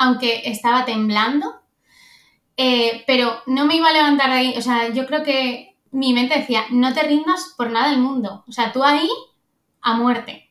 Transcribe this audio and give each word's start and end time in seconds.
aunque 0.00 0.40
estaba 0.46 0.86
temblando, 0.86 1.60
eh, 2.56 3.04
pero 3.06 3.42
no 3.46 3.66
me 3.66 3.76
iba 3.76 3.90
a 3.90 3.92
levantar 3.92 4.30
de 4.30 4.36
ahí. 4.36 4.54
O 4.56 4.62
sea, 4.62 4.88
yo 4.94 5.06
creo 5.06 5.22
que 5.22 5.76
mi 5.90 6.14
mente 6.14 6.38
decía, 6.38 6.64
no 6.70 6.94
te 6.94 7.02
rindas 7.02 7.54
por 7.54 7.70
nada 7.70 7.90
del 7.90 8.00
mundo. 8.00 8.42
O 8.48 8.52
sea, 8.52 8.72
tú 8.72 8.82
ahí 8.82 9.10
a 9.82 9.94
muerte. 9.94 10.50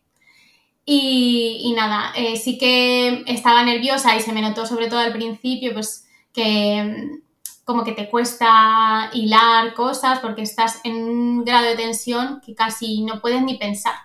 Y, 0.86 1.74
nada, 1.76 2.14
eh, 2.16 2.38
sí 2.38 2.60
que 2.60 3.24
estaba 3.26 3.64
nerviosa 3.64 4.16
y 4.16 4.22
se 4.22 4.34
me 4.34 4.42
notó 4.42 4.68
sobre 4.68 4.88
todo 4.88 5.00
al 5.00 5.14
principio, 5.14 5.74
pues 5.74 6.08
que 6.32 6.84
mm, 6.84 7.64
como 7.66 7.84
que 7.84 7.94
te 7.94 8.08
cuesta 8.08 9.10
hilar 9.14 9.74
cosas 9.74 10.20
porque 10.20 10.44
estás 10.44 10.80
en 10.84 10.96
un 10.96 11.44
grado 11.44 11.66
de 11.66 11.76
tensión 11.76 12.40
que 12.46 12.54
casi 12.54 13.04
no 13.04 13.20
puedes 13.20 13.42
ni 13.42 13.58
pensar. 13.58 13.96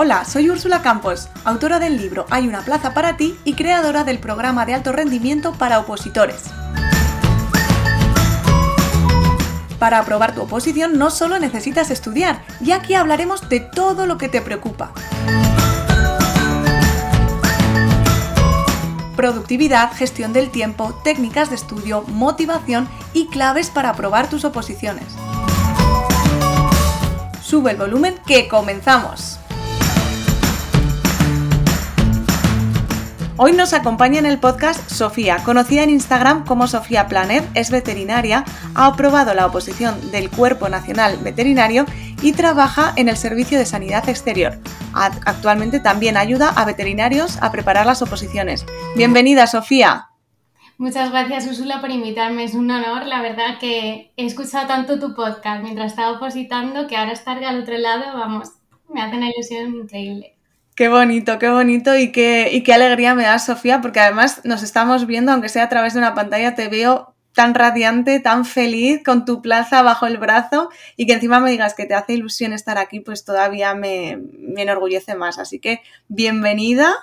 Hola, 0.00 0.24
soy 0.24 0.48
Úrsula 0.48 0.80
Campos, 0.80 1.28
autora 1.42 1.80
del 1.80 1.96
libro 1.96 2.24
Hay 2.30 2.46
una 2.46 2.60
plaza 2.60 2.94
para 2.94 3.16
ti 3.16 3.36
y 3.42 3.54
creadora 3.54 4.04
del 4.04 4.20
programa 4.20 4.64
de 4.64 4.72
alto 4.72 4.92
rendimiento 4.92 5.54
para 5.54 5.80
opositores. 5.80 6.44
Para 9.80 9.98
aprobar 9.98 10.36
tu 10.36 10.42
oposición 10.42 10.98
no 10.98 11.10
solo 11.10 11.40
necesitas 11.40 11.90
estudiar, 11.90 12.44
y 12.60 12.70
aquí 12.70 12.94
hablaremos 12.94 13.48
de 13.48 13.58
todo 13.58 14.06
lo 14.06 14.18
que 14.18 14.28
te 14.28 14.40
preocupa. 14.40 14.92
Productividad, 19.16 19.92
gestión 19.94 20.32
del 20.32 20.50
tiempo, 20.50 20.94
técnicas 21.02 21.50
de 21.50 21.56
estudio, 21.56 22.02
motivación 22.02 22.88
y 23.14 23.26
claves 23.26 23.68
para 23.68 23.90
aprobar 23.90 24.30
tus 24.30 24.44
oposiciones. 24.44 25.08
Sube 27.42 27.72
el 27.72 27.78
volumen 27.78 28.14
que 28.28 28.46
comenzamos. 28.46 29.40
Hoy 33.40 33.52
nos 33.52 33.72
acompaña 33.72 34.18
en 34.18 34.26
el 34.26 34.40
podcast 34.40 34.90
Sofía, 34.90 35.36
conocida 35.44 35.84
en 35.84 35.90
Instagram 35.90 36.44
como 36.44 36.66
Sofía 36.66 37.06
Planet, 37.06 37.48
es 37.54 37.70
veterinaria, 37.70 38.44
ha 38.74 38.86
aprobado 38.86 39.32
la 39.32 39.46
oposición 39.46 40.10
del 40.10 40.28
Cuerpo 40.28 40.68
Nacional 40.68 41.18
Veterinario 41.18 41.86
y 42.20 42.32
trabaja 42.32 42.92
en 42.96 43.08
el 43.08 43.16
Servicio 43.16 43.56
de 43.56 43.64
Sanidad 43.64 44.08
Exterior. 44.08 44.58
Actualmente 44.92 45.78
también 45.78 46.16
ayuda 46.16 46.48
a 46.48 46.64
veterinarios 46.64 47.40
a 47.40 47.52
preparar 47.52 47.86
las 47.86 48.02
oposiciones. 48.02 48.66
Bienvenida, 48.96 49.46
Sofía. 49.46 50.08
Muchas 50.76 51.12
gracias, 51.12 51.46
Úrsula, 51.46 51.80
por 51.80 51.92
invitarme. 51.92 52.42
Es 52.42 52.54
un 52.54 52.68
honor. 52.68 53.06
La 53.06 53.22
verdad 53.22 53.60
que 53.60 54.12
he 54.16 54.26
escuchado 54.26 54.66
tanto 54.66 54.98
tu 54.98 55.14
podcast 55.14 55.62
mientras 55.62 55.92
estaba 55.92 56.16
opositando 56.16 56.88
que 56.88 56.96
ahora 56.96 57.12
estar 57.12 57.42
al 57.44 57.62
otro 57.62 57.78
lado, 57.78 58.18
vamos, 58.18 58.48
me 58.92 59.00
hace 59.00 59.16
una 59.16 59.30
ilusión 59.30 59.76
increíble. 59.76 60.37
Qué 60.78 60.88
bonito, 60.88 61.40
qué 61.40 61.48
bonito 61.48 61.96
y 61.96 62.12
qué, 62.12 62.50
y 62.52 62.62
qué 62.62 62.72
alegría 62.72 63.16
me 63.16 63.24
da, 63.24 63.40
Sofía, 63.40 63.80
porque 63.80 63.98
además 63.98 64.42
nos 64.44 64.62
estamos 64.62 65.08
viendo, 65.08 65.32
aunque 65.32 65.48
sea 65.48 65.64
a 65.64 65.68
través 65.68 65.94
de 65.94 65.98
una 65.98 66.14
pantalla, 66.14 66.54
te 66.54 66.68
veo 66.68 67.16
tan 67.32 67.54
radiante, 67.54 68.20
tan 68.20 68.44
feliz, 68.44 69.02
con 69.04 69.24
tu 69.24 69.42
plaza 69.42 69.82
bajo 69.82 70.06
el 70.06 70.18
brazo 70.18 70.70
y 70.96 71.06
que 71.06 71.14
encima 71.14 71.40
me 71.40 71.50
digas 71.50 71.74
que 71.74 71.84
te 71.86 71.94
hace 71.94 72.12
ilusión 72.12 72.52
estar 72.52 72.78
aquí, 72.78 73.00
pues 73.00 73.24
todavía 73.24 73.74
me, 73.74 74.20
me 74.38 74.62
enorgullece 74.62 75.16
más. 75.16 75.40
Así 75.40 75.58
que 75.58 75.80
bienvenida 76.06 76.94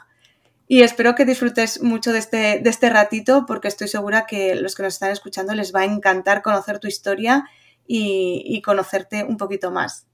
y 0.69 0.83
espero 0.83 1.13
que 1.13 1.25
disfrutes 1.25 1.83
mucho 1.83 2.13
de 2.13 2.19
este, 2.19 2.59
de 2.59 2.69
este 2.69 2.89
ratito 2.89 3.43
porque 3.45 3.67
estoy 3.67 3.89
segura 3.89 4.25
que 4.25 4.55
los 4.55 4.73
que 4.73 4.83
nos 4.83 4.93
están 4.93 5.11
escuchando 5.11 5.53
les 5.53 5.75
va 5.75 5.81
a 5.81 5.83
encantar 5.83 6.43
conocer 6.43 6.79
tu 6.79 6.87
historia 6.87 7.43
y, 7.85 8.41
y 8.45 8.61
conocerte 8.61 9.25
un 9.25 9.35
poquito 9.35 9.69
más. 9.69 10.07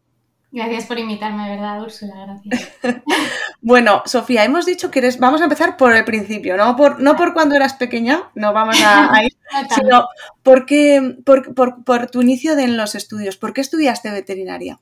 Gracias 0.53 0.85
por 0.85 0.99
invitarme, 0.99 1.49
¿verdad, 1.49 1.81
Úrsula? 1.81 2.13
Gracias. 2.25 2.73
bueno, 3.61 4.03
Sofía, 4.05 4.43
hemos 4.43 4.65
dicho 4.65 4.91
que 4.91 4.99
eres. 4.99 5.17
Vamos 5.17 5.39
a 5.39 5.45
empezar 5.45 5.77
por 5.77 5.95
el 5.95 6.03
principio, 6.03 6.57
no 6.57 6.75
por, 6.75 6.99
no 6.99 7.15
por 7.15 7.33
cuando 7.33 7.55
eras 7.55 7.75
pequeña, 7.75 8.29
no 8.35 8.51
vamos 8.51 8.77
a, 8.83 9.23
ir, 9.23 9.33
sino 9.75 10.07
por, 10.43 10.65
por, 11.85 12.11
tu 12.11 12.21
inicio 12.21 12.57
en 12.59 12.75
los 12.75 12.95
estudios. 12.95 13.37
¿Por 13.37 13.53
qué 13.53 13.61
estudiaste 13.61 14.11
veterinaria? 14.11 14.79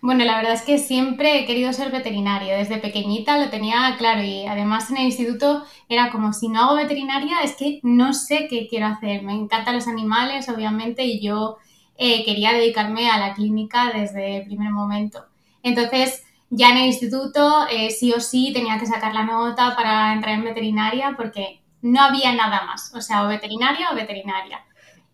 Bueno, 0.00 0.24
la 0.24 0.36
verdad 0.36 0.52
es 0.52 0.62
que 0.62 0.78
siempre 0.78 1.40
he 1.40 1.46
querido 1.46 1.72
ser 1.72 1.90
veterinaria. 1.90 2.56
Desde 2.56 2.78
pequeñita 2.78 3.38
lo 3.38 3.50
tenía 3.50 3.96
claro 3.98 4.22
y 4.22 4.46
además 4.46 4.90
en 4.90 4.98
el 4.98 5.06
instituto 5.06 5.64
era 5.88 6.12
como 6.12 6.32
si 6.32 6.48
no 6.48 6.60
hago 6.60 6.76
veterinaria 6.76 7.40
es 7.42 7.56
que 7.56 7.80
no 7.82 8.12
sé 8.12 8.46
qué 8.48 8.68
quiero 8.68 8.86
hacer. 8.86 9.22
Me 9.22 9.32
encantan 9.32 9.74
los 9.74 9.88
animales, 9.88 10.48
obviamente, 10.48 11.04
y 11.04 11.20
yo 11.20 11.56
eh, 11.96 12.24
quería 12.24 12.52
dedicarme 12.52 13.10
a 13.10 13.18
la 13.18 13.34
clínica 13.34 13.90
desde 13.92 14.38
el 14.38 14.44
primer 14.46 14.70
momento. 14.70 15.24
Entonces, 15.62 16.24
ya 16.50 16.70
en 16.70 16.78
el 16.78 16.86
instituto, 16.86 17.66
eh, 17.70 17.90
sí 17.90 18.12
o 18.12 18.20
sí, 18.20 18.52
tenía 18.52 18.78
que 18.78 18.86
sacar 18.86 19.14
la 19.14 19.24
nota 19.24 19.74
para 19.76 20.12
entrar 20.12 20.34
en 20.34 20.44
veterinaria 20.44 21.14
porque 21.16 21.60
no 21.82 22.00
había 22.00 22.32
nada 22.32 22.64
más, 22.64 22.92
o 22.94 23.00
sea, 23.00 23.24
o 23.24 23.28
veterinaria 23.28 23.90
o 23.92 23.94
veterinaria. 23.94 24.64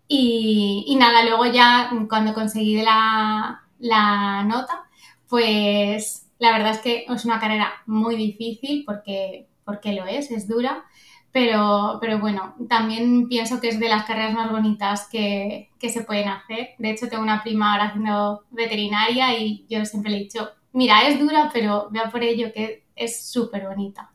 Y, 0.08 0.96
nada, 0.98 1.24
luego 1.24 1.46
ya 1.46 1.91
cuando 2.08 2.34
conseguí 2.34 2.82
la, 2.82 3.62
la 3.78 4.42
nota, 4.44 4.84
pues 5.28 6.26
la 6.41 6.52
verdad 6.52 6.72
es 6.72 6.78
que 6.80 7.04
es 7.08 7.24
una 7.24 7.38
carrera 7.38 7.72
muy 7.86 8.16
difícil 8.16 8.84
porque, 8.84 9.47
porque 9.64 9.92
lo 9.92 10.06
es, 10.06 10.30
es 10.32 10.48
dura, 10.48 10.84
pero, 11.32 11.98
pero 12.00 12.18
bueno, 12.18 12.54
también 12.68 13.28
pienso 13.28 13.60
que 13.60 13.68
es 13.68 13.78
de 13.78 13.88
las 13.88 14.04
carreras 14.04 14.34
más 14.34 14.50
bonitas 14.50 15.08
que, 15.10 15.70
que 15.78 15.88
se 15.88 16.02
pueden 16.02 16.28
hacer. 16.28 16.70
De 16.78 16.91
hecho, 16.91 17.08
tengo 17.08 17.22
una 17.22 17.42
prima 17.42 17.72
ahora 17.72 17.88
haciendo 17.88 18.44
veterinaria 18.50 19.38
y 19.38 19.64
yo 19.68 19.84
siempre 19.84 20.10
le 20.10 20.18
he 20.18 20.20
dicho, 20.20 20.50
mira, 20.72 21.06
es 21.06 21.18
dura, 21.18 21.50
pero 21.52 21.88
vea 21.91 22.10
por 22.10 22.22
ello 22.22 22.52
que 22.52 22.84
es 22.96 23.30
súper 23.30 23.66
bonita. 23.66 24.10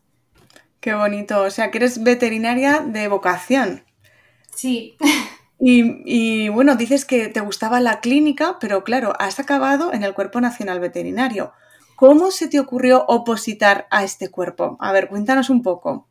Qué 0.79 0.93
bonito, 0.93 1.41
o 1.41 1.49
sea, 1.49 1.71
que 1.71 1.79
eres 1.79 2.03
veterinaria 2.03 2.81
de 2.81 3.07
vocación. 3.07 3.83
Sí. 4.53 4.95
Y, 5.57 6.01
y, 6.05 6.49
bueno, 6.49 6.75
dices 6.75 7.05
que 7.05 7.29
te 7.29 7.39
gustaba 7.39 7.79
la 7.79 8.01
clínica, 8.01 8.57
pero 8.59 8.83
claro, 8.83 9.13
has 9.19 9.39
acabado 9.39 9.93
en 9.93 10.03
el 10.03 10.13
Cuerpo 10.13 10.41
Nacional 10.41 10.81
Veterinario. 10.81 11.53
¿Cómo 11.95 12.29
se 12.29 12.49
te 12.49 12.59
ocurrió 12.59 13.05
opositar 13.07 13.87
a 13.89 14.03
este 14.03 14.29
cuerpo? 14.29 14.75
A 14.81 14.91
ver, 14.91 15.07
cuéntanos 15.07 15.49
un 15.49 15.63
poco. 15.63 16.07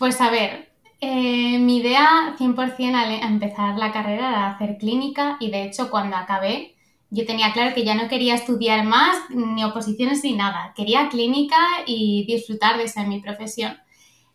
Pues 0.00 0.18
a 0.22 0.30
ver, 0.30 0.72
eh, 1.02 1.58
mi 1.58 1.76
idea 1.76 2.34
100% 2.38 2.94
al 2.94 3.12
empezar 3.22 3.76
la 3.76 3.92
carrera 3.92 4.30
era 4.30 4.50
hacer 4.50 4.78
clínica 4.78 5.36
y 5.40 5.50
de 5.50 5.64
hecho 5.64 5.90
cuando 5.90 6.16
acabé 6.16 6.74
yo 7.10 7.26
tenía 7.26 7.52
claro 7.52 7.74
que 7.74 7.84
ya 7.84 7.94
no 7.94 8.08
quería 8.08 8.34
estudiar 8.34 8.86
más 8.86 9.18
ni 9.28 9.62
oposiciones 9.62 10.24
ni 10.24 10.32
nada, 10.32 10.72
quería 10.74 11.10
clínica 11.10 11.58
y 11.84 12.24
disfrutar 12.26 12.78
de 12.78 12.88
ser 12.88 13.08
mi 13.08 13.20
profesión. 13.20 13.76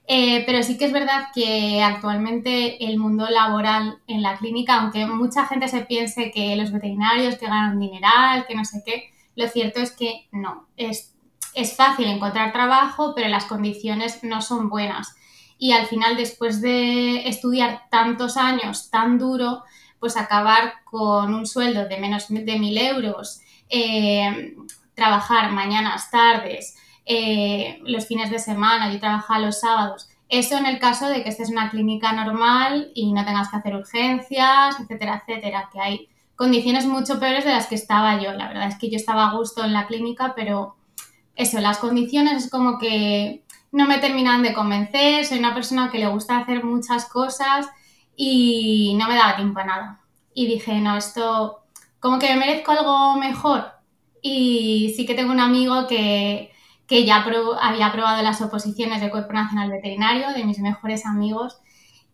Eh, 0.07 0.43
pero 0.45 0.61
sí 0.61 0.77
que 0.77 0.85
es 0.85 0.93
verdad 0.93 1.29
que 1.33 1.81
actualmente 1.81 2.85
el 2.85 2.99
mundo 2.99 3.27
laboral 3.27 3.97
en 4.05 4.21
la 4.21 4.37
clínica, 4.37 4.75
aunque 4.75 5.07
mucha 5.07 5.47
gente 5.47 5.67
se 5.67 5.81
piense 5.81 6.29
que 6.29 6.55
los 6.55 6.71
veterinarios 6.71 7.37
que 7.37 7.47
ganan 7.47 7.79
dineral, 7.79 8.45
que 8.45 8.53
no 8.53 8.65
sé 8.65 8.83
qué, 8.85 9.05
lo 9.35 9.47
cierto 9.47 9.79
es 9.79 9.93
que 9.93 10.27
no. 10.31 10.67
Es, 10.77 11.15
es 11.55 11.75
fácil 11.75 12.05
encontrar 12.05 12.53
trabajo, 12.53 13.13
pero 13.15 13.29
las 13.29 13.45
condiciones 13.45 14.23
no 14.23 14.43
son 14.43 14.69
buenas 14.69 15.15
y 15.57 15.71
al 15.71 15.87
final 15.87 16.17
después 16.17 16.61
de 16.61 17.27
estudiar 17.27 17.83
tantos 17.89 18.37
años 18.37 18.89
tan 18.89 19.17
duro, 19.17 19.63
pues 19.99 20.17
acabar 20.17 20.75
con 20.83 21.33
un 21.33 21.45
sueldo 21.45 21.87
de 21.87 21.97
menos 21.97 22.27
de 22.29 22.59
mil 22.59 22.77
euros, 22.77 23.41
eh, 23.69 24.55
trabajar 24.93 25.51
mañanas, 25.51 26.11
tardes, 26.11 26.75
eh, 27.05 27.79
los 27.83 28.07
fines 28.07 28.29
de 28.31 28.39
semana, 28.39 28.91
y 28.93 28.99
trabajar 28.99 29.41
los 29.41 29.59
sábados. 29.59 30.09
Eso 30.27 30.57
en 30.57 30.65
el 30.65 30.79
caso 30.79 31.07
de 31.07 31.23
que 31.23 31.29
estés 31.29 31.49
en 31.49 31.57
una 31.57 31.69
clínica 31.69 32.11
normal 32.11 32.91
y 32.95 33.13
no 33.13 33.23
tengas 33.25 33.49
que 33.49 33.57
hacer 33.57 33.75
urgencias, 33.75 34.79
etcétera, 34.79 35.23
etcétera, 35.25 35.69
que 35.71 35.79
hay 35.79 36.09
condiciones 36.35 36.85
mucho 36.85 37.19
peores 37.19 37.45
de 37.45 37.51
las 37.51 37.67
que 37.67 37.75
estaba 37.75 38.19
yo. 38.21 38.33
La 38.33 38.47
verdad 38.47 38.67
es 38.67 38.77
que 38.77 38.89
yo 38.89 38.97
estaba 38.97 39.27
a 39.27 39.33
gusto 39.35 39.63
en 39.63 39.73
la 39.73 39.87
clínica, 39.87 40.33
pero 40.35 40.75
eso, 41.35 41.59
las 41.59 41.77
condiciones 41.77 42.45
es 42.45 42.49
como 42.49 42.79
que 42.79 43.44
no 43.75 43.85
me 43.87 43.97
terminan 43.97 44.41
de 44.41 44.53
convencer, 44.53 45.25
soy 45.25 45.37
una 45.37 45.53
persona 45.53 45.91
que 45.91 45.99
le 45.99 46.07
gusta 46.07 46.37
hacer 46.37 46.63
muchas 46.63 47.09
cosas 47.09 47.67
y 48.15 48.95
no 48.97 49.05
me 49.09 49.15
daba 49.15 49.35
tiempo 49.35 49.59
a 49.59 49.65
nada. 49.65 50.01
Y 50.33 50.47
dije, 50.47 50.79
no, 50.79 50.95
esto 50.95 51.65
como 51.99 52.17
que 52.17 52.29
me 52.29 52.39
merezco 52.39 52.71
algo 52.71 53.17
mejor. 53.17 53.65
Y 54.21 54.93
sí 54.95 55.05
que 55.05 55.13
tengo 55.13 55.33
un 55.33 55.41
amigo 55.41 55.87
que, 55.87 56.53
ya 56.87 57.25
había 57.61 57.87
aprobado 57.87 58.23
las 58.23 58.41
oposiciones 58.41 59.01
del 59.01 59.11
Cuerpo 59.11 59.33
Nacional 59.33 59.69
Veterinario, 59.69 60.31
de 60.31 60.45
mis 60.45 60.59
mejores 60.59 61.05
amigos, 61.05 61.57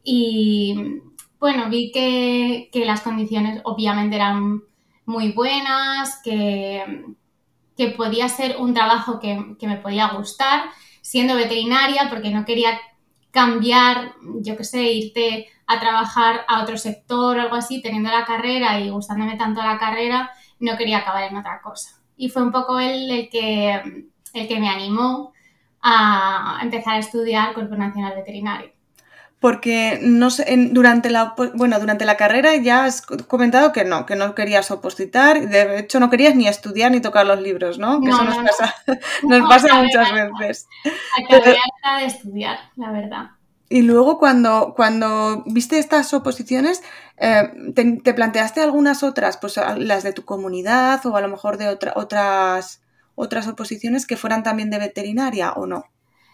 y 0.03 0.99
bueno, 1.39 1.69
vi 1.69 1.91
que, 1.91 2.71
las 2.85 3.01
condiciones 3.01 3.61
obviamente 3.65 4.15
eran 4.15 4.63
muy 5.05 5.31
buenas, 5.31 6.19
que, 6.23 7.05
que 7.77 7.89
podía 7.89 8.27
ser 8.29 8.57
un 8.57 8.73
trabajo 8.73 9.19
que, 9.19 9.55
que 9.59 9.67
me 9.67 9.77
podía 9.77 10.07
gustar 10.07 10.63
siendo 11.11 11.35
veterinaria 11.35 12.07
porque 12.09 12.29
no 12.29 12.45
quería 12.45 12.79
cambiar, 13.31 14.13
yo 14.41 14.55
qué 14.55 14.63
sé, 14.63 14.93
irte 14.93 15.49
a 15.67 15.77
trabajar 15.77 16.45
a 16.47 16.63
otro 16.63 16.77
sector 16.77 17.37
o 17.37 17.41
algo 17.41 17.55
así, 17.55 17.81
teniendo 17.81 18.09
la 18.09 18.23
carrera 18.23 18.79
y 18.79 18.89
gustándome 18.89 19.35
tanto 19.35 19.61
la 19.61 19.77
carrera, 19.77 20.31
no 20.61 20.77
quería 20.77 20.99
acabar 20.99 21.23
en 21.23 21.35
otra 21.35 21.61
cosa. 21.61 22.01
Y 22.15 22.29
fue 22.29 22.43
un 22.43 22.53
poco 22.53 22.79
él 22.79 23.11
el 23.11 23.29
que 23.29 24.05
el 24.33 24.47
que 24.47 24.59
me 24.61 24.69
animó 24.69 25.33
a 25.81 26.59
empezar 26.61 26.93
a 26.93 26.99
estudiar 26.99 27.53
Cuerpo 27.53 27.75
Nacional 27.75 28.15
Veterinario. 28.15 28.70
Porque 29.41 29.99
no 30.01 30.29
sé, 30.29 30.45
durante 30.71 31.09
la 31.09 31.33
bueno, 31.55 31.79
durante 31.79 32.05
la 32.05 32.15
carrera 32.15 32.55
ya 32.55 32.85
has 32.85 33.01
comentado 33.01 33.73
que 33.73 33.83
no, 33.83 34.05
que 34.05 34.15
no 34.15 34.35
querías 34.35 34.71
opositar, 34.71 35.49
de 35.49 35.79
hecho 35.79 35.99
no 35.99 36.09
querías 36.09 36.35
ni 36.35 36.47
estudiar 36.47 36.91
ni 36.91 37.01
tocar 37.01 37.25
los 37.25 37.41
libros, 37.41 37.79
¿no? 37.79 37.99
Que 38.01 38.09
eso 38.09 38.23
nos 38.23 38.37
pasa, 38.37 38.75
nos 39.23 39.49
pasa 39.49 39.81
muchas 39.81 40.09
veces. 40.13 40.67
Acabé 41.25 41.57
de 41.99 42.05
estudiar, 42.05 42.59
la 42.75 42.91
verdad. 42.91 43.31
Y 43.71 43.83
luego 43.83 44.19
cuando, 44.19 44.73
cuando 44.75 45.43
viste 45.45 45.79
estas 45.79 46.13
oposiciones, 46.13 46.83
eh, 47.15 47.49
te, 47.73 48.13
planteaste 48.13 48.61
algunas 48.61 49.01
otras, 49.01 49.37
pues 49.37 49.57
las 49.77 50.03
de 50.03 50.11
tu 50.11 50.25
comunidad 50.25 51.05
o 51.05 51.15
a 51.15 51.21
lo 51.21 51.29
mejor 51.29 51.57
de 51.57 51.69
otra, 51.69 51.93
otras, 51.95 52.81
otras 53.15 53.47
oposiciones 53.47 54.05
que 54.05 54.17
fueran 54.17 54.43
también 54.43 54.69
de 54.71 54.77
veterinaria 54.77 55.53
o 55.53 55.67
no? 55.67 55.85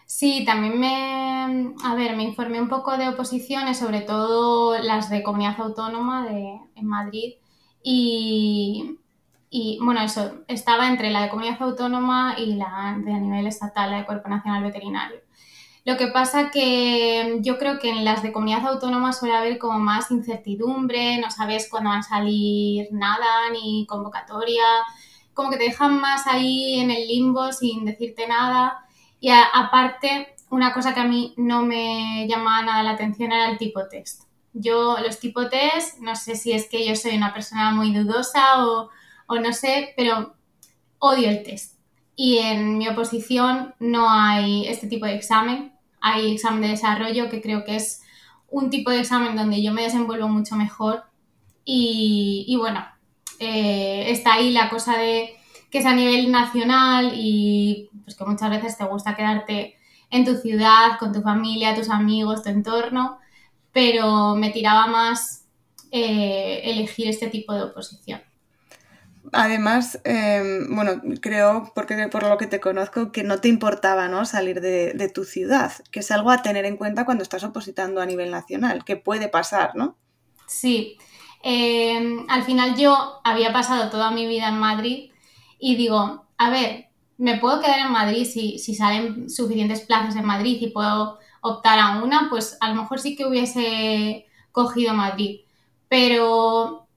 Sí, 0.07 0.45
también 0.45 0.79
me, 0.79 1.75
a 1.83 1.93
ver, 1.95 2.15
me 2.15 2.23
informé 2.23 2.61
un 2.61 2.69
poco 2.69 2.97
de 2.97 3.09
oposiciones, 3.09 3.77
sobre 3.77 4.01
todo 4.01 4.77
las 4.79 5.09
de 5.09 5.21
comunidad 5.21 5.59
autónoma 5.59 6.25
de, 6.25 6.59
en 6.75 6.87
Madrid. 6.87 7.35
Y, 7.83 8.99
y, 9.49 9.79
bueno, 9.83 10.01
eso, 10.01 10.45
estaba 10.47 10.87
entre 10.87 11.11
la 11.11 11.23
de 11.23 11.29
comunidad 11.29 11.61
autónoma 11.61 12.35
y 12.37 12.55
la 12.55 12.97
de 13.03 13.13
nivel 13.19 13.47
estatal, 13.47 13.91
la 13.91 13.97
de 13.97 14.05
Cuerpo 14.05 14.29
Nacional 14.29 14.63
Veterinario. 14.63 15.19
Lo 15.85 15.97
que 15.97 16.07
pasa 16.07 16.51
que 16.51 17.39
yo 17.41 17.57
creo 17.57 17.79
que 17.79 17.89
en 17.89 18.05
las 18.05 18.23
de 18.23 18.31
comunidad 18.33 18.65
autónoma 18.67 19.13
suele 19.13 19.35
haber 19.35 19.57
como 19.57 19.79
más 19.79 20.11
incertidumbre, 20.11 21.17
no 21.19 21.31
sabes 21.31 21.69
cuándo 21.69 21.89
van 21.89 21.99
a 21.99 22.03
salir 22.03 22.87
nada, 22.91 23.49
ni 23.51 23.85
convocatoria, 23.87 24.63
como 25.33 25.49
que 25.49 25.57
te 25.57 25.65
dejan 25.65 25.99
más 25.99 26.27
ahí 26.27 26.79
en 26.79 26.91
el 26.91 27.07
limbo 27.07 27.51
sin 27.53 27.85
decirte 27.85 28.27
nada. 28.27 28.86
Y 29.19 29.29
aparte, 29.29 30.35
una 30.49 30.73
cosa 30.73 30.93
que 30.93 30.99
a 30.99 31.07
mí 31.07 31.33
no 31.37 31.63
me 31.63 32.27
llamaba 32.27 32.63
nada 32.63 32.83
la 32.83 32.91
atención 32.91 33.31
era 33.31 33.49
el 33.49 33.57
tipo 33.57 33.87
test. 33.87 34.23
Yo 34.53 34.97
los 34.99 35.19
tipo 35.19 35.49
test, 35.49 35.99
no 35.99 36.15
sé 36.15 36.35
si 36.35 36.51
es 36.51 36.67
que 36.69 36.87
yo 36.87 36.95
soy 36.95 37.15
una 37.15 37.33
persona 37.33 37.71
muy 37.71 37.93
dudosa 37.93 38.65
o, 38.65 38.89
o 39.27 39.35
no 39.39 39.53
sé, 39.53 39.93
pero 39.95 40.35
odio 40.99 41.29
el 41.29 41.43
test. 41.43 41.77
Y 42.15 42.39
en 42.39 42.79
mi 42.79 42.87
oposición 42.87 43.75
no 43.79 44.09
hay 44.09 44.67
este 44.67 44.87
tipo 44.87 45.05
de 45.05 45.15
examen. 45.15 45.73
Hay 46.01 46.33
examen 46.33 46.61
de 46.61 46.69
desarrollo 46.69 47.29
que 47.29 47.41
creo 47.41 47.63
que 47.63 47.75
es 47.75 48.01
un 48.49 48.69
tipo 48.69 48.89
de 48.89 49.01
examen 49.01 49.35
donde 49.35 49.61
yo 49.61 49.71
me 49.71 49.83
desenvuelvo 49.83 50.27
mucho 50.27 50.55
mejor. 50.55 51.03
Y, 51.63 52.55
bueno, 52.57 52.83
eh, 53.39 54.05
está 54.09 54.33
ahí 54.33 54.51
la 54.51 54.69
cosa 54.69 54.97
de 54.97 55.36
que 55.69 55.79
es 55.79 55.85
a 55.85 55.93
nivel 55.93 56.31
nacional 56.31 57.13
y 57.15 57.89
pues 58.03 58.15
que 58.15 58.25
muchas 58.25 58.49
veces 58.49 58.77
te 58.77 58.85
gusta 58.85 59.15
quedarte 59.15 59.77
en 60.09 60.25
tu 60.25 60.35
ciudad, 60.35 60.97
con 60.99 61.11
tu 61.11 61.21
familia, 61.21 61.75
tus 61.75 61.89
amigos, 61.89 62.43
tu 62.43 62.49
entorno, 62.49 63.19
pero 63.73 64.35
me 64.35 64.49
tiraba 64.51 64.87
más 64.87 65.45
eh, 65.91 66.61
elegir 66.63 67.07
este 67.09 67.27
tipo 67.27 67.53
de 67.53 67.63
oposición. 67.63 68.21
Además, 69.33 69.99
em, 70.05 70.73
bueno, 70.73 71.01
creo, 71.21 71.71
porque 71.75 72.07
por 72.07 72.23
lo 72.23 72.37
que 72.37 72.47
te 72.47 72.61
conozco, 72.61 73.11
que 73.11 73.23
no 73.23 73.41
te 73.41 73.49
importaba 73.49 74.07
¿no? 74.07 74.25
salir 74.25 74.61
de, 74.61 75.11
tu 75.13 75.25
ciudad, 75.25 75.73
que 75.91 75.99
es 75.99 76.11
algo 76.11 76.31
a 76.31 76.41
tener 76.41 76.63
en 76.65 76.77
cuenta 76.77 77.03
cuando 77.03 77.23
estás 77.23 77.43
opositando 77.43 77.99
a 78.01 78.05
nivel 78.05 78.31
nacional, 78.31 78.85
que 78.85 78.95
puede 78.95 79.27
pasar, 79.27 79.75
¿no? 79.75 79.97
Sí. 80.47 80.97
Em, 81.43 82.25
al 82.29 82.43
final 82.43 82.77
yo 82.77 83.19
había 83.23 83.51
pasado 83.51 83.89
toda 83.89 84.11
mi 84.11 84.27
vida 84.27 84.47
en 84.47 84.57
Madrid 84.59 85.11
y 85.59 85.75
digo, 85.75 86.25
a 86.37 86.49
ver, 86.49 86.87
me 87.17 87.37
puedo 87.37 87.59
quedar 87.61 87.79
en 87.79 87.91
Madrid 87.91 88.25
si, 88.25 88.59
si 88.59 88.75
salen 88.75 89.29
suficientes 89.29 89.81
plazas 89.81 90.15
en 90.15 90.25
Madrid 90.25 90.57
y 90.61 90.69
puedo 90.69 91.19
optar 91.41 91.79
a 91.79 92.03
una, 92.03 92.27
pues 92.29 92.57
a 92.59 92.69
lo 92.69 92.81
mejor 92.81 92.99
sí 92.99 93.15
que 93.15 93.25
hubiese 93.25 94.27
cogido 94.51 94.93
Madrid. 94.93 95.41
Pero 95.87 96.87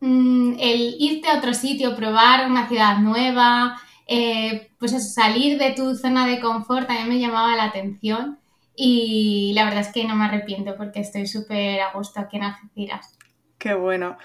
mm, 0.00 0.54
el 0.58 0.96
irte 0.98 1.28
a 1.28 1.38
otro 1.38 1.54
sitio, 1.54 1.96
probar 1.96 2.48
una 2.48 2.68
ciudad 2.68 2.98
nueva, 2.98 3.80
eh, 4.06 4.70
pues 4.78 4.92
eso, 4.92 5.08
salir 5.08 5.58
de 5.58 5.72
tu 5.72 5.96
zona 5.96 6.26
de 6.26 6.40
confort 6.40 6.86
también 6.86 7.08
me 7.08 7.18
llamaba 7.18 7.56
la 7.56 7.64
atención 7.64 8.38
y 8.76 9.52
la 9.54 9.64
verdad 9.64 9.80
es 9.80 9.88
que 9.88 10.04
no 10.04 10.14
me 10.14 10.26
arrepiento 10.26 10.76
porque 10.76 11.00
estoy 11.00 11.26
súper 11.26 11.80
a 11.80 11.92
gusto 11.92 12.20
aquí 12.20 12.36
en 12.36 12.44
Algeciras. 12.44 13.16
Qué 13.58 13.74
bueno. 13.74 14.16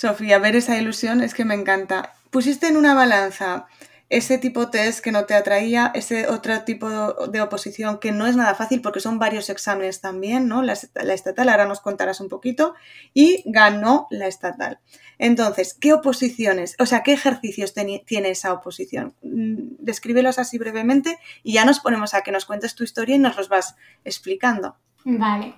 Sofía, 0.00 0.38
ver 0.38 0.56
esa 0.56 0.78
ilusión 0.78 1.20
es 1.20 1.34
que 1.34 1.44
me 1.44 1.52
encanta 1.52 2.14
pusiste 2.30 2.68
en 2.68 2.78
una 2.78 2.94
balanza 2.94 3.66
ese 4.08 4.38
tipo 4.38 4.64
de 4.64 4.70
test 4.70 5.04
que 5.04 5.12
no 5.12 5.26
te 5.26 5.34
atraía, 5.34 5.92
ese 5.94 6.26
otro 6.26 6.62
tipo 6.62 6.88
de 6.88 7.42
oposición 7.42 7.98
que 7.98 8.10
no 8.10 8.26
es 8.26 8.34
nada 8.34 8.54
fácil 8.54 8.80
porque 8.80 8.98
son 8.98 9.18
varios 9.18 9.50
exámenes 9.50 10.00
también, 10.00 10.48
¿no? 10.48 10.62
La, 10.62 10.72
estatal, 10.72 11.48
ahora 11.50 11.66
nos 11.66 11.80
contarás 11.80 12.18
un 12.22 12.30
poquito, 12.30 12.74
y 13.12 13.42
ganó 13.44 14.06
la 14.10 14.26
estatal. 14.26 14.80
Entonces, 15.18 15.74
¿qué 15.74 15.92
oposiciones, 15.92 16.76
o 16.78 16.86
sea, 16.86 17.02
qué 17.02 17.12
ejercicios 17.12 17.74
tiene 17.74 18.30
esa 18.30 18.54
oposición? 18.54 19.14
Mm, 19.22 19.76
descríbelos 19.80 20.38
así 20.38 20.56
brevemente 20.56 21.18
y 21.42 21.52
ya 21.52 21.66
nos 21.66 21.80
ponemos 21.80 22.14
a 22.14 22.22
que 22.22 22.32
nos 22.32 22.46
cuentes 22.46 22.74
tu 22.74 22.84
historia 22.84 23.16
y 23.16 23.18
nos 23.18 23.36
los 23.36 23.50
vas 23.50 23.76
explicando. 24.06 24.76
Vale, 25.04 25.54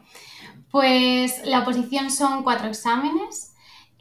pues 0.68 1.40
la 1.44 1.60
oposición 1.60 2.10
son 2.10 2.42
cuatro 2.42 2.68
exámenes 2.68 3.51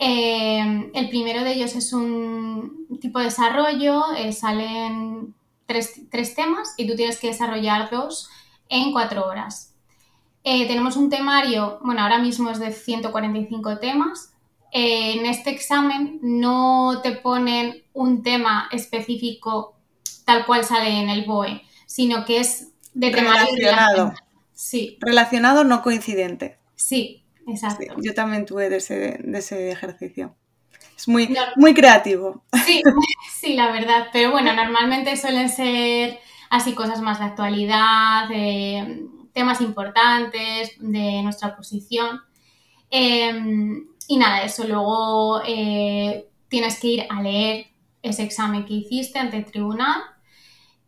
eh, 0.04 0.90
el 0.96 1.10
primero 1.10 1.44
de 1.44 1.54
ellos 1.54 1.76
es 1.76 1.94
un 1.94 2.88
tipo 3.00 3.20
de 3.20 3.26
desarrollo, 3.26 4.02
eh, 4.18 4.34
salen 4.34 5.36
tres, 5.68 6.34
temas 6.34 6.74
y 6.76 6.88
tú 6.88 6.96
tienes 6.96 7.20
que 7.20 7.28
desarrollar 7.28 7.92
dos 7.92 8.28
en 8.68 8.94
cuatro 8.94 9.28
horas. 9.28 9.76
Eh, 10.44 10.68
tenemos 10.68 10.98
un 10.98 11.12
temario, 11.12 11.78
bueno, 11.84 12.02
ahora 12.02 12.18
mismo 12.18 12.50
es 12.50 12.58
de 12.58 12.72
145 12.72 13.78
temas. 13.78 14.34
en 14.72 15.28
este 15.28 15.52
examen 15.52 16.18
no 16.24 17.02
te 17.04 17.12
ponen 17.12 17.84
un 17.94 18.24
tema 18.24 18.70
específico 18.72 19.76
tal 20.26 20.48
cual 20.48 20.64
sale 20.64 20.90
en 21.00 21.10
el 21.10 21.26
BOE, 21.26 21.62
sino 21.86 22.26
que 22.26 22.40
es 22.40 22.72
de 22.96 23.12
temario 23.12 23.46
relacionado. 23.56 24.14
Sí. 24.54 24.98
Relacionado, 25.00 25.64
no 25.64 25.84
coincidente. 25.84 26.58
Sí, 26.76 27.21
Exacto. 27.48 27.96
yo 27.98 28.14
también 28.14 28.46
tuve 28.46 28.70
de 28.70 28.78
ese, 28.78 29.72
ejercicio. 29.72 30.36
Es 30.96 31.08
muy, 31.08 31.36
muy 31.56 31.74
creativo. 31.74 32.44
Sí, 32.66 32.82
sí, 33.40 33.56
la 33.56 33.72
verdad. 33.72 34.08
Pero 34.14 34.32
bueno, 34.32 34.54
normalmente 34.54 35.18
suelen 35.18 35.50
ser 35.50 36.20
así 36.50 36.74
cosas 36.74 37.02
más 37.02 37.20
de 37.20 37.26
actualidad, 37.26 38.30
temas 39.34 39.62
importantes 39.62 40.74
de 40.80 41.24
nuestra 41.24 41.56
posición. 41.56 42.22
Em, 42.90 43.88
y 44.08 44.18
nada, 44.18 44.44
eso 44.44 44.68
luego 44.68 45.42
eh, 45.48 46.28
tienes 46.50 46.80
que 46.80 46.88
ir 46.88 47.06
a 47.10 47.22
leer 47.22 47.68
ese 48.02 48.24
examen 48.24 48.66
que 48.66 48.74
hiciste 48.74 49.20
ante 49.20 49.38
el 49.38 49.46
tribunal. 49.46 50.02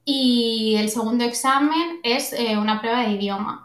Y 0.06 0.76
el 0.78 0.90
segundo 0.90 1.24
examen 1.24 2.02
es 2.04 2.34
eh, 2.34 2.58
una 2.58 2.82
prueba 2.82 3.04
de 3.04 3.12
idioma. 3.12 3.63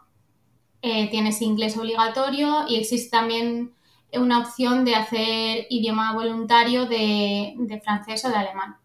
Eh, 0.80 1.10
tienes 1.10 1.42
inglés 1.42 1.76
obligatorio 1.76 2.66
y 2.68 2.76
existe 2.76 3.10
también 3.10 3.72
una 4.12 4.38
opción 4.40 4.84
de 4.84 4.94
hacer 4.94 5.66
idioma 5.70 6.14
voluntario 6.14 6.86
de, 6.86 7.80
francés 7.82 8.24
o 8.24 8.28
de 8.28 8.36
alemán. 8.36 8.76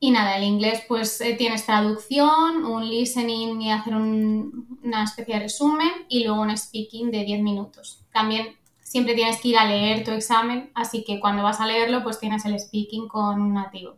Y 0.00 0.10
nada, 0.10 0.36
el 0.36 0.42
inglés 0.42 0.82
pues 0.88 1.20
eh, 1.20 1.34
tienes 1.34 1.64
traducción, 1.64 2.64
un 2.64 2.88
listening 2.88 3.60
y 3.60 3.70
hacer 3.70 3.94
una 3.94 5.04
especie 5.04 5.34
de 5.34 5.42
resumen 5.42 5.90
y 6.08 6.24
luego 6.24 6.42
un 6.42 6.56
speaking 6.56 7.12
de 7.12 7.24
10 7.24 7.40
minutos. 7.40 8.04
También 8.12 8.56
siempre 8.82 9.14
tienes 9.14 9.40
que 9.40 9.48
ir 9.48 9.58
a 9.58 9.64
leer 9.64 10.04
tu 10.04 10.10
examen, 10.10 10.70
así 10.74 11.04
que 11.04 11.20
cuando 11.20 11.44
vas 11.44 11.60
a 11.60 11.66
leerlo 11.66 12.02
pues 12.02 12.18
tienes 12.18 12.44
el 12.44 12.58
speaking 12.58 13.06
con 13.06 13.40
un 13.40 13.54
nativo. 13.54 13.96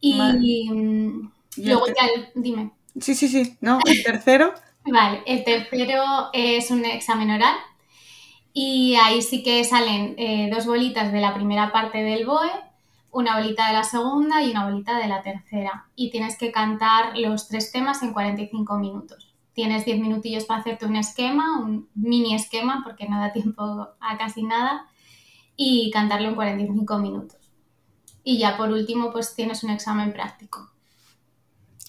Y 0.00 0.68
mm, 0.70 1.32
luego 1.56 1.86
ya, 1.88 2.30
dime. 2.34 2.70
Sí, 3.00 3.14
sí, 3.14 3.28
sí, 3.28 3.56
¿no? 3.60 3.80
El 3.86 4.02
tercero. 4.04 4.52
Vale, 4.84 5.22
el 5.26 5.44
tercero 5.44 6.30
es 6.32 6.70
un 6.70 6.84
examen 6.84 7.30
oral 7.30 7.56
y 8.52 8.96
ahí 8.96 9.22
sí 9.22 9.42
que 9.42 9.62
salen 9.64 10.14
eh, 10.18 10.50
dos 10.52 10.66
bolitas 10.66 11.12
de 11.12 11.20
la 11.20 11.34
primera 11.34 11.70
parte 11.72 11.98
del 12.02 12.26
BOE, 12.26 12.50
una 13.10 13.36
bolita 13.36 13.68
de 13.68 13.74
la 13.74 13.84
segunda 13.84 14.42
y 14.42 14.50
una 14.50 14.68
bolita 14.68 14.98
de 14.98 15.08
la 15.08 15.22
tercera. 15.22 15.86
Y 15.94 16.10
tienes 16.10 16.36
que 16.38 16.50
cantar 16.50 17.16
los 17.16 17.48
tres 17.48 17.70
temas 17.70 18.02
en 18.02 18.12
45 18.12 18.78
minutos. 18.78 19.34
Tienes 19.52 19.84
10 19.84 20.00
minutillos 20.00 20.44
para 20.44 20.60
hacerte 20.60 20.86
un 20.86 20.96
esquema, 20.96 21.58
un 21.58 21.88
mini 21.94 22.34
esquema, 22.34 22.82
porque 22.84 23.08
no 23.08 23.20
da 23.20 23.32
tiempo 23.32 23.88
a 24.00 24.18
casi 24.18 24.42
nada, 24.42 24.86
y 25.56 25.90
cantarlo 25.90 26.28
en 26.28 26.34
45 26.34 26.98
minutos. 26.98 27.38
Y 28.22 28.38
ya 28.38 28.56
por 28.56 28.70
último, 28.70 29.10
pues 29.12 29.34
tienes 29.34 29.64
un 29.64 29.70
examen 29.70 30.12
práctico. 30.12 30.70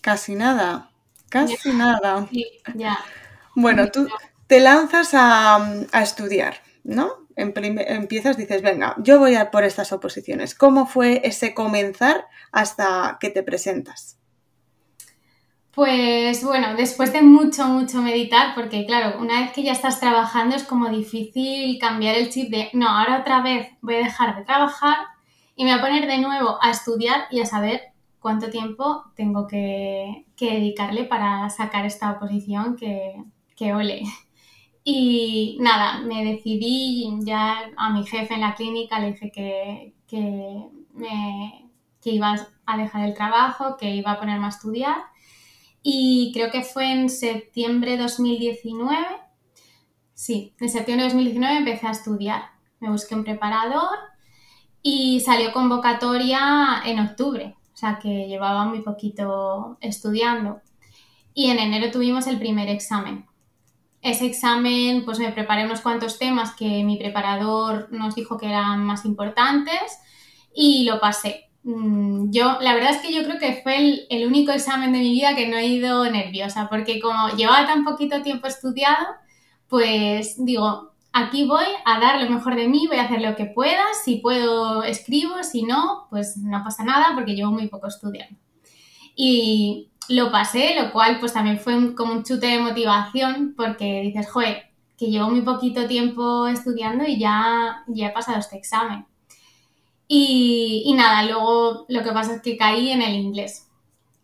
Casi 0.02 0.36
nada. 0.36 0.89
Casi 1.30 1.70
nada. 1.74 2.28
ya. 2.76 3.00
Bueno, 3.56 3.90
tú 3.92 4.08
te 4.48 4.60
lanzas 4.60 5.12
a, 5.14 5.86
estudiar, 6.02 6.56
¿no? 6.84 7.28
empiezas, 7.36 8.36
dices, 8.36 8.62
venga, 8.62 8.96
yo 8.98 9.18
voy 9.18 9.36
a 9.36 9.50
por 9.50 9.64
estas 9.64 9.94
oposiciones. 9.94 10.56
¿Cómo 10.56 10.86
fue 10.86 11.22
ese 11.24 11.54
comenzar 11.54 12.26
hasta 12.52 13.18
que 13.22 13.30
te 13.30 13.44
presentas? 13.44 14.20
Pues 15.72 16.44
bueno, 16.44 16.76
después 16.76 17.14
de 17.14 17.22
mucho, 17.22 17.66
mucho 17.66 18.02
meditar, 18.02 18.54
porque 18.56 18.86
claro, 18.86 19.22
una 19.22 19.40
vez 19.40 19.54
que 19.54 19.64
ya 19.64 19.72
estás 19.72 20.02
trabajando 20.02 20.56
es 20.56 20.64
como 20.64 20.90
difícil 20.90 21.80
cambiar 21.80 22.16
el 22.16 22.30
chip 22.30 22.50
de, 22.50 22.70
no, 22.74 22.90
ahora 22.90 23.20
otra 23.22 23.42
vez 23.42 23.70
voy 23.80 23.96
a 23.96 24.00
dejar 24.00 24.36
de 24.36 24.44
trabajar 24.44 24.98
y 25.56 25.64
me 25.64 25.72
voy 25.72 25.80
a 25.80 25.82
poner 25.82 26.08
de 26.08 26.18
nuevo 26.18 26.58
a 26.62 26.72
estudiar 26.72 27.28
y 27.32 27.40
a 27.40 27.46
saber 27.46 27.94
cuánto 28.20 28.50
tiempo 28.50 29.06
tengo 29.16 29.48
que, 29.48 30.26
dedicarle 30.40 31.06
para 31.06 31.50
sacar 31.50 31.86
esta 31.86 32.12
oposición 32.12 32.76
que, 32.76 33.24
que 33.56 33.74
ole. 33.74 34.04
Y 34.84 35.58
nada, 35.60 36.02
me 36.02 36.24
decidí 36.24 37.08
ya 37.22 37.72
a 37.78 37.90
mi 37.92 38.06
jefe 38.06 38.34
en 38.34 38.42
la 38.42 38.56
clínica, 38.56 39.00
le 39.00 39.12
dije 39.12 39.32
que, 39.32 39.94
que, 40.08 40.66
me, 40.94 41.70
que 42.02 42.12
iba 42.12 42.36
a 42.66 42.78
dejar 42.78 43.08
el 43.08 43.14
trabajo, 43.14 43.78
que 43.78 43.94
iba 43.94 44.14
a 44.14 44.20
ponerme 44.20 44.46
a 44.46 44.50
estudiar. 44.50 44.98
Y 45.84 46.32
creo 46.34 46.50
que 46.50 46.64
fue 46.64 46.92
en 46.92 47.10
septiembre 47.10 47.92
de 47.92 47.98
2019. 47.98 49.06
Sí, 50.14 50.54
en 50.60 50.70
septiembre 50.70 51.04
de 51.04 51.14
2019 51.14 51.58
empecé 51.58 51.88
a 51.88 51.92
estudiar. 51.92 52.44
Me 52.80 52.90
busqué 52.90 53.16
un 53.16 53.24
preparador 53.24 53.98
y 54.82 55.20
salió 55.20 55.52
convocatoria 55.54 56.82
en 56.86 57.00
octubre. 57.00 57.56
O 57.80 57.86
sea 57.88 57.98
que 57.98 58.28
llevaba 58.28 58.66
muy 58.66 58.82
poquito 58.82 59.78
estudiando. 59.80 60.60
Y 61.34 61.50
en 61.50 61.60
enero 61.60 61.92
tuvimos 61.92 62.28
el 62.28 62.38
primer 62.38 62.68
examen 62.68 63.30
ese 64.02 64.26
examen, 64.26 65.04
pues 65.04 65.20
me 65.20 65.32
preparé 65.32 65.66
unos 65.66 65.82
cuantos 65.82 66.18
temas 66.18 66.56
que 66.56 66.84
mi 66.84 66.98
preparador 66.98 67.92
nos 67.92 68.16
dijo 68.16 68.38
que 68.38 68.48
eran 68.48 68.86
más 68.86 69.06
importantes 69.06 70.00
y 70.54 70.86
lo 70.86 71.00
pasé. 71.00 71.50
Mm, 71.64 72.32
yo, 72.32 72.58
la 72.62 72.74
verdad 72.74 72.92
es 72.92 72.98
que 72.98 73.14
yo 73.14 73.24
creo 73.24 73.38
que 73.38 73.62
fue 73.62 74.06
el, 74.10 74.28
único 74.28 74.52
examen 74.52 74.94
de 74.94 75.00
mi 75.00 75.12
vida 75.12 75.36
que 75.36 75.48
no 75.48 75.58
he 75.58 75.68
ido 75.68 76.10
nerviosa, 76.10 76.70
porque 76.70 77.02
como 77.02 77.30
llevaba 77.36 77.68
tan 77.68 77.84
poquito 77.84 78.22
tiempo 78.22 78.48
estudiado, 78.48 79.06
pues 79.68 80.44
digo, 80.46 80.89
aquí 81.14 81.46
voy 81.46 81.66
a 81.86 82.00
dar 82.00 82.22
lo 82.22 82.30
mejor 82.30 82.56
de 82.56 82.68
mí, 82.68 82.88
voy 82.88 82.98
a 82.98 83.04
hacer 83.04 83.22
lo 83.22 83.36
que 83.36 83.46
pueda, 83.46 83.84
si 84.04 84.18
puedo 84.18 84.84
escribo, 84.84 85.44
si 85.44 85.64
no, 85.64 86.08
pues 86.10 86.38
no 86.38 86.64
pasa 86.64 86.84
nada 86.84 87.12
porque 87.16 87.36
llevo 87.36 87.52
muy 87.52 87.68
poco 87.68 87.88
estudiando. 87.88 88.38
Y 89.16 89.90
lo 90.10 90.32
pasé, 90.32 90.76
lo 90.76 90.92
cual 90.92 91.20
pues 91.20 91.34
también 91.34 91.60
fue 91.60 91.96
como 91.96 92.14
un 92.14 92.24
chute 92.24 92.48
de 92.48 92.60
motivación 92.60 93.54
porque 93.56 94.02
dices, 94.02 94.30
joder, 94.30 94.64
que 94.98 95.08
llevo 95.08 95.30
muy 95.30 95.42
poquito 95.42 95.88
tiempo 95.88 96.48
estudiando 96.48 97.06
y 97.06 97.20
ya, 97.20 97.84
ya 97.88 98.08
he 98.08 98.12
pasado 98.12 98.40
este 98.40 98.58
examen. 98.58 99.06
Y, 100.12 100.92
nada, 100.98 101.24
luego 101.24 101.86
lo 101.88 102.04
que 102.04 102.12
pasa 102.12 102.36
es 102.36 102.42
que 102.42 102.58
caí 102.58 102.90
en 102.90 103.04
el 103.04 103.14
inglés, 103.16 103.70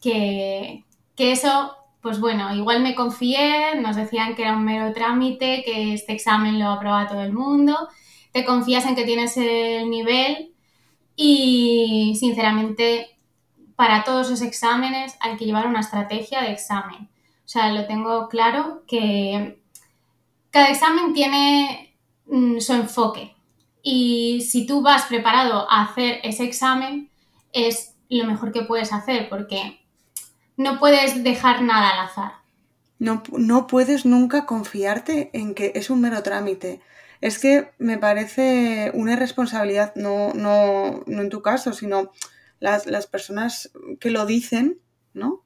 que, 0.02 0.84
que 1.16 1.32
eso, 1.32 1.76
pues 2.06 2.20
bueno, 2.20 2.54
igual 2.54 2.84
me 2.84 2.94
confié, 2.94 3.82
nos 3.82 3.96
decían 3.96 4.36
que 4.36 4.44
era 4.44 4.56
un 4.56 4.64
mero 4.64 4.94
trámite, 4.94 5.64
que 5.66 5.96
este 5.96 6.14
examen 6.14 6.60
lo 6.60 6.68
aprobaba 6.70 7.08
todo 7.08 7.22
el 7.22 7.34
mundo, 7.34 7.76
te 8.32 8.46
confías 8.46 8.86
en 8.86 8.94
que 8.94 9.06
tienes 9.06 9.36
el 9.38 9.90
nivel 9.90 10.54
y 11.16 12.16
sinceramente 12.20 13.18
para 13.76 14.04
todos 14.04 14.30
los 14.30 14.44
exámenes 14.44 15.18
hay 15.20 15.36
que 15.36 15.46
llevar 15.46 15.66
una 15.66 15.80
estrategia 15.80 16.44
de 16.44 16.52
examen. 16.52 17.10
O 17.44 17.48
sea, 17.48 17.74
lo 17.74 17.88
tengo 17.88 18.30
claro 18.30 18.84
que 18.86 19.60
cada 20.52 20.70
examen 20.70 21.12
tiene 21.16 21.96
mm, 22.28 22.60
su 22.60 22.74
enfoque. 22.74 23.34
Y 23.82 24.42
si 24.42 24.68
tú 24.68 24.84
vas 24.84 25.06
preparado 25.06 25.66
a 25.72 25.82
hacer 25.82 26.20
ese 26.22 26.44
examen, 26.44 27.10
es 27.52 27.96
lo 28.10 28.26
mejor 28.26 28.52
que 28.52 28.62
puedes 28.62 28.94
hacer 28.94 29.28
porque 29.28 29.84
no 30.58 30.80
puedes 30.80 31.24
dejar 31.24 31.62
nada 31.62 31.92
al 31.92 32.08
azar. 32.08 32.32
No, 33.00 33.24
no 33.34 33.68
puedes 33.68 34.06
nunca 34.06 34.46
confiarte 34.46 35.30
en 35.34 35.54
que 35.54 35.74
es 35.76 35.90
un 35.90 36.02
mero 36.02 36.24
trámite. 36.24 36.82
Es 37.22 37.40
que 37.40 37.72
me 37.78 37.98
parece 37.98 38.92
una 38.94 39.14
irresponsabilidad, 39.14 39.94
no, 39.96 40.34
no, 40.34 41.04
no 41.06 41.22
en 41.22 41.30
tu 41.30 41.42
caso, 41.42 41.74
sino 41.74 42.12
las, 42.60 43.08
personas 43.08 43.72
que 44.00 44.12
lo 44.12 44.26
dicen, 44.26 44.80
¿no? 45.14 45.44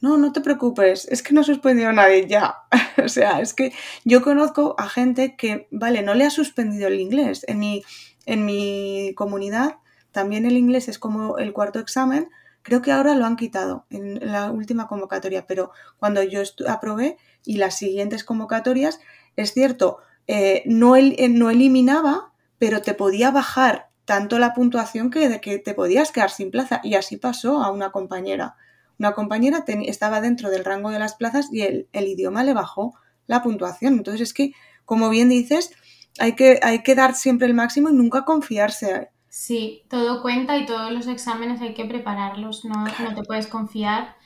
No, 0.00 0.16
no 0.16 0.32
te 0.32 0.40
preocupes, 0.40 1.06
es 1.10 1.22
que 1.22 1.34
no 1.34 1.42
ha 1.42 1.44
suspendido 1.44 1.92
nadie 1.92 2.26
ya. 2.26 2.56
o 3.04 3.08
sea, 3.08 3.40
es 3.40 3.54
que 3.54 3.72
yo 4.04 4.22
conozco 4.22 4.74
a 4.78 4.88
gente 4.88 5.36
que, 5.36 5.68
vale, 5.70 6.02
no 6.02 6.14
le 6.14 6.24
ha 6.24 6.30
suspendido 6.30 6.88
el 6.88 7.00
inglés. 7.00 7.44
En 7.46 7.58
mi, 7.58 7.82
en 8.26 8.44
mi 8.44 9.12
comunidad 9.14 9.76
también 10.12 10.46
el 10.46 10.56
inglés 10.56 10.88
es 10.88 10.98
como 10.98 11.38
el 11.38 11.52
cuarto 11.52 11.78
examen. 11.78 12.30
Creo 12.62 12.82
que 12.82 12.92
ahora 12.92 13.14
lo 13.14 13.24
han 13.24 13.36
quitado 13.36 13.86
en 13.90 14.18
la 14.20 14.50
última 14.50 14.86
convocatoria, 14.86 15.46
pero 15.46 15.72
cuando 15.98 16.22
yo 16.22 16.42
aprobé 16.68 17.16
y 17.44 17.56
las 17.56 17.76
siguientes 17.76 18.24
convocatorias, 18.24 19.00
es 19.36 19.52
cierto, 19.52 19.98
eh, 20.26 20.62
no, 20.66 20.96
eh, 20.96 21.28
no 21.28 21.50
eliminaba, 21.50 22.32
pero 22.58 22.82
te 22.82 22.94
podía 22.94 23.30
bajar 23.30 23.88
tanto 24.04 24.38
la 24.38 24.54
puntuación 24.54 25.10
que, 25.10 25.28
de 25.28 25.40
que 25.40 25.58
te 25.58 25.74
podías 25.74 26.12
quedar 26.12 26.30
sin 26.30 26.50
plaza. 26.50 26.80
Y 26.82 26.94
así 26.94 27.16
pasó 27.16 27.62
a 27.62 27.70
una 27.70 27.90
compañera. 27.90 28.56
Una 28.98 29.12
compañera 29.12 29.64
estaba 29.66 30.20
dentro 30.20 30.50
del 30.50 30.64
rango 30.64 30.90
de 30.90 30.98
las 30.98 31.14
plazas 31.14 31.48
y 31.50 31.62
el, 31.62 31.88
idioma 31.92 32.44
le 32.44 32.52
bajó 32.52 32.94
la 33.26 33.42
puntuación. 33.42 33.94
Entonces 33.94 34.20
es 34.20 34.34
que, 34.34 34.52
como 34.84 35.08
bien 35.08 35.28
dices, 35.28 35.72
hay 36.18 36.34
que, 36.34 36.60
hay 36.62 36.82
que 36.82 36.94
dar 36.94 37.14
siempre 37.14 37.46
el 37.46 37.54
máximo 37.54 37.88
y 37.88 37.94
nunca 37.94 38.24
confiarse. 38.24 39.08
Sí, 39.30 39.84
todo 39.88 40.20
cuenta 40.20 40.58
y 40.58 40.66
todos 40.66 40.92
los 40.92 41.06
exámenes 41.06 41.60
hay 41.60 41.72
que 41.72 41.84
prepararlos, 41.84 42.64
no, 42.64 42.84
no 42.84 43.14
te 43.14 43.22
puedes 43.22 43.46
confiar. 43.46 44.16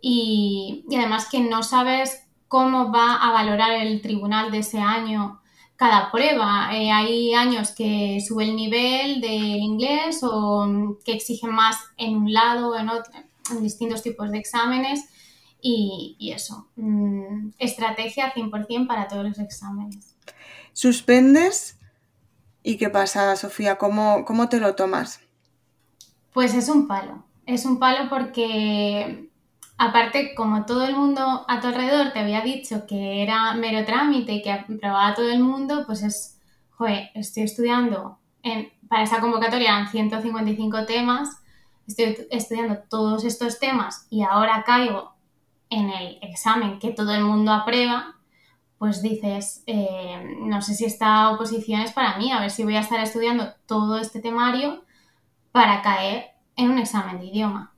Y, 0.00 0.84
y, 0.88 0.96
además 0.96 1.28
que 1.30 1.40
no 1.40 1.62
sabes 1.62 2.26
cómo 2.48 2.92
va 2.92 3.16
a 3.16 3.32
valorar 3.32 3.72
el 3.72 4.00
tribunal 4.00 4.50
de 4.50 4.58
ese 4.58 4.78
año 4.78 5.42
cada 5.76 6.12
prueba. 6.12 6.70
Eh, 6.76 6.92
hay 6.92 7.34
años 7.34 7.72
que 7.72 8.20
sube 8.26 8.44
el 8.44 8.54
nivel 8.54 9.20
del 9.20 9.56
inglés 9.56 10.20
o 10.22 10.96
que 11.04 11.12
exigen 11.12 11.50
más 11.50 11.76
en 11.96 12.16
un 12.16 12.32
lado 12.32 12.70
o 12.70 12.78
en 12.78 12.88
otro, 12.88 13.12
en 13.50 13.62
distintos 13.64 14.00
tipos 14.00 14.30
de 14.30 14.38
exámenes. 14.38 15.00
Y, 15.60 16.32
eso, 16.32 16.68
mm, 16.76 17.50
estrategia 17.58 18.32
100% 18.32 18.86
para 18.86 19.08
todos 19.08 19.24
los 19.24 19.38
exámenes. 19.40 20.14
¿Suspendes? 20.72 21.78
¿Y 22.62 22.76
qué 22.76 22.90
pasa, 22.90 23.34
Sofía? 23.36 23.76
¿Cómo, 23.78 24.24
¿Cómo 24.24 24.48
te 24.48 24.60
lo 24.60 24.74
tomas? 24.74 25.20
Pues 26.32 26.54
es 26.54 26.68
un 26.68 26.86
palo. 26.86 27.24
Es 27.46 27.64
un 27.64 27.78
palo 27.78 28.08
porque 28.08 29.32
Aparte, 29.84 30.36
como 30.36 30.64
todo 30.64 30.84
el 30.84 30.94
mundo 30.94 31.44
a 31.48 31.60
tu 31.60 31.66
alrededor 31.66 32.12
te 32.12 32.20
había 32.20 32.42
dicho 32.42 32.86
que 32.86 33.20
era 33.20 33.52
mero 33.54 33.84
trámite 33.84 34.32
y 34.34 34.40
que 34.40 34.52
aprobaba 34.52 35.12
todo 35.12 35.28
el 35.28 35.40
mundo, 35.40 35.82
pues 35.86 36.04
es, 36.04 36.40
joder, 36.70 37.10
estoy 37.14 37.42
estudiando, 37.42 38.20
en, 38.44 38.70
para 38.88 39.02
esa 39.02 39.20
convocatoria 39.20 39.70
eran 39.70 39.88
155 39.88 40.86
temas, 40.86 41.30
estoy 41.84 42.16
estudiando 42.30 42.78
todos 42.88 43.24
estos 43.24 43.58
temas 43.58 44.06
y 44.08 44.22
ahora 44.22 44.62
caigo 44.64 45.14
en 45.68 45.90
el 45.90 46.18
examen 46.22 46.78
que 46.78 46.92
todo 46.92 47.12
el 47.12 47.24
mundo 47.24 47.50
aprueba, 47.50 48.14
pues 48.82 49.00
dices, 49.00 49.62
eh, 49.68 50.38
no 50.40 50.60
sé 50.60 50.74
si 50.74 50.84
esta 50.84 51.30
oposición 51.30 51.82
es 51.82 51.92
para 51.92 52.18
mí, 52.18 52.32
a 52.32 52.40
ver 52.40 52.50
si 52.50 52.64
voy 52.64 52.74
a 52.74 52.80
estar 52.80 52.98
estudiando 52.98 53.54
todo 53.64 53.96
este 53.96 54.20
temario 54.20 54.82
para 55.52 55.82
caer 55.82 56.32
en 56.56 56.68
un 56.68 56.80
examen 56.80 57.20
de 57.20 57.26
idioma. 57.26 57.72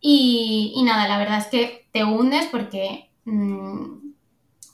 Y, 0.00 0.80
nada, 0.86 1.06
la 1.06 1.18
verdad 1.18 1.36
es 1.36 1.48
que 1.48 1.86
te 1.92 2.02
hundes 2.02 2.46
porque, 2.46 3.10
mm, 3.26 4.12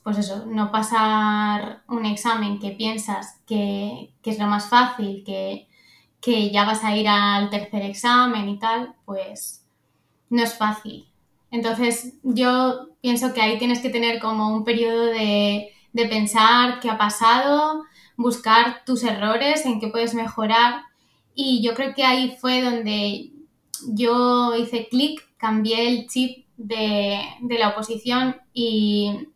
pues 0.04 0.18
eso, 0.18 0.46
no 0.46 0.70
pasar 0.70 1.82
un 1.88 2.06
examen 2.06 2.60
que 2.60 2.70
piensas 2.70 3.40
que, 3.48 4.14
es 4.22 4.38
lo 4.38 4.46
más 4.46 4.68
fácil, 4.68 5.24
que, 5.24 5.66
ya 6.52 6.64
vas 6.64 6.84
a 6.84 6.96
ir 6.96 7.08
al 7.08 7.50
tercer 7.50 7.82
examen 7.82 8.48
y 8.48 8.60
tal, 8.60 8.94
pues 9.04 9.66
no 10.30 10.44
es 10.44 10.54
fácil. 10.56 11.08
Entonces 11.50 12.14
yo 12.22 12.90
pienso 13.06 13.32
que 13.32 13.40
ahí 13.40 13.56
tienes 13.56 13.78
que 13.78 13.88
tener 13.88 14.18
como 14.18 14.52
un 14.52 14.64
periodo 14.64 15.04
de, 15.04 15.72
de 15.92 16.06
pensar 16.06 16.80
qué 16.80 16.90
ha 16.90 16.98
pasado, 16.98 17.84
buscar 18.16 18.82
tus 18.84 19.04
errores, 19.04 19.64
en 19.64 19.78
qué 19.78 19.86
puedes 19.86 20.12
mejorar. 20.12 20.82
Y 21.32 21.62
yo 21.62 21.74
creo 21.74 21.94
que 21.94 22.02
ahí 22.02 22.36
fue 22.40 22.62
donde 22.62 23.30
yo 23.86 24.56
hice 24.56 24.88
clic, 24.88 25.24
cambié 25.36 25.86
el 25.86 26.08
chip 26.08 26.46
de, 26.56 27.20
la 27.48 27.68
oposición 27.68 28.40
y 28.52 29.28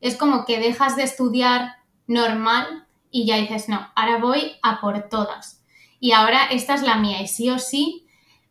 es 0.00 0.16
como 0.16 0.44
que 0.44 0.58
dejas 0.58 0.96
de 0.96 1.04
estudiar 1.04 1.76
normal 2.08 2.88
y 3.12 3.24
ya 3.24 3.36
dices, 3.36 3.68
no, 3.68 3.86
ahora 3.94 4.18
voy 4.18 4.56
a 4.64 4.80
por 4.80 5.08
todas. 5.08 5.62
Y 6.00 6.10
ahora 6.10 6.46
esta 6.50 6.74
es 6.74 6.82
la 6.82 6.96
mía 6.96 7.22
y 7.22 7.28
sí 7.28 7.50
o 7.50 7.60
sí 7.60 8.04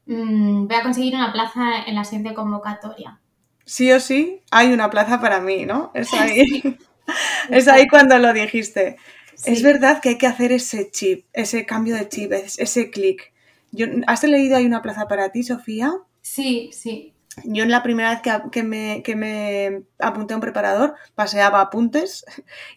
mm, 0.05 0.67
voy 0.67 0.77
a 0.77 0.83
conseguir 0.83 1.15
una 1.15 1.33
plaza 1.33 1.83
en 1.85 1.95
la 1.95 2.05
siguiente 2.05 2.33
convocatoria. 2.33 3.20
Sí 3.71 3.89
o 3.93 4.01
sí 4.01 4.41
hay 4.51 4.73
una 4.73 4.89
plaza 4.89 5.21
para 5.21 5.39
mí, 5.39 5.65
¿no? 5.65 5.91
Es 5.93 6.13
ahí, 6.19 6.77
es 7.49 7.69
ahí 7.69 7.87
cuando 7.87 8.19
lo 8.19 8.33
dijiste. 8.33 8.97
Es 9.45 9.63
verdad 9.63 10.01
que 10.01 10.09
hay 10.09 10.17
que 10.17 10.27
hacer 10.27 10.51
ese 10.51 10.91
chip, 10.91 11.25
ese 11.31 11.65
cambio 11.65 11.95
de 11.95 12.09
chip, 12.09 12.33
ese 12.33 12.91
clic. 12.91 13.31
¿Has 14.07 14.23
leído 14.25 14.57
Hay 14.57 14.65
una 14.65 14.81
plaza 14.81 15.07
para 15.07 15.31
ti, 15.31 15.43
Sofía? 15.43 15.93
Sí, 16.21 16.69
sí. 16.73 17.13
Yo 17.45 17.63
en 17.63 17.71
la 17.71 17.81
primera 17.81 18.09
vez 18.09 18.19
que, 18.51 18.61
me, 18.61 19.03
que, 19.03 19.15
me, 19.15 19.83
apunté 19.99 20.33
a 20.33 20.37
un 20.37 20.41
preparador 20.41 20.95
paseaba 21.15 21.61
apuntes 21.61 22.25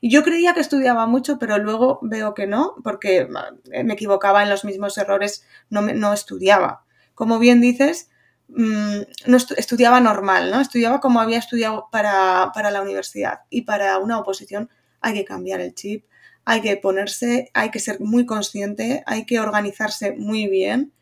y 0.00 0.10
yo 0.10 0.22
creía 0.22 0.54
que 0.54 0.60
estudiaba 0.60 1.08
mucho, 1.08 1.40
pero 1.40 1.58
luego 1.58 1.98
veo 2.02 2.34
que 2.34 2.46
no, 2.46 2.76
porque 2.84 3.26
me 3.84 3.94
equivocaba 3.94 4.44
en 4.44 4.48
los 4.48 4.64
mismos 4.64 4.96
errores, 4.96 5.44
no, 5.70 5.82
no 5.82 6.12
estudiaba. 6.12 6.84
Como 7.16 7.40
bien 7.40 7.60
dices, 7.60 8.10
mm, 8.48 9.00
no 9.26 9.36
estudiaba 9.36 10.00
normal, 10.00 10.50
¿no? 10.50 10.60
Estudiaba 10.60 11.00
como 11.00 11.20
había 11.20 11.38
estudiado 11.38 11.88
para, 11.90 12.50
para 12.54 12.70
la 12.70 12.82
universidad 12.82 13.40
y 13.50 13.62
para 13.62 13.98
una 13.98 14.18
oposición 14.18 14.70
hay 15.00 15.14
que 15.14 15.24
cambiar 15.24 15.60
el 15.60 15.74
chip, 15.74 16.06
hay 16.44 16.60
que 16.60 16.76
ponerse, 16.76 17.50
hay 17.54 17.70
que 17.70 17.80
ser 17.80 18.00
muy 18.00 18.26
consciente, 18.26 19.02
hay 19.06 19.24
que 19.26 19.40
organizarse 19.40 20.12
muy 20.12 20.46
bien 20.48 20.92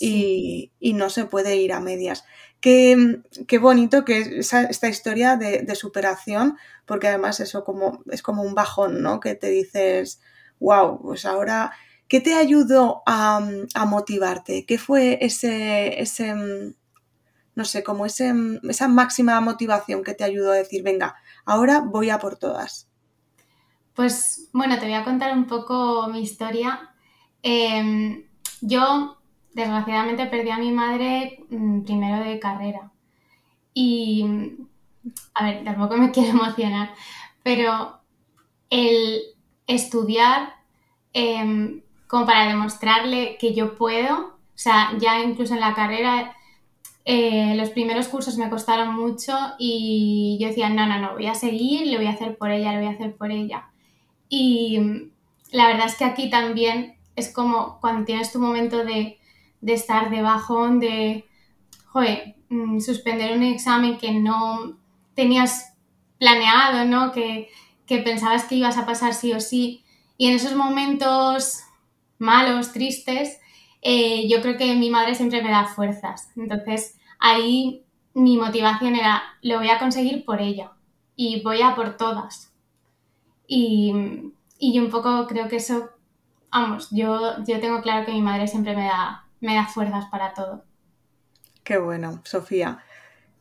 y, 0.00 0.72
no 0.94 1.10
se 1.10 1.26
puede 1.26 1.56
ir 1.56 1.72
a 1.72 1.80
medias. 1.80 2.24
Qué, 2.60 3.20
qué 3.46 3.58
bonito 3.58 4.04
que 4.04 4.40
esta 4.40 4.88
historia 4.88 5.36
de, 5.36 5.74
superación, 5.74 6.56
porque 6.86 7.08
además 7.08 7.40
eso 7.40 7.64
como, 7.64 8.02
es 8.10 8.22
como 8.22 8.42
un 8.42 8.54
bajón, 8.54 9.02
¿no? 9.02 9.20
Que 9.20 9.34
te 9.34 9.48
dices, 9.48 10.20
wow, 10.58 11.00
pues 11.00 11.24
ahora, 11.24 11.72
¿qué 12.08 12.20
te 12.20 12.34
ayudó 12.34 13.02
a, 13.06 13.40
motivarte? 13.86 14.66
¿Qué 14.66 14.78
fue 14.78 15.18
ese, 15.20 16.00
ese, 16.00 16.34
no 17.54 17.64
sé, 17.64 17.82
como 17.82 18.06
ese, 18.06 18.32
esa 18.68 18.88
máxima 18.88 19.40
motivación 19.40 20.04
que 20.04 20.14
te 20.14 20.24
ayudó 20.24 20.52
a 20.52 20.56
decir, 20.56 20.82
venga, 20.82 21.16
ahora 21.44 21.80
voy 21.80 22.10
a 22.10 22.18
por 22.18 22.36
todas? 22.36 22.88
Pues 23.94 24.48
bueno, 24.52 24.78
te 24.78 24.86
voy 24.86 24.94
a 24.94 25.04
contar 25.04 25.36
un 25.36 25.46
poco 25.46 26.08
mi 26.08 26.20
historia. 26.20 26.94
Em, 27.42 28.24
yo, 28.60 29.18
desgraciadamente, 29.52 30.26
perdí 30.26 30.50
a 30.50 30.58
mi 30.58 30.72
madre 30.72 31.44
mm, 31.50 31.82
primero 31.82 32.24
de 32.24 32.38
carrera. 32.38 32.92
Y, 33.74 34.24
a 35.34 35.44
ver, 35.44 35.64
tampoco 35.64 35.96
me 35.96 36.10
quiero 36.12 36.30
emocionar, 36.30 36.94
pero 37.42 38.00
el 38.70 39.22
estudiar 39.66 40.54
em, 41.12 41.82
como 42.06 42.26
para 42.26 42.46
demostrarle 42.46 43.36
que 43.38 43.54
yo 43.54 43.76
puedo, 43.76 44.38
o 44.38 44.62
sea, 44.62 44.92
ya 44.98 45.20
incluso 45.20 45.54
en 45.54 45.60
la 45.60 45.74
carrera 45.74 46.36
eh, 47.04 47.54
los 47.56 47.70
primeros 47.70 48.08
cursos 48.08 48.36
me 48.36 48.50
costaron 48.50 48.94
mucho 48.94 49.36
y 49.58 50.38
yo 50.40 50.48
decía, 50.48 50.68
no, 50.68 50.86
no, 50.86 50.98
no, 51.00 51.14
voy 51.14 51.26
a 51.26 51.34
seguir, 51.34 51.86
lo 51.86 51.98
voy 51.98 52.06
a 52.06 52.10
hacer 52.10 52.36
por 52.36 52.50
ella, 52.50 52.72
lo 52.72 52.78
voy 52.78 52.88
a 52.88 52.92
hacer 52.92 53.16
por 53.16 53.30
ella. 53.30 53.70
Y 54.28 55.10
la 55.50 55.66
verdad 55.66 55.86
es 55.86 55.96
que 55.96 56.04
aquí 56.04 56.30
también 56.30 56.96
es 57.16 57.32
como 57.32 57.78
cuando 57.80 58.04
tienes 58.04 58.32
tu 58.32 58.38
momento 58.38 58.84
de, 58.84 59.18
estar 59.62 60.10
de 60.10 60.22
bajón, 60.22 60.80
de, 60.80 61.26
joder, 61.86 62.36
mm, 62.48 62.80
suspender 62.80 63.36
un 63.36 63.42
examen 63.42 63.98
que 63.98 64.12
no 64.12 64.78
tenías 65.14 65.74
planeado, 66.18 66.84
¿no? 66.84 67.12
Que, 67.12 67.48
pensabas 68.04 68.44
que 68.44 68.54
ibas 68.54 68.78
a 68.78 68.86
pasar 68.86 69.14
sí 69.14 69.32
o 69.32 69.40
sí. 69.40 69.84
Y 70.16 70.28
en 70.28 70.36
esos 70.36 70.54
momentos 70.54 71.58
malos, 72.18 72.72
tristes, 72.72 73.39
eh, 73.82 74.28
yo 74.28 74.40
creo 74.42 74.56
que 74.58 74.74
mi 74.76 74.90
madre 74.90 75.14
siempre 75.14 75.42
me 75.42 75.50
da 75.50 75.66
fuerzas. 75.66 76.30
Entonces 76.36 76.98
ahí 77.18 77.84
mi 78.14 78.36
motivación 78.36 78.96
era, 78.96 79.22
lo 79.42 79.58
voy 79.58 79.70
a 79.70 79.78
conseguir 79.78 80.24
por 80.24 80.40
ella 80.40 80.72
y 81.16 81.42
voy 81.42 81.62
a 81.62 81.74
por 81.74 81.96
todas. 81.96 82.52
Y, 83.46 83.92
y 84.58 84.74
yo 84.74 84.82
un 84.82 84.90
poco 84.90 85.26
creo 85.26 85.48
que 85.48 85.56
eso, 85.56 85.90
vamos, 86.50 86.88
yo, 86.90 87.36
yo 87.46 87.60
tengo 87.60 87.82
claro 87.82 88.06
que 88.06 88.12
mi 88.12 88.22
madre 88.22 88.46
siempre 88.48 88.76
me 88.76 88.84
da, 88.84 89.26
me 89.40 89.54
da 89.54 89.66
fuerzas 89.66 90.06
para 90.10 90.34
todo. 90.34 90.64
Qué 91.64 91.78
bueno, 91.78 92.20
Sofía. 92.24 92.84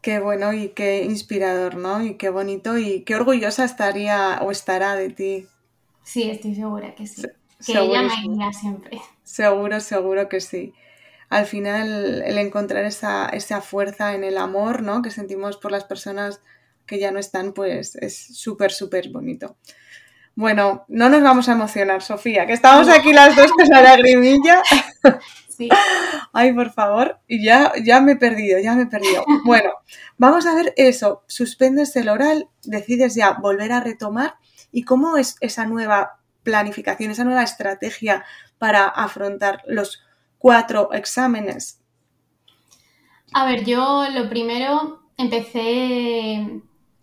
Qué 0.02 0.20
bueno 0.20 0.54
y 0.54 0.70
qué 0.70 1.04
inspirador, 1.06 1.76
¿no? 1.78 2.04
Y 2.04 2.16
qué 2.18 2.30
bonito 2.30 2.78
y 2.78 3.04
qué 3.04 3.16
orgullosa 3.16 3.66
estaría 3.66 4.40
o 4.44 4.52
estará 4.52 4.96
de 4.96 5.10
ti. 5.12 5.48
Sí, 6.04 6.30
estoy 6.30 6.56
segura 6.56 6.94
que 6.96 7.08
sí. 7.08 7.39
Que 7.66 7.74
ella 7.74 8.02
me 8.02 8.22
guía 8.22 8.54
siempre. 8.54 9.02
Seguro, 9.24 9.80
seguro 9.80 10.30
que 10.30 10.42
sí. 10.42 10.74
Al 11.30 11.46
final, 11.46 12.24
el 12.26 12.38
encontrar 12.38 12.86
esa, 12.86 13.28
esa 13.28 13.62
fuerza 13.62 14.16
en 14.16 14.24
el 14.24 14.38
amor, 14.38 14.82
¿no? 14.82 15.02
Que 15.02 15.12
sentimos 15.12 15.58
por 15.58 15.72
las 15.72 15.84
personas 15.84 16.42
que 16.86 17.00
ya 17.00 17.12
no 17.12 17.20
están, 17.20 17.54
pues 17.54 17.96
es 17.96 18.18
súper, 18.18 18.72
súper 18.72 19.10
bonito. 19.10 19.56
Bueno, 20.36 20.86
no 20.88 21.10
nos 21.10 21.22
vamos 21.22 21.50
a 21.50 21.52
emocionar, 21.52 22.02
Sofía, 22.02 22.48
que 22.48 22.54
estamos 22.54 22.90
aquí 22.90 23.14
las 23.14 23.36
dos 23.36 23.52
con 23.52 23.68
la 23.68 23.82
lagrimilla. 23.82 24.64
Sí. 25.60 25.68
Ay, 26.32 26.54
por 26.54 26.72
favor, 26.72 27.20
y 27.28 27.44
ya, 27.44 27.74
ya 27.84 28.00
me 28.00 28.14
he 28.14 28.16
perdido, 28.16 28.60
ya 28.60 28.76
me 28.76 28.84
he 28.84 28.86
perdido. 28.86 29.26
Bueno, 29.44 29.72
vamos 30.18 30.46
a 30.46 30.56
ver 30.56 30.74
eso. 30.78 31.24
Suspendes 31.28 31.94
el 31.98 32.08
oral, 32.08 32.48
decides 32.64 33.14
ya 33.14 33.34
volver 33.34 33.74
a 33.74 33.82
retomar. 33.82 34.36
¿Y 34.72 34.84
cómo 34.84 35.18
es 35.18 35.36
esa 35.42 35.66
nueva 35.66 36.19
planificación, 36.50 37.12
esa 37.12 37.24
nueva 37.24 37.44
estrategia 37.44 38.26
para 38.58 38.88
afrontar 38.88 39.62
los 39.68 40.02
cuatro 40.40 40.92
exámenes? 40.94 41.80
A 43.34 43.46
ver, 43.46 43.64
yo 43.64 44.08
lo 44.12 44.28
primero 44.30 45.04
empecé 45.18 46.62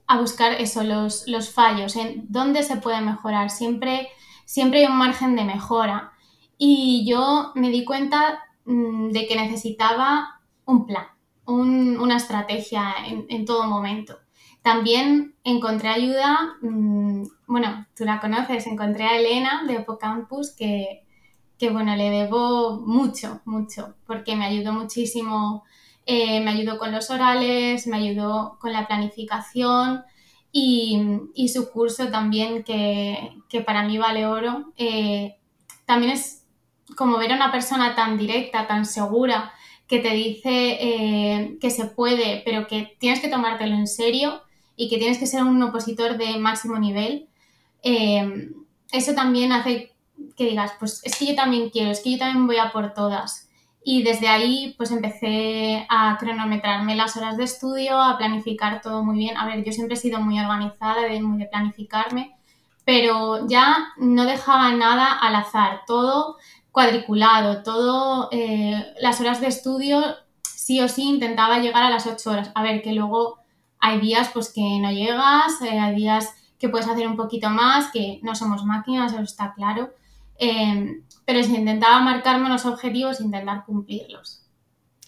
a 0.08 0.20
buscar 0.20 0.52
eso, 0.52 0.82
los, 0.82 1.28
los 1.28 1.50
fallos, 1.50 1.94
en 1.96 2.26
dónde 2.28 2.62
se 2.62 2.76
puede 2.76 3.00
mejorar. 3.00 3.50
Siempre, 3.50 4.08
siempre 4.44 4.80
hay 4.80 4.86
un 4.86 4.98
margen 4.98 5.36
de 5.36 5.44
mejora. 5.44 6.12
Y 6.58 7.06
yo 7.08 7.52
me 7.54 7.70
di 7.70 7.84
cuenta 7.84 8.40
mm, 8.64 9.10
de 9.10 9.26
que 9.26 9.36
necesitaba 9.36 10.40
un 10.64 10.86
plan, 10.86 11.06
una 11.46 12.16
estrategia 12.16 12.94
en, 13.06 13.44
todo 13.44 13.64
momento. 13.64 14.18
También 14.62 15.36
encontré 15.44 15.90
ayuda, 15.90 16.56
mm, 16.60 17.22
bueno, 17.46 17.86
tú 17.96 18.04
la 18.04 18.20
conoces, 18.20 18.66
encontré 18.66 19.04
a 19.04 19.18
Elena 19.18 19.64
de 19.66 19.78
Opocampus 19.78 20.52
que, 20.52 21.04
que, 21.58 21.70
bueno, 21.70 21.96
le 21.96 22.10
debo 22.10 22.80
mucho, 22.80 23.40
mucho, 23.44 23.94
porque 24.06 24.36
me 24.36 24.46
ayudó 24.46 24.72
muchísimo 24.72 25.64
eh, 26.08 26.38
me 26.40 26.52
ayudó 26.52 26.78
con 26.78 26.92
los 26.92 27.10
orales, 27.10 27.88
me 27.88 27.96
ayudó 27.96 28.58
con 28.60 28.72
la 28.72 28.86
planificación 28.86 30.04
y, 30.52 31.48
su 31.52 31.70
curso 31.70 32.08
también, 32.10 32.62
que, 32.62 33.42
para 33.66 33.82
mí 33.82 33.98
vale 33.98 34.26
oro. 34.26 34.72
Eh, 34.76 35.36
también 35.84 36.12
es 36.12 36.44
como 36.96 37.18
ver 37.18 37.32
a 37.32 37.36
una 37.36 37.50
persona 37.52 37.96
tan 37.96 38.16
directa, 38.16 38.68
tan 38.68 38.86
segura, 38.86 39.52
que 39.88 39.98
te 39.98 40.10
dice 40.10 40.78
eh, 40.80 41.58
que 41.60 41.70
se 41.70 41.86
puede, 41.86 42.42
pero 42.44 42.68
que 42.68 42.96
tienes 43.00 43.20
que 43.20 43.28
tomártelo 43.28 43.74
en 43.74 43.86
serio 43.88 44.42
y 44.76 44.88
que 44.88 44.98
tienes 44.98 45.18
que 45.18 45.26
ser 45.26 45.42
un 45.42 45.62
opositor 45.62 46.16
de 46.18 46.38
máximo 46.38 46.78
nivel. 46.78 47.28
Eso 48.92 49.14
también 49.14 49.52
hace 49.52 49.96
que 50.36 50.44
digas, 50.44 50.72
pues 50.78 51.00
es 51.04 51.16
que 51.18 51.26
yo 51.26 51.34
también 51.34 51.70
quiero, 51.70 51.90
es 51.90 52.00
que 52.00 52.12
yo 52.12 52.18
también 52.18 52.46
voy 52.46 52.58
a 52.58 52.72
por 52.72 52.94
todas. 52.94 53.48
Y 53.84 54.02
desde 54.02 54.28
ahí 54.28 54.74
pues 54.76 54.90
empecé 54.90 55.86
a 55.88 56.16
cronometrarme 56.18 56.96
las 56.96 57.16
horas 57.16 57.36
de 57.36 57.44
estudio, 57.44 58.00
a 58.00 58.18
planificar 58.18 58.80
todo 58.82 59.04
muy 59.04 59.16
bien. 59.16 59.36
A 59.36 59.46
ver, 59.46 59.64
yo 59.64 59.72
siempre 59.72 59.94
he 59.94 60.00
sido 60.00 60.20
muy 60.20 60.38
organizada, 60.40 61.02
muy 61.20 61.38
de 61.38 61.46
planificarme, 61.46 62.36
pero 62.84 63.46
ya 63.48 63.92
no 63.96 64.24
dejaba 64.24 64.72
nada 64.72 65.12
al 65.12 65.36
azar, 65.36 65.82
todo 65.86 66.36
cuadriculado, 66.72 67.62
todo 67.62 68.28
eh, 68.32 68.92
las 69.00 69.20
horas 69.20 69.40
de 69.40 69.46
estudio 69.46 70.16
sí 70.42 70.80
o 70.80 70.88
sí 70.88 71.04
intentaba 71.04 71.60
llegar 71.60 71.84
a 71.84 71.90
las 71.90 72.06
8 72.06 72.30
horas. 72.30 72.50
A 72.54 72.62
ver, 72.62 72.82
que 72.82 72.92
luego 72.92 73.38
hay 73.78 74.00
días 74.00 74.30
pues 74.34 74.52
que 74.52 74.78
no 74.80 74.90
llegas, 74.90 75.62
eh, 75.62 75.78
hay 75.78 75.94
días 75.94 76.34
que 76.58 76.68
puedes 76.68 76.88
hacer 76.88 77.06
un 77.06 77.16
poquito 77.16 77.50
más, 77.50 77.90
que 77.92 78.20
no 78.22 78.34
somos 78.34 78.64
máquinas, 78.64 79.12
eso 79.12 79.22
está 79.22 79.54
claro. 79.54 79.92
Eh, 80.38 81.02
pero 81.24 81.42
si 81.42 81.54
intentaba 81.54 82.00
marcarme 82.00 82.48
los 82.48 82.66
objetivos, 82.66 83.20
intentar 83.20 83.64
cumplirlos. 83.64 84.42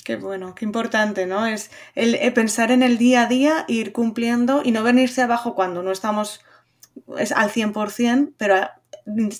Qué 0.04 0.16
bueno, 0.16 0.54
qué 0.54 0.64
importante, 0.64 1.26
¿no? 1.26 1.46
Es 1.46 1.70
el, 1.94 2.14
eh, 2.14 2.30
pensar 2.32 2.70
en 2.70 2.82
el 2.82 2.96
día 2.96 3.22
a 3.22 3.26
día, 3.26 3.64
ir 3.68 3.92
cumpliendo 3.92 4.62
y 4.64 4.72
no 4.72 4.82
venirse 4.82 5.22
abajo 5.22 5.54
cuando 5.54 5.82
no 5.82 5.92
estamos 5.92 6.40
es 7.18 7.32
al 7.32 7.50
100%, 7.50 8.34
pero 8.36 8.68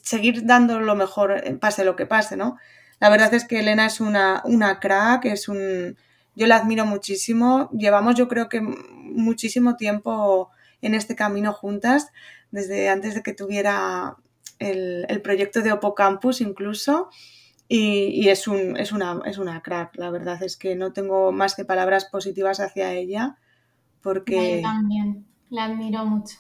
seguir 0.03 0.47
dando 0.47 0.81
lo 0.81 0.94
mejor, 0.94 1.33
eh, 1.33 1.55
pase 1.55 1.85
lo 1.85 1.97
que 1.97 2.07
pase, 2.07 2.37
¿no? 2.37 2.57
La 3.01 3.11
verdad 3.11 3.33
es 3.35 3.44
que 3.44 3.61
Elena 3.61 3.87
es 3.87 4.01
una, 4.01 4.42
una 4.44 4.81
crack, 4.81 5.27
es 5.27 5.49
un... 5.49 5.97
Yo 6.35 6.47
la 6.47 6.57
admiro 6.57 6.85
muchísimo. 6.87 7.68
Llevamos 7.73 8.14
yo 8.14 8.29
creo 8.29 8.49
que 8.49 8.61
muchísimo 8.61 9.77
tiempo 9.77 10.51
en 10.83 10.95
este 10.95 11.17
camino 11.17 11.53
juntas, 11.53 12.11
desde 12.51 12.88
antes 12.88 13.14
de 13.14 13.23
que 13.23 13.35
tuviera 13.35 14.17
el, 14.59 15.21
proyecto 15.23 15.62
de 15.62 15.73
Opocampus 15.73 16.41
incluso. 16.41 17.09
Y, 17.71 18.29
es, 18.31 18.49
un, 18.49 18.79
es, 18.79 18.93
una, 18.93 19.21
es 19.27 19.37
una 19.37 19.62
crack, 19.62 19.97
la 19.97 20.11
verdad 20.11 20.43
es 20.43 20.57
que 20.57 20.75
no 20.75 20.95
tengo 20.95 21.33
más 21.33 21.55
que 21.55 21.67
palabras 21.67 22.07
positivas 22.07 22.61
hacia 22.61 22.95
ella 22.95 23.37
porque... 24.01 24.57
Yo 24.57 24.62
también, 24.62 25.27
la 25.51 25.64
admiro 25.64 26.07
mucho. 26.07 26.37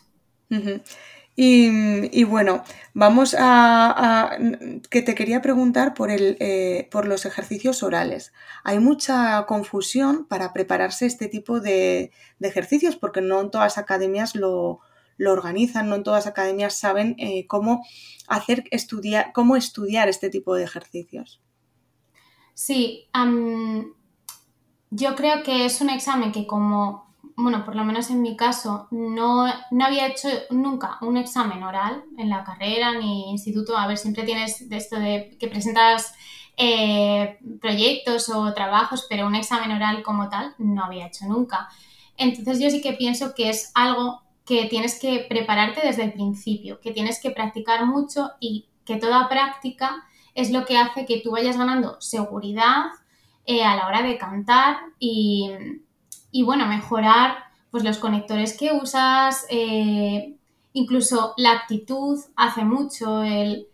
Y, 1.40 2.24
bueno, 2.24 2.64
vamos 2.94 3.36
a, 3.38 4.36
que 4.90 5.02
te 5.02 5.14
quería 5.14 5.40
preguntar 5.40 5.94
por, 5.94 6.10
el, 6.10 6.36
eh, 6.40 6.88
por 6.90 7.06
los 7.06 7.26
ejercicios 7.26 7.84
orales. 7.84 8.32
Hay 8.64 8.80
mucha 8.80 9.46
confusión 9.46 10.26
para 10.26 10.52
prepararse 10.52 11.06
este 11.06 11.28
tipo 11.28 11.60
de, 11.60 12.10
ejercicios 12.40 12.96
porque 12.96 13.20
no 13.20 13.40
en 13.40 13.52
todas 13.52 13.66
las 13.66 13.78
academias 13.78 14.34
lo, 14.34 14.80
organizan, 15.24 15.88
no 15.88 15.94
en 15.94 16.02
todas 16.02 16.24
las 16.24 16.32
academias 16.32 16.74
saben 16.74 17.14
eh, 17.18 17.46
cómo 17.46 17.86
hacer 18.26 18.64
estudiar, 18.72 19.30
cómo 19.32 19.54
estudiar 19.54 20.08
este 20.08 20.30
tipo 20.30 20.56
de 20.56 20.64
ejercicios. 20.64 21.40
Sí, 22.54 23.08
yo 24.90 25.14
creo 25.14 25.44
que 25.44 25.66
es 25.66 25.80
un 25.80 25.90
examen 25.90 26.32
que 26.32 26.48
como 26.48 27.07
bueno, 27.40 27.64
por 27.64 27.76
lo 27.76 27.84
menos 27.84 28.10
en 28.10 28.20
mi 28.20 28.36
caso, 28.36 28.88
no, 28.90 29.46
había 29.80 30.08
hecho 30.08 30.28
nunca 30.50 30.98
un 31.02 31.16
examen 31.16 31.62
oral 31.62 32.02
en 32.18 32.30
la 32.30 32.42
carrera 32.42 32.98
ni 32.98 33.30
instituto. 33.30 33.78
A 33.78 33.86
ver, 33.86 33.96
siempre 33.96 34.24
tienes 34.24 34.60
esto 34.68 34.98
de 34.98 35.36
que 35.38 35.46
presentas 35.46 36.14
eh, 36.56 37.38
proyectos 37.60 38.28
o 38.28 38.52
trabajos, 38.54 39.06
pero 39.08 39.28
un 39.28 39.36
examen 39.36 39.70
oral 39.70 40.02
como 40.02 40.28
tal 40.28 40.56
no 40.58 40.84
había 40.84 41.06
hecho 41.06 41.26
nunca. 41.26 41.68
Entonces 42.16 42.58
yo 42.58 42.70
sí 42.70 42.82
que 42.82 42.94
pienso 42.94 43.32
que 43.36 43.50
es 43.50 43.70
algo 43.74 44.20
que 44.44 44.64
tienes 44.64 44.98
que 44.98 45.24
prepararte 45.28 45.86
desde 45.86 46.02
el 46.02 46.14
principio, 46.14 46.80
que 46.80 46.90
tienes 46.90 47.22
que 47.22 47.30
practicar 47.30 47.86
mucho 47.86 48.32
y 48.40 48.66
que 48.84 48.96
toda 48.96 49.28
práctica 49.28 50.04
es 50.34 50.50
lo 50.50 50.64
que 50.64 50.76
hace 50.76 51.06
que 51.06 51.20
tú 51.20 51.30
vayas 51.30 51.56
ganando 51.56 52.00
seguridad 52.00 52.86
eh, 53.46 53.62
a 53.62 53.76
la 53.76 53.86
hora 53.86 54.02
de 54.02 54.18
cantar 54.18 54.78
y, 54.98 55.52
y 56.30 56.42
bueno, 56.42 56.66
mejorar 56.66 57.44
pues 57.70 57.84
los 57.84 57.98
conectores 57.98 58.56
que 58.56 58.72
usas, 58.72 59.46
eh, 59.50 60.34
incluso 60.72 61.34
la 61.36 61.52
actitud 61.52 62.18
hace 62.36 62.64
mucho, 62.64 63.22
el, 63.22 63.68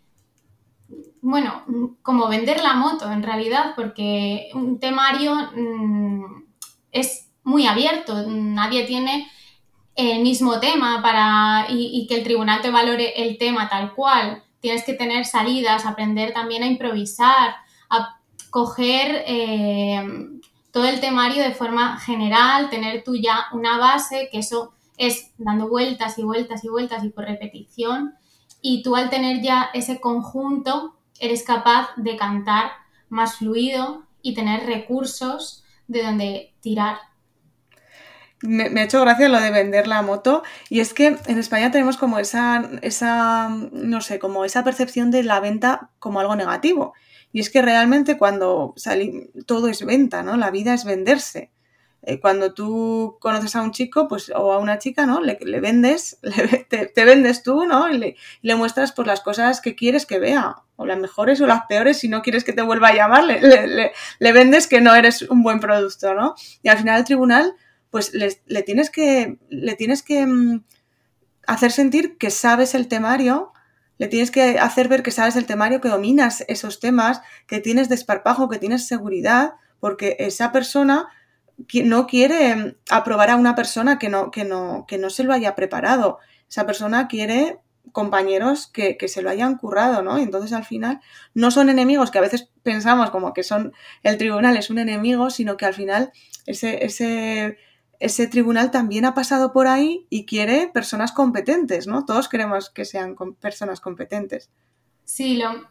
bueno, 1.21 1.63
como 2.01 2.27
vender 2.27 2.61
la 2.61 2.73
moto 2.73 3.11
en 3.11 3.23
realidad, 3.23 3.73
porque 3.75 4.49
un 4.53 4.79
temario 4.79 5.35
mm, 5.55 6.43
es 6.91 7.29
muy 7.43 7.67
abierto, 7.67 8.25
nadie 8.27 8.85
tiene 8.85 9.27
el 9.95 10.21
mismo 10.21 10.59
tema 10.59 11.01
para 11.01 11.67
y, 11.69 12.05
que 12.07 12.15
el 12.15 12.23
tribunal 12.23 12.61
te 12.61 12.69
valore 12.69 13.23
el 13.23 13.37
tema 13.37 13.69
tal 13.69 13.93
cual. 13.93 14.43
Tienes 14.59 14.83
que 14.83 14.93
tener 14.93 15.25
salidas, 15.25 15.85
aprender 15.85 16.33
también 16.33 16.63
a 16.63 16.67
improvisar, 16.67 17.55
a 17.89 18.19
coger 18.49 19.23
eh, 19.27 20.03
todo 20.75 20.87
el 20.87 20.99
temario 20.99 21.41
de 21.41 21.53
forma 21.53 21.97
general, 22.01 22.69
tener 22.69 23.01
tú 23.01 23.15
ya 23.15 23.45
una 23.53 23.77
base, 23.77 24.27
que 24.29 24.39
eso 24.39 24.73
es 24.97 25.31
dando 25.37 25.69
vueltas 25.69 26.19
y 26.19 26.23
vueltas 26.23 26.65
y 26.65 26.67
vueltas 26.67 27.01
y 27.05 27.11
por 27.11 27.23
repetición, 27.23 28.15
y 28.61 28.83
tú 28.83 28.97
al 28.97 29.09
tener 29.09 29.41
ya 29.41 29.69
ese 29.73 30.01
conjunto 30.01 30.97
eres 31.17 31.43
capaz 31.43 31.91
de 31.95 32.17
cantar 32.17 32.71
más 33.07 33.37
fluido 33.37 34.03
y 34.21 34.33
tener 34.33 34.65
recursos 34.65 35.63
de 35.87 36.03
donde 36.03 36.53
tirar. 36.59 36.97
Me, 38.41 38.65
ha 38.65 38.83
hecho 38.83 38.99
gracia 38.99 39.29
lo 39.29 39.39
de 39.39 39.51
vender 39.51 39.87
la 39.87 40.01
moto. 40.01 40.43
Y 40.69 40.81
es 40.81 40.93
que 40.93 41.17
en 41.25 41.39
España 41.39 41.71
tenemos 41.71 41.95
como 41.95 42.19
esa, 42.19 42.69
esa, 42.81 43.47
no 43.47 44.01
sé, 44.01 44.19
como 44.19 44.43
esa 44.43 44.65
percepción 44.65 45.09
de 45.09 45.23
la 45.23 45.39
venta 45.39 45.91
como 45.99 46.19
algo 46.19 46.35
negativo 46.35 46.93
y 47.35 47.41
es 47.41 47.49
que 47.49 47.61
realmente 47.61 48.17
cuando 48.17 48.73
salí, 48.77 49.29
todo 49.45 49.67
es 49.67 49.85
venta, 49.85 50.23
¿no? 50.23 50.37
La 50.37 50.51
vida 50.51 50.73
es 50.73 50.85
venderse. 50.85 51.51
Eh, 52.01 52.21
cuando 52.21 52.53
tú 52.53 53.17
conoces 53.19 53.57
a 53.57 53.61
un 53.61 53.71
chico 53.71 54.07
pues, 54.07 54.31
o 54.33 54.53
a 54.53 54.57
una 54.57 54.77
chica, 54.79 55.05
¿no? 55.05 55.19
Le, 55.19 55.35
vendes, 55.59 56.17
te, 56.69 57.03
vendes 57.03 57.43
tú, 57.43 57.65
¿no? 57.65 57.91
Y 57.91 58.15
le, 58.41 58.55
muestras 58.55 58.93
pues, 58.93 59.05
las 59.05 59.19
cosas 59.19 59.59
que 59.59 59.75
quieres 59.75 60.05
que 60.05 60.17
vea, 60.17 60.55
o 60.77 60.85
las 60.85 60.97
mejores 60.97 61.41
o 61.41 61.45
las 61.45 61.65
peores, 61.67 61.97
si 61.97 62.07
no 62.07 62.21
quieres 62.21 62.45
que 62.45 62.53
te 62.53 62.61
vuelva 62.61 62.87
a 62.87 62.95
llamar, 62.95 63.25
le, 63.25 64.31
vendes 64.31 64.67
que 64.67 64.79
no 64.79 64.95
eres 64.95 65.23
un 65.23 65.43
buen 65.43 65.59
producto, 65.59 66.13
¿no? 66.13 66.35
Y 66.63 66.69
al 66.69 66.77
final 66.77 66.99
el 66.99 67.05
tribunal, 67.05 67.53
pues 67.89 68.13
le, 68.13 68.63
tienes 68.63 68.89
que, 68.89 69.39
le 69.49 69.75
tienes 69.75 70.03
que 70.03 70.25
mm, 70.25 70.63
hacer 71.47 71.73
sentir 71.73 72.17
que 72.17 72.29
sabes 72.29 72.75
el 72.75 72.87
temario, 72.87 73.51
le 73.97 74.07
tienes 74.07 74.31
que 74.31 74.59
hacer 74.59 74.87
ver 74.87 75.03
que 75.03 75.11
sabes 75.11 75.35
el 75.35 75.45
temario, 75.45 75.81
que 75.81 75.89
dominas 75.89 76.43
esos 76.47 76.79
temas, 76.79 77.21
que 77.47 77.59
tienes 77.59 77.89
desparpajo, 77.89 78.49
que 78.49 78.59
tienes 78.59 78.87
seguridad, 78.87 79.53
porque 79.79 80.17
esa 80.19 80.51
persona 80.51 81.07
no 81.83 82.07
quiere 82.07 82.55
mm, 82.55 82.75
aprobar 82.89 83.29
a 83.29 83.35
una 83.35 83.55
persona 83.55 83.97
que 83.97 84.09
no, 84.09 84.31
que 84.31 84.43
no, 84.43 84.85
que 84.87 84.97
no 84.97 85.09
se 85.09 85.23
lo 85.23 85.33
haya 85.33 85.55
preparado. 85.55 86.19
Esa 86.49 86.65
persona 86.65 87.07
quiere 87.07 87.59
compañeros 87.91 88.67
que, 88.67 88.97
que, 88.97 89.07
se 89.07 89.21
lo 89.21 89.29
hayan 89.29 89.57
currado, 89.57 90.01
¿no? 90.01 90.17
Entonces 90.17 90.51
al 90.53 90.65
final 90.65 90.99
no 91.33 91.51
son 91.51 91.69
enemigos 91.69 92.11
que 92.11 92.17
a 92.17 92.21
veces 92.21 92.49
pensamos 92.63 93.11
como 93.11 93.33
que 93.33 93.43
son 93.43 93.73
el 94.03 94.17
tribunal 94.17 94.57
es 94.57 94.69
un 94.69 94.79
enemigo, 94.79 95.29
sino 95.29 95.55
que 95.55 95.65
al 95.65 95.73
final 95.73 96.11
ese, 96.45 96.83
ese 96.83 97.57
ese 97.99 98.27
tribunal 98.27 98.71
también 98.71 99.05
ha 99.05 99.13
pasado 99.13 99.53
por 99.53 99.67
ahí 99.67 100.05
y 100.09 100.25
quiere 100.25 100.67
personas 100.67 101.11
competentes, 101.11 101.87
¿no? 101.87 102.05
Todos 102.05 102.27
queremos 102.27 102.69
que 102.69 102.85
sean 102.85 103.15
personas 103.39 103.79
competentes. 103.79 104.49
Sí, 105.03 105.37
lo, 105.37 105.65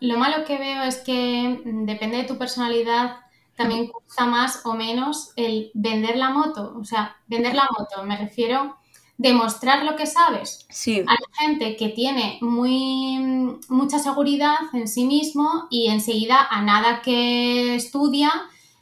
lo, 0.00 0.18
malo 0.18 0.44
que 0.44 0.58
veo 0.58 0.82
es 0.82 0.96
que 0.98 1.60
mm, 1.64 1.86
depende 1.86 2.18
de 2.18 2.24
tu 2.24 2.38
personalidad, 2.38 3.16
también 3.56 3.88
cuesta 3.88 4.26
más 4.26 4.60
o 4.64 4.74
menos 4.74 5.32
el 5.36 5.70
vender 5.74 6.16
la 6.16 6.30
moto. 6.30 6.74
O 6.78 6.84
sea, 6.84 7.16
vender 7.26 7.54
la 7.54 7.68
moto, 7.78 8.04
me 8.04 8.16
refiero 8.16 8.76
demostrar 9.18 9.84
lo 9.84 9.96
que 9.96 10.06
sabes. 10.06 10.66
Sí. 10.68 11.02
Hay 11.06 11.16
gente 11.38 11.76
que 11.76 11.88
tiene 11.88 12.38
muy, 12.42 13.58
mucha 13.68 13.98
seguridad 13.98 14.56
en 14.74 14.88
sí 14.88 15.04
mismo 15.04 15.66
y 15.70 15.88
enseguida 15.88 16.46
a 16.50 16.60
nada 16.62 17.00
que 17.00 17.76
estudia 17.76 18.30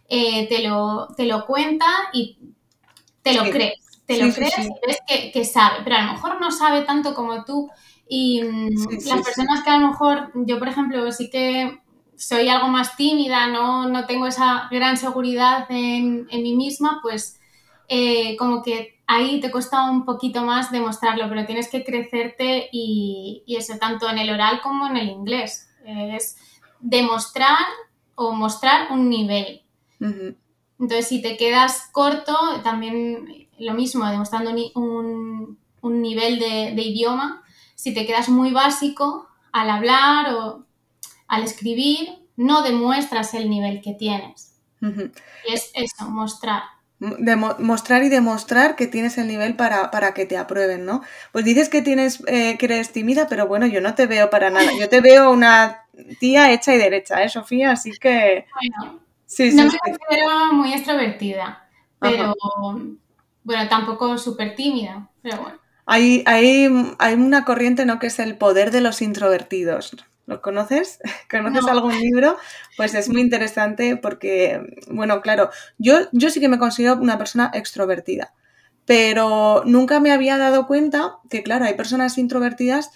eh, 0.08 0.48
te, 0.48 0.66
lo, 0.66 1.08
te 1.16 1.24
lo 1.24 1.46
cuenta 1.46 1.86
y 2.12 2.38
te 3.24 3.32
lo 3.32 3.50
crees, 3.50 3.80
te 4.06 4.22
lo 4.22 4.32
crees 4.32 4.58
y 4.58 4.68
ves 4.86 5.32
que, 5.32 5.44
sabe, 5.44 5.78
pero 5.82 5.96
a 5.96 6.02
lo 6.02 6.12
mejor 6.12 6.40
no 6.40 6.50
sabe 6.50 6.82
tanto 6.82 7.14
como 7.14 7.44
tú. 7.44 7.70
Y 8.06 8.42
mm, 8.42 8.70
las 9.06 9.22
personas 9.22 9.64
que 9.64 9.70
a 9.70 9.78
lo 9.78 9.88
mejor, 9.88 10.30
yo 10.34 10.58
por 10.58 10.68
ejemplo, 10.68 11.10
sí 11.10 11.30
que 11.30 11.80
soy 12.16 12.48
algo 12.48 12.68
más 12.68 12.96
tímida, 12.96 13.48
no, 13.48 13.88
no 13.88 14.06
tengo 14.06 14.26
esa 14.26 14.68
gran 14.70 14.98
seguridad 14.98 15.66
en, 15.70 16.26
mí 16.26 16.54
misma, 16.54 17.00
pues 17.02 17.40
eh, 17.88 18.36
como 18.36 18.62
que 18.62 19.00
ahí 19.06 19.40
te 19.40 19.50
cuesta 19.50 19.90
un 19.90 20.04
poquito 20.04 20.42
más 20.42 20.70
demostrarlo, 20.70 21.26
pero 21.30 21.46
tienes 21.46 21.70
que 21.70 21.82
crecerte 21.82 22.68
y, 22.72 23.42
eso 23.48 23.78
tanto 23.78 24.08
en 24.10 24.18
el 24.18 24.30
oral 24.30 24.60
como 24.62 24.86
en 24.86 24.98
el 24.98 25.08
inglés. 25.08 25.70
es 25.86 26.36
demostrar 26.78 27.64
o 28.16 28.32
mostrar 28.32 28.92
un 28.92 29.08
nivel. 29.08 29.62
Entonces, 30.84 31.08
si 31.08 31.22
te 31.22 31.38
quedas 31.38 31.88
corto, 31.92 32.36
también 32.62 33.48
lo 33.58 33.72
mismo, 33.72 34.06
demostrando 34.06 34.50
un, 34.74 35.58
nivel 35.82 36.38
de, 36.38 36.82
idioma, 36.82 37.42
si 37.74 37.94
te 37.94 38.04
quedas 38.04 38.28
muy 38.28 38.50
básico 38.50 39.26
al 39.50 39.70
hablar 39.70 40.34
o 40.34 40.66
al 41.26 41.42
escribir, 41.42 42.10
no 42.36 42.60
demuestras 42.60 43.32
el 43.32 43.48
nivel 43.48 43.80
que 43.80 43.94
tienes. 43.94 44.56
Y 44.82 45.54
es 45.54 45.70
eso, 45.72 46.10
mostrar. 46.10 46.64
mostrar 46.98 48.02
y 48.02 48.10
demostrar 48.10 48.76
que 48.76 48.86
tienes 48.86 49.16
el 49.16 49.26
nivel 49.26 49.56
para, 49.56 50.12
que 50.12 50.26
te 50.26 50.36
aprueben, 50.36 50.84
¿no? 50.84 51.00
Pues 51.32 51.46
dices 51.46 51.70
que 51.70 51.80
tienes 51.80 52.22
eh, 52.26 52.58
que 52.58 52.66
eres 52.66 52.92
tímida, 52.92 53.26
pero 53.26 53.46
bueno, 53.46 53.66
yo 53.66 53.80
no 53.80 53.94
te 53.94 54.04
veo 54.04 54.28
para 54.28 54.50
nada. 54.50 54.70
Yo 54.78 54.90
te 54.90 55.00
veo 55.00 55.30
una 55.30 55.86
tía 56.20 56.52
hecha 56.52 56.74
y 56.74 56.78
derecha, 56.78 57.22
¿eh, 57.22 57.30
Sofía? 57.30 57.70
Así 57.70 57.92
que 57.92 58.44
no 59.38 59.64
me 59.64 59.78
considero 59.78 60.52
muy 60.52 60.72
extrovertida, 60.72 61.68
pero 61.98 62.34
bueno, 63.44 63.68
tampoco 63.68 64.18
súper 64.18 64.54
tímida, 64.54 65.10
pero 65.22 65.42
bueno. 65.42 65.58
Hay, 65.86 66.22
hay, 66.26 66.66
hay, 66.98 67.14
una 67.14 67.44
corriente, 67.44 67.84
¿no? 67.84 67.98
Que 67.98 68.06
es 68.06 68.18
el 68.18 68.38
poder 68.38 68.70
de 68.70 68.80
los 68.80 69.02
introvertidos. 69.02 69.94
¿Lo 70.26 70.40
conoces? 70.40 70.98
¿Conoces 71.30 71.66
algún 71.66 71.98
libro? 71.98 72.38
Pues 72.76 72.94
es 72.94 73.10
muy 73.10 73.20
interesante 73.20 73.96
porque, 73.96 74.60
bueno, 74.88 75.20
claro, 75.20 75.50
yo, 75.76 75.98
yo 76.12 76.30
sí 76.30 76.40
que 76.40 76.48
me 76.48 76.58
considero 76.58 76.94
una 76.94 77.18
persona 77.18 77.50
extrovertida, 77.52 78.32
pero 78.86 79.62
nunca 79.66 80.00
me 80.00 80.12
había 80.12 80.38
dado 80.38 80.66
cuenta 80.66 81.18
que, 81.28 81.42
claro, 81.42 81.66
hay 81.66 81.74
personas 81.74 82.16
introvertidas 82.16 82.90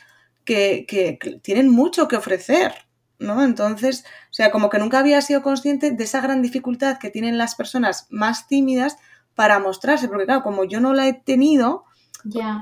que, 0.46 0.86
que 0.88 1.18
tienen 1.42 1.68
mucho 1.68 2.08
que 2.08 2.16
ofrecer, 2.16 2.87
¿no? 3.18 3.42
Entonces, 3.44 4.04
o 4.30 4.34
sea, 4.34 4.50
como 4.50 4.70
que 4.70 4.78
nunca 4.78 4.98
había 4.98 5.20
sido 5.22 5.42
consciente 5.42 5.90
de 5.90 6.04
esa 6.04 6.20
gran 6.20 6.42
dificultad 6.42 6.98
que 6.98 7.10
tienen 7.10 7.38
las 7.38 7.54
personas 7.54 8.06
más 8.10 8.46
tímidas 8.46 8.96
para 9.34 9.58
mostrarse, 9.58 10.08
porque 10.08 10.24
claro, 10.24 10.42
como 10.42 10.64
yo 10.64 10.80
no 10.80 10.94
la 10.94 11.06
he 11.08 11.12
tenido, 11.14 11.84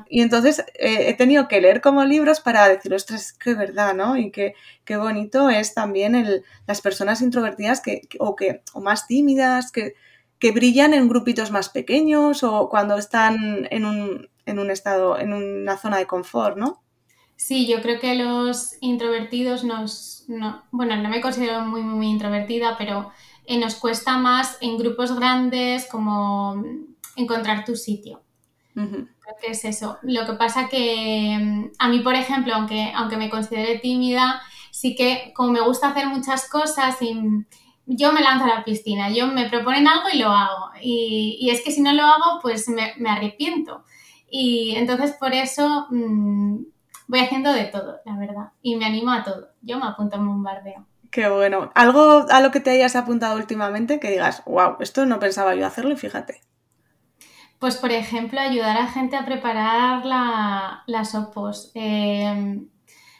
y 0.09 0.21
entonces 0.21 0.61
eh, 0.79 1.09
he 1.09 1.15
tenido 1.15 1.49
que 1.49 1.61
leer 1.61 1.81
como 1.81 2.05
libros 2.05 2.41
para 2.41 2.69
decir, 2.69 2.93
ostras, 2.95 3.33
qué 3.33 3.55
verdad, 3.55 3.95
¿no? 3.95 4.17
Y 4.17 4.31
qué, 4.31 4.55
qué 4.85 4.97
bonito 4.97 5.51
es 5.51 5.75
también 5.75 6.15
el, 6.15 6.45
las 6.67 6.81
personas 6.81 7.23
introvertidas 7.23 7.81
que, 7.81 8.03
o, 8.19 8.37
que, 8.37 8.63
o 8.75 8.81
más 8.81 9.07
tímidas, 9.07 9.73
que, 9.73 9.95
que 10.39 10.53
brillan 10.53 10.95
en 10.95 11.09
grupitos 11.09 11.51
más 11.51 11.69
pequeños 11.71 12.43
o 12.43 12.69
cuando 12.69 12.97
están 12.97 13.67
en 13.71 13.85
un, 13.87 14.29
en 14.45 14.59
un 14.59 14.71
estado, 14.71 15.19
en 15.19 15.33
una 15.33 15.79
zona 15.79 15.99
de 15.99 16.07
confort, 16.07 16.57
¿no? 16.57 16.83
Sí, 17.37 17.67
yo 17.69 17.83
creo 17.83 18.01
que 18.01 18.15
los 18.15 18.77
introvertidos 18.81 19.63
nos, 19.63 20.25
bueno, 20.71 20.97
no 20.97 21.09
me 21.09 21.21
considero 21.21 21.61
muy, 21.61 21.83
muy 21.83 22.07
introvertida, 22.07 22.77
pero 22.79 23.13
eh, 23.45 23.59
nos 23.59 23.77
cuesta 23.77 24.17
más 24.17 24.57
en 24.61 24.79
grupos 24.79 25.15
grandes 25.15 25.87
como 25.87 26.65
encontrar 27.15 27.65
tu 27.65 27.77
sitio. 27.77 28.23
Creo 28.75 29.37
que 29.41 29.53
es 29.53 29.65
eso. 29.65 29.99
Lo 30.03 30.27
que 30.27 30.35
pasa 30.35 30.69
que 30.69 31.39
mm, 31.41 31.65
a 31.79 31.89
mí, 31.89 32.01
por 32.01 32.15
ejemplo, 32.15 32.55
aunque, 32.55 32.93
aunque 32.95 33.17
me 33.17 33.31
considere 33.31 33.79
tímida, 33.79 34.43
sí 34.71 34.95
que 34.95 35.33
como 35.35 35.53
me 35.53 35.63
gusta 35.63 35.89
hacer 35.89 36.07
muchas 36.07 36.49
cosas 36.49 37.01
y 37.01 37.19
yo 37.87 38.13
me 38.13 38.21
lanzo 38.21 38.45
a 38.45 38.49
la 38.49 38.65
piscina, 38.65 39.11
yo 39.11 39.29
me 39.29 39.49
proponen 39.49 39.89
algo 39.89 40.09
y 40.13 40.19
lo 40.19 40.29
hago. 40.31 40.71
Y, 40.83 41.49
es 41.51 41.63
que 41.63 41.71
si 41.71 41.81
no 41.81 41.93
lo 41.93 42.03
hago, 42.03 42.41
pues 42.43 42.69
me, 42.69 43.09
arrepiento. 43.09 43.85
Y 44.29 44.75
entonces 44.77 45.13
por 45.13 45.33
eso 45.33 45.87
mm, 45.91 46.59
voy 47.07 47.21
haciendo 47.21 47.53
de 47.53 47.65
todo, 47.65 48.01
la 48.05 48.17
verdad. 48.17 48.53
Y 48.63 48.77
me 48.77 48.87
animo 48.87 49.13
a 49.13 49.23
todo. 49.23 49.49
Yo 49.63 49.79
me 49.79 49.87
apunto 49.87 50.17
a 50.17 50.21
un 50.21 50.29
bombardeo. 50.29 50.87
Qué 51.11 51.29
bueno. 51.29 51.71
¿Algo 51.75 52.27
a 52.29 52.41
lo 52.41 52.51
que 52.51 52.61
te 52.61 52.71
hayas 52.71 52.97
apuntado 52.97 53.37
últimamente 53.37 54.01
que 54.01 54.11
digas, 54.11 54.43
wow, 54.45 54.77
esto 54.81 55.07
no 55.07 55.19
pensaba 55.19 55.55
yo 55.55 55.67
hacerlo 55.67 55.93
y 55.93 55.97
fíjate? 55.97 56.41
Pues, 57.59 57.77
por 57.77 57.91
ejemplo, 57.91 58.41
ayudar 58.41 58.77
a 58.77 58.89
gente 58.89 59.17
a 59.17 59.25
preparar 59.25 60.05
las 60.05 61.15
opos. 61.15 61.71
Em, 61.75 62.69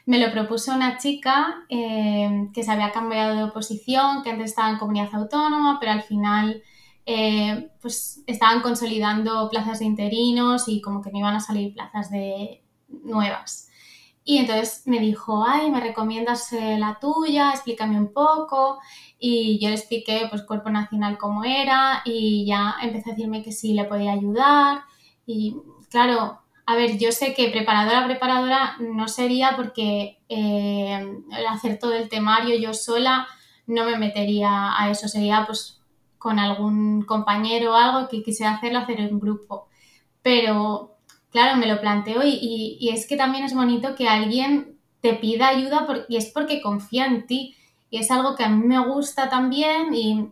me 0.05 0.19
lo 0.19 0.31
propuso 0.31 0.75
una 0.75 0.99
chica 0.99 1.65
em, 1.69 2.53
que 2.53 2.63
se 2.63 2.71
había 2.71 2.93
cambiado 2.93 3.35
de 3.35 3.45
oposición, 3.45 4.23
que 4.23 4.31
antes 4.31 4.51
estaba 4.51 4.71
en 4.71 4.79
comunidad 4.79 5.15
autónoma, 5.15 5.79
pero 5.81 5.93
al 5.93 6.03
final 6.03 6.63
eh, 7.07 7.71
pues 7.81 8.23
estaban 8.27 8.63
consolidando 8.63 9.49
plazas 9.49 9.79
de 9.79 9.87
interinos 9.87 10.69
y 10.69 10.81
como 10.83 11.01
que 11.01 11.11
no 11.13 11.19
iban 11.19 11.37
a 11.37 11.41
salir 11.41 11.73
plazas 11.73 12.11
de 12.11 12.63
nuevas. 12.89 13.71
Y 14.29 14.39
entonces 14.39 14.83
me 14.87 14.99
dijo, 14.99 15.45
ay, 15.47 15.71
¿me 15.71 15.81
recomiendas 15.81 16.53
eh, 16.53 16.77
la 16.79 16.99
tuya? 16.99 17.53
Explícame 17.53 17.97
un 17.97 18.13
poco. 18.13 18.81
Y 19.21 19.61
yo 19.61 19.69
le 19.69 19.77
expliqué, 19.77 20.27
pues, 20.29 20.43
Cuerpo 20.43 20.69
Nacional 20.69 21.17
cómo 21.17 21.45
era 21.45 22.03
y 22.05 22.45
ya 22.45 22.75
empecé 22.83 23.11
a 23.11 23.13
decirme 23.13 23.45
que 23.45 23.53
sí 23.53 23.73
le 23.73 23.85
podía 23.85 24.13
ayudar. 24.13 24.81
Y 25.27 25.57
claro, 25.91 26.41
a 26.67 26.75
ver, 26.75 26.99
yo 26.99 27.13
sé 27.13 27.35
que 27.35 27.51
preparadora, 27.51 28.05
preparadora 28.05 28.77
no 28.81 29.07
sería 29.07 29.53
porque 29.55 30.19
eh, 30.29 31.09
hacer 31.49 31.79
todo 31.79 31.95
el 31.95 32.09
temario 32.09 32.59
yo 32.59 32.75
sola 32.75 33.29
no 33.69 33.85
me 33.85 33.97
metería 33.97 34.73
a 34.77 34.91
eso. 34.91 35.07
Sería, 35.07 35.45
pues, 35.47 35.81
con 36.19 36.41
algún 36.41 37.03
compañero 37.03 37.75
o 37.75 37.77
algo 37.77 38.09
que 38.09 38.25
quisiera 38.25 38.57
hacerlo, 38.57 38.81
hacer 38.81 38.99
en 38.99 39.21
grupo. 39.21 39.69
Pero 40.21 40.96
claro, 41.37 41.59
me 41.59 41.67
lo 41.67 41.79
planteo 41.83 42.23
y, 42.25 42.89
es 42.91 43.07
que 43.07 43.15
también 43.15 43.45
es 43.45 43.53
bonito 43.53 43.95
que 43.95 44.09
alguien 44.09 44.79
te 45.03 45.13
pida 45.13 45.49
ayuda 45.49 45.87
y 46.09 46.17
es 46.17 46.33
porque 46.33 46.63
confía 46.63 47.05
en 47.05 47.27
ti. 47.27 47.55
Y 47.91 47.99
es 47.99 48.11
algo 48.11 48.35
que 48.35 48.45
a 48.45 48.49
mí 48.49 48.67
me 48.67 48.79
gusta 48.87 49.29
también 49.29 49.95
y 49.95 50.31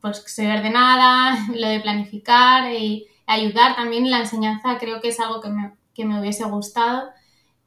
pues 0.00 0.24
soy 0.26 0.46
ordenada, 0.46 1.36
lo 1.54 1.68
de 1.68 1.80
planificar 1.80 2.72
y 2.72 3.06
ayudar 3.26 3.76
también 3.76 4.10
la 4.10 4.20
enseñanza 4.20 4.78
creo 4.78 5.02
que 5.02 5.08
es 5.08 5.20
algo 5.20 5.42
que 5.42 6.04
me, 6.06 6.18
hubiese 6.18 6.44
gustado. 6.44 7.10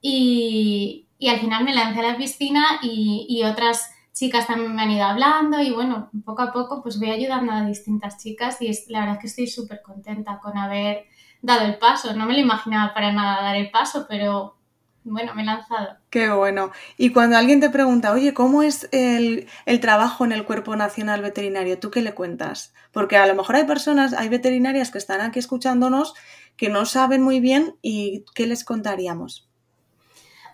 Y, 0.01 1.06
al 1.30 1.39
final 1.39 1.63
me 1.65 1.73
lancé 1.73 1.99
a 1.99 2.12
la 2.13 2.17
piscina 2.17 2.80
y, 2.82 3.28
y, 3.30 3.43
otras 3.43 3.91
chicas 4.12 4.47
también 4.47 4.75
me 4.75 4.82
han 4.82 4.91
ido 4.91 5.06
hablando 5.06 5.62
y 5.62 5.71
bueno, 5.71 6.10
poco 6.25 6.41
a 6.41 6.51
poco 6.51 6.82
pues 6.82 6.99
voy 6.99 7.12
ayudando 7.12 7.51
a 7.51 7.65
distintas 7.65 8.17
chicas 8.17 8.60
y 8.62 8.69
es, 8.69 8.86
la 8.88 9.01
verdad 9.01 9.19
que 9.19 9.28
estoy 9.28 9.47
súper 9.47 9.82
contenta 9.84 10.39
con 10.39 10.58
haber 10.58 11.06
dado 11.46 11.66
el 11.66 11.78
paso. 11.78 12.14
No 12.16 12.26
me 12.26 12.34
lo 12.34 12.40
imaginaba 12.40 12.94
para 12.94 13.12
nada 13.12 13.44
dar 13.44 13.56
el 13.56 13.70
paso, 13.70 14.06
pero 14.10 14.56
bueno, 15.04 15.36
me 15.36 15.44
he 15.44 15.46
lanzado. 15.46 15.98
Qué 16.10 16.32
bueno. 16.32 16.72
Y 16.98 17.12
cuando 17.12 17.38
alguien 17.38 17.60
te 17.60 17.70
pregunta, 17.70 18.12
oye, 18.12 18.34
¿cómo 18.34 18.64
es 18.64 18.90
el, 18.92 19.48
trabajo 19.80 20.26
en 20.26 20.32
el 20.32 20.46
Cuerpo 20.46 20.76
Nacional 20.76 21.22
Veterinario? 21.22 21.80
¿Tú 21.80 21.92
qué 21.92 22.02
le 22.02 22.16
cuentas? 22.16 22.74
Porque 22.92 23.18
a 23.18 23.28
lo 23.28 23.36
mejor 23.36 23.56
hay 23.56 23.66
personas, 23.66 24.14
hay 24.14 24.30
veterinarias 24.30 24.90
que 24.90 24.98
están 24.98 25.22
aquí 25.22 25.40
escuchándonos 25.40 26.16
que 26.58 26.70
no 26.70 26.86
saben 26.86 27.22
muy 27.22 27.40
bien 27.40 27.76
y 27.82 28.26
¿qué 28.34 28.48
les 28.48 28.64
contaríamos? 28.64 29.48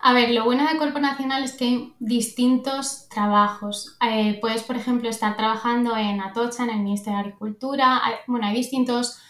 A 0.04 0.12
ver, 0.12 0.30
lo 0.30 0.44
bueno 0.44 0.66
del 0.66 0.78
Cuerpo 0.78 0.98
Nacional 0.98 1.44
es 1.44 1.52
que 1.52 1.64
hay 1.64 1.94
distintos 2.00 3.08
trabajos. 3.08 3.96
Eh, 4.04 4.36
puedes, 4.40 4.64
por 4.64 4.76
ejemplo, 4.76 5.08
estar 5.08 5.36
trabajando 5.36 5.96
en 5.96 6.20
Atocha, 6.20 6.64
en 6.64 6.70
el 6.70 6.80
Ministerio 6.80 7.20
de 7.20 7.24
Agricultura. 7.26 8.02
bueno, 8.26 8.48
hay 8.48 8.54
distintos 8.54 9.22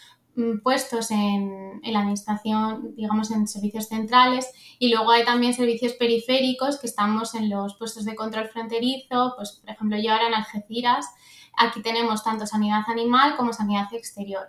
puestos 0.63 1.11
en, 1.11 1.81
la 1.83 1.99
administración, 1.99 2.95
digamos, 2.95 3.29
en 3.31 3.47
servicios 3.47 3.87
centrales 3.87 4.49
y 4.79 4.89
luego 4.89 5.11
hay 5.11 5.25
también 5.25 5.53
servicios 5.53 5.93
periféricos 5.93 6.79
que 6.79 6.87
estamos 6.87 7.35
en 7.35 7.49
los 7.49 7.75
puestos 7.75 8.05
de 8.05 8.15
control 8.15 8.47
fronterizo, 8.47 9.33
pues 9.35 9.59
por 9.61 9.69
ejemplo 9.69 9.97
yo 9.97 10.11
ahora 10.11 10.27
en 10.27 10.33
Algeciras, 10.33 11.05
aquí 11.57 11.81
tenemos 11.81 12.23
tanto 12.23 12.47
sanidad 12.47 12.83
animal 12.87 13.35
como 13.35 13.53
sanidad 13.53 13.93
exterior. 13.93 14.47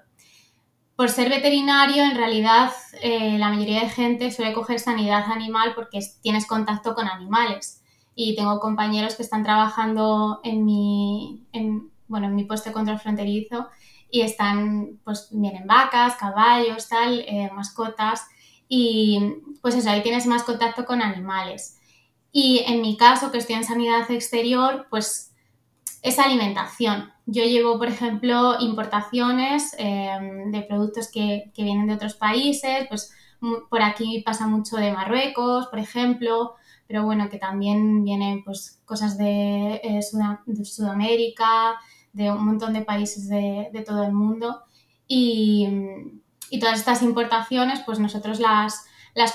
Por 0.96 1.10
ser 1.10 1.28
veterinario, 1.28 2.04
en 2.04 2.16
realidad 2.16 2.70
eh, 3.02 3.36
la 3.36 3.48
mayoría 3.48 3.80
de 3.80 3.90
gente 3.90 4.30
suele 4.30 4.52
coger 4.52 4.78
sanidad 4.78 5.24
animal 5.30 5.72
porque 5.74 5.98
tienes 6.22 6.46
contacto 6.46 6.94
con 6.94 7.08
animales. 7.08 7.82
Y 8.14 8.36
tengo 8.36 8.60
compañeros 8.60 9.16
que 9.16 9.24
están 9.24 9.42
trabajando 9.42 10.38
en 10.44 10.64
mi, 10.64 11.48
bueno, 12.06 12.28
en 12.28 12.36
mi 12.36 12.44
puesto 12.44 12.70
de 12.70 12.74
control 12.74 13.00
fronterizo 13.00 13.68
y 14.14 14.20
están, 14.20 15.00
pues 15.02 15.26
vienen 15.32 15.66
vacas, 15.66 16.14
caballos, 16.14 16.88
tal, 16.88 17.24
eh, 17.26 17.50
mascotas 17.52 18.22
y 18.68 19.18
pues 19.60 19.74
eso, 19.74 19.90
ahí 19.90 20.04
tienes 20.04 20.24
más 20.28 20.44
contacto 20.44 20.84
con 20.84 21.02
animales. 21.02 21.80
Y 22.30 22.60
en 22.68 22.80
mi 22.80 22.96
caso, 22.96 23.32
que 23.32 23.38
estoy 23.38 23.56
en 23.56 23.64
sanidad 23.64 24.08
exterior, 24.12 24.86
pues 24.88 25.32
es 26.00 26.20
alimentación. 26.20 27.12
Yo 27.26 27.42
llevo, 27.42 27.76
por 27.76 27.88
ejemplo, 27.88 28.54
importaciones 28.60 29.74
em, 29.78 30.52
de 30.52 30.62
productos 30.62 31.10
que, 31.10 31.50
que, 31.52 31.64
vienen 31.64 31.88
de 31.88 31.94
otros 31.94 32.14
países, 32.14 32.86
pues 32.88 33.12
por 33.68 33.82
aquí 33.82 34.22
pasa 34.24 34.46
mucho 34.46 34.76
de 34.76 34.92
Marruecos, 34.92 35.66
por 35.66 35.80
ejemplo, 35.80 36.54
pero 36.86 37.04
bueno, 37.04 37.28
que 37.30 37.38
también 37.38 38.04
vienen 38.04 38.44
pues 38.44 38.80
cosas 38.84 39.18
de, 39.18 39.80
eh, 39.82 40.00
de 40.46 40.64
Sudamérica, 40.64 41.80
de 42.14 42.30
un 42.30 42.44
montón 42.46 42.72
de 42.72 42.80
países 42.80 43.28
de, 43.28 43.84
todo 43.86 44.04
el 44.04 44.12
mundo. 44.12 44.62
Y, 45.06 45.68
todas 46.60 46.78
estas 46.78 47.02
importaciones 47.02 47.80
pues 47.84 47.98
nosotros 47.98 48.40
las, 48.40 48.86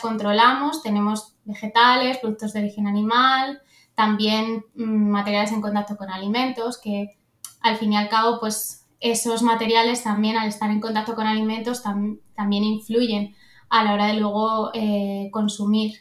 controlamos, 0.01 0.81
tenemos 0.81 1.35
vegetales, 1.43 2.17
productos 2.17 2.53
de 2.53 2.61
origen 2.61 2.87
animal, 2.87 3.61
también 3.93 4.65
mm, 4.75 5.09
materiales 5.09 5.51
en 5.51 5.61
contacto 5.61 5.97
con 5.97 6.09
alimentos 6.09 6.79
que 6.81 7.17
al 7.61 7.75
fin 7.75 7.93
y 7.93 7.97
al 7.97 8.07
cabo 8.07 8.39
pues 8.39 8.87
esos 9.01 9.43
materiales 9.43 10.03
también 10.03 10.37
al 10.37 10.47
estar 10.47 10.71
en 10.71 10.79
contacto 10.79 11.15
con 11.15 11.27
alimentos 11.27 11.83
también 11.83 12.63
influyen 12.63 13.35
a 13.69 13.83
la 13.83 13.93
hora 13.93 14.07
de 14.07 14.13
luego 14.13 14.71
eh, 14.73 15.29
consumir. 15.31 15.95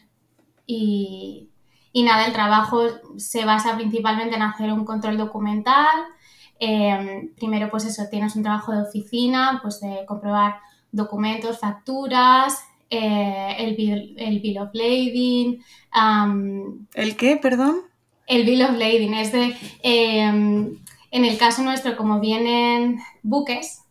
Y, 0.66 1.50
y 1.92 2.02
nada, 2.02 2.26
el 2.26 2.32
trabajo 2.32 2.82
se 3.16 3.44
basa 3.44 3.74
principalmente 3.76 4.36
en 4.36 4.42
hacer 4.42 4.72
un 4.72 4.84
control 4.84 5.16
documental, 5.16 5.86
Em, 6.60 7.32
primero, 7.34 7.70
pues 7.70 7.84
eso, 7.84 8.04
tienes 8.10 8.34
un 8.34 8.42
trabajo 8.42 8.72
de 8.72 8.82
oficina, 8.82 9.60
pues 9.62 9.80
de 9.80 10.04
comprobar 10.06 10.56
documentos, 10.90 11.58
facturas, 11.58 12.58
eh, 12.90 13.54
el, 13.58 13.76
bill, 13.76 14.14
el, 14.18 14.40
bill, 14.40 14.58
of 14.58 14.70
lading. 14.72 15.62
¿El 16.94 17.16
qué, 17.16 17.36
perdón? 17.36 17.82
El 18.26 18.44
bill 18.44 18.62
of 18.62 18.72
lading 18.72 19.14
es 19.14 19.32
de, 19.32 19.54
em, 19.82 20.78
en 21.10 21.24
el 21.24 21.38
caso 21.38 21.62
nuestro, 21.62 21.96
como 21.96 22.20
vienen 22.20 22.98
buques, 23.22 23.84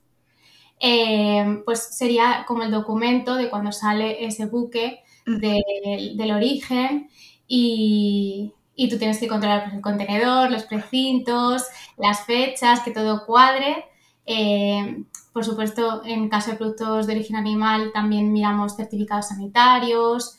em, 0.80 1.64
pues 1.64 1.96
sería 1.96 2.44
como 2.48 2.64
el 2.64 2.72
documento 2.72 3.36
de 3.36 3.50
cuando 3.50 3.72
sale 3.72 4.26
ese 4.26 4.46
buque 4.46 5.00
del 5.26 6.32
origen 6.32 7.10
y, 7.48 8.54
y 8.78 8.88
tú 8.90 8.98
tienes 8.98 9.20
que 9.20 9.28
controlar 9.28 9.74
el 9.74 9.82
contenedor, 9.82 10.52
los 10.52 10.64
precintos, 10.64 11.64
las 11.98 12.26
fechas, 12.26 12.82
que 12.82 12.92
todo 12.92 13.26
cuadre. 13.26 13.86
Eh, 14.26 15.04
por 15.34 15.44
supuesto, 15.44 16.04
en 16.06 16.30
caso 16.30 16.52
de 16.52 16.58
productos 16.58 17.08
de 17.08 17.14
origen 17.14 17.36
animal 17.36 17.92
también 17.92 18.32
miramos 18.32 18.76
certificados 18.76 19.30
sanitarios, 19.30 20.38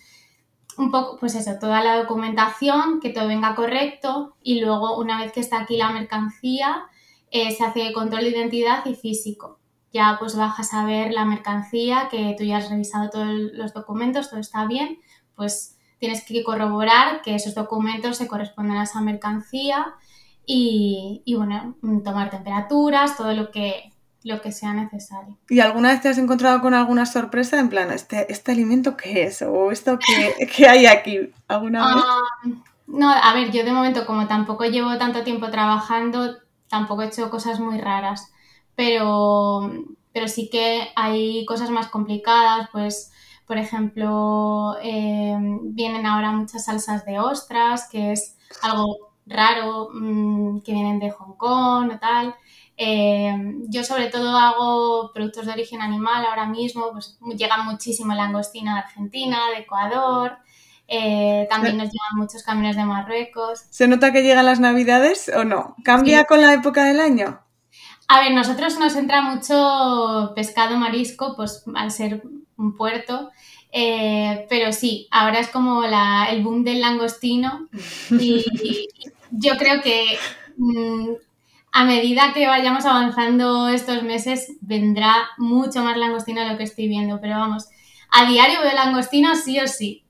un 0.76 0.92
poco, 0.92 1.18
pues 1.18 1.34
eso, 1.34 1.58
toda 1.60 1.82
la 1.82 1.96
documentación, 1.98 3.00
que 3.00 3.10
todo 3.10 3.26
venga 3.26 3.56
correcto 3.56 4.36
y 4.40 4.60
luego 4.60 4.96
una 4.98 5.20
vez 5.20 5.32
que 5.32 5.40
está 5.40 5.60
aquí 5.60 5.76
la 5.76 5.90
mercancía, 5.90 6.84
eh, 7.32 7.50
se 7.50 7.64
hace 7.64 7.92
control 7.92 8.22
de 8.22 8.30
identidad 8.30 8.86
y 8.86 8.94
físico. 8.94 9.58
Ya 9.92 10.16
pues 10.20 10.36
bajas 10.36 10.72
a 10.74 10.84
ver 10.84 11.12
la 11.12 11.24
mercancía, 11.24 12.08
que 12.08 12.36
tú 12.38 12.44
ya 12.44 12.58
has 12.58 12.70
revisado 12.70 13.10
todos 13.10 13.28
los 13.28 13.74
documentos, 13.74 14.30
todo 14.30 14.38
está 14.38 14.64
bien, 14.66 15.00
pues 15.34 15.77
tienes 15.98 16.24
que 16.24 16.42
corroborar 16.42 17.22
que 17.22 17.34
esos 17.34 17.54
documentos 17.54 18.16
se 18.16 18.28
corresponden 18.28 18.76
a 18.76 18.84
esa 18.84 19.00
mercancía 19.00 19.94
y, 20.50 21.34
bueno, 21.36 21.76
tomar 22.04 22.30
temperaturas, 22.30 23.16
todo 23.16 23.34
lo 23.34 23.50
que 23.50 23.92
lo 24.24 24.42
que 24.42 24.50
sea 24.50 24.74
necesario. 24.74 25.38
¿Y 25.48 25.60
alguna 25.60 25.90
vez 25.90 26.02
te 26.02 26.08
has 26.08 26.18
encontrado 26.18 26.60
con 26.60 26.74
alguna 26.74 27.06
sorpresa 27.06 27.58
en 27.60 27.68
plan, 27.68 27.92
este, 27.92 28.30
este 28.30 28.52
alimento 28.52 28.96
qué 28.96 29.24
es? 29.24 29.42
¿O 29.42 29.70
esto 29.70 29.98
qué, 30.56 30.68
hay 30.68 30.86
aquí? 30.86 31.32
¿Alguna 31.46 31.94
vez? 31.94 32.04
Ah, 32.06 32.22
no, 32.88 33.10
a 33.10 33.34
ver, 33.34 33.52
yo 33.52 33.64
de 33.64 33.72
momento 33.72 34.04
como 34.06 34.26
tampoco 34.26 34.64
llevo 34.64 34.98
tanto 34.98 35.22
tiempo 35.22 35.50
trabajando, 35.50 36.36
tampoco 36.68 37.02
he 37.02 37.06
hecho 37.06 37.30
cosas 37.30 37.60
muy 37.60 37.78
raras, 37.78 38.32
pero, 38.74 39.70
pero 40.12 40.26
sí 40.26 40.50
que 40.50 40.88
hay 40.96 41.46
cosas 41.46 41.70
más 41.70 41.86
complicadas, 41.88 42.68
pues 42.72 43.12
por 43.48 43.56
ejemplo, 43.56 44.76
eh, 44.82 45.34
vienen 45.62 46.04
ahora 46.04 46.30
muchas 46.30 46.66
salsas 46.66 47.06
de 47.06 47.18
ostras, 47.18 47.88
que 47.90 48.12
es 48.12 48.36
algo 48.62 49.14
raro, 49.26 49.88
mm, 49.92 50.60
que 50.60 50.72
vienen 50.72 51.00
de 51.00 51.10
Hong 51.10 51.36
Kong 51.36 51.92
o 51.94 51.98
tal. 51.98 52.34
Eh, 52.76 53.34
yo 53.68 53.82
sobre 53.82 54.08
todo 54.08 54.36
hago 54.36 55.10
productos 55.12 55.46
de 55.46 55.52
origen 55.52 55.80
animal 55.80 56.26
ahora 56.26 56.46
mismo, 56.46 56.92
pues 56.92 57.18
llega 57.36 57.56
muchísimo 57.62 58.14
langostina 58.14 58.74
de 58.74 58.80
Argentina, 58.80 59.38
de 59.52 59.62
Ecuador, 59.62 60.36
eh, 60.86 61.46
también 61.50 61.76
nos 61.78 61.86
llegan 61.86 62.16
muchos 62.16 62.42
camiones 62.42 62.76
de 62.76 62.84
Marruecos. 62.84 63.64
¿Se 63.70 63.88
nota 63.88 64.12
que 64.12 64.22
llegan 64.22 64.46
las 64.46 64.60
navidades 64.60 65.30
o 65.34 65.44
no? 65.44 65.74
¿Cambia 65.84 66.24
con 66.24 66.40
la 66.40 66.52
época 66.52 66.84
del 66.84 67.00
año? 67.00 67.40
A 68.08 68.20
ver, 68.20 68.32
nosotros 68.32 68.78
nos 68.78 68.96
entra 68.96 69.22
mucho 69.22 70.32
pescado 70.34 70.76
marisco, 70.76 71.34
pues 71.36 71.64
al 71.74 71.90
ser 71.90 72.22
un 72.58 72.76
puerto, 72.76 73.30
eh, 73.72 74.46
pero 74.48 74.72
sí, 74.72 75.08
ahora 75.10 75.38
es 75.40 75.48
como 75.48 75.82
el 75.84 76.42
boom 76.42 76.64
del 76.64 76.80
langostino 76.80 77.68
y, 78.10 78.44
yo 79.30 79.56
creo 79.58 79.82
que 79.82 80.18
mm, 80.56 81.10
a 81.72 81.84
medida 81.84 82.32
que 82.32 82.46
vayamos 82.46 82.86
avanzando 82.86 83.68
estos 83.68 84.02
meses 84.02 84.52
vendrá 84.60 85.14
mucho 85.36 85.84
más 85.84 85.96
langostino 85.96 86.40
de 86.40 86.50
lo 86.50 86.58
que 86.58 86.64
estoy 86.64 86.88
viendo, 86.88 87.20
pero 87.20 87.36
vamos, 87.38 87.68
a 88.10 88.28
diario 88.28 88.60
veo 88.62 88.74
langostino 88.74 89.34
sí 89.36 89.60
o 89.60 89.66
sí. 89.66 90.04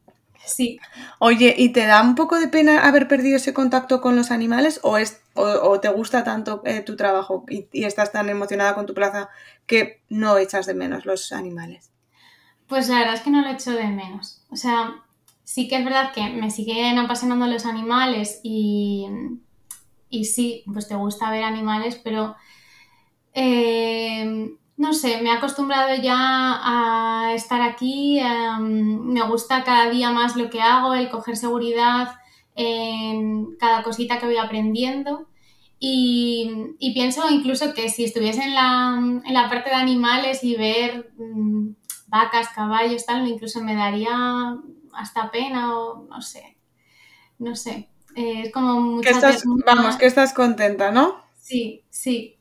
Sí. 0.46 0.80
Oye, 1.18 1.54
¿y 1.58 1.70
te 1.72 1.84
da 1.84 2.00
un 2.00 2.14
poco 2.14 2.40
de 2.40 2.48
pena 2.48 2.86
haber 2.86 3.06
perdido 3.06 3.36
ese 3.36 3.52
contacto 3.52 4.00
con 4.00 4.16
los 4.16 4.30
animales 4.30 4.80
o, 4.82 4.96
es, 4.96 5.20
o, 5.34 5.78
te 5.78 5.90
gusta 5.90 6.24
tanto 6.24 6.62
eh, 6.64 6.80
tu 6.80 6.96
trabajo 6.96 7.44
y, 7.50 7.66
y, 7.70 7.84
estás 7.84 8.12
tan 8.12 8.30
emocionada 8.30 8.74
con 8.74 8.86
tu 8.86 8.94
plaza 8.94 9.28
que 9.66 10.00
no 10.08 10.38
echas 10.38 10.64
de 10.64 10.72
menos 10.72 11.04
los 11.04 11.32
animales? 11.32 11.90
Pues 12.68 12.88
la 12.88 12.98
verdad 12.98 13.14
es 13.14 13.22
que 13.22 13.30
no 13.30 13.42
lo 13.42 13.48
echo 13.48 13.72
de 13.72 13.88
menos. 13.88 14.42
O 14.50 14.56
sea, 14.56 15.02
sí 15.44 15.68
que 15.68 15.76
es 15.76 15.84
verdad 15.84 16.12
que 16.12 16.28
me 16.28 16.50
siguen 16.50 16.98
apasionando 16.98 17.46
los 17.46 17.64
animales 17.64 18.40
y, 18.42 19.06
y 20.10 20.26
sí, 20.26 20.62
pues 20.72 20.86
te 20.88 20.94
gusta 20.94 21.30
ver 21.30 21.44
animales, 21.44 21.98
pero 22.04 22.36
eh, 23.32 24.50
no 24.76 24.92
sé, 24.92 25.20
me 25.22 25.30
he 25.30 25.32
acostumbrado 25.32 25.94
ya 26.00 26.14
a 26.16 27.34
estar 27.34 27.62
aquí, 27.62 28.18
em, 28.20 29.00
me 29.12 29.22
gusta 29.22 29.64
cada 29.64 29.90
día 29.90 30.10
más 30.10 30.36
lo 30.36 30.50
que 30.50 30.60
hago, 30.60 30.94
el 30.94 31.10
coger 31.10 31.36
seguridad 31.36 32.16
en 32.54 33.56
cada 33.58 33.82
cosita 33.82 34.18
que 34.18 34.26
voy 34.26 34.36
aprendiendo. 34.36 35.28
Y, 35.80 36.76
pienso 36.94 37.22
incluso 37.30 37.72
que 37.74 37.88
si 37.88 38.04
estuviese 38.04 38.42
en 38.42 38.54
la, 38.54 38.96
en 39.24 39.34
la 39.34 39.48
parte 39.48 39.70
de 39.70 39.76
animales 39.76 40.42
y 40.44 40.56
ver 40.56 41.12
mm, 41.18 41.70
vacas, 42.08 42.48
caballos, 42.48 43.06
tal, 43.06 43.26
incluso 43.28 43.62
me 43.62 43.74
daría 43.74 44.56
hasta 44.92 45.30
pena 45.30 45.78
o 45.78 46.06
no 46.08 46.20
sé, 46.20 46.56
no 47.38 47.54
sé. 47.54 47.88
Eh, 48.16 48.42
es 48.46 48.52
como 48.52 48.80
mucha 48.80 49.10
Vamos, 49.66 49.96
que 49.96 50.06
estás 50.06 50.32
contenta, 50.32 50.90
¿no? 50.90 51.22
Sí, 51.40 51.84
sí. 51.88 52.36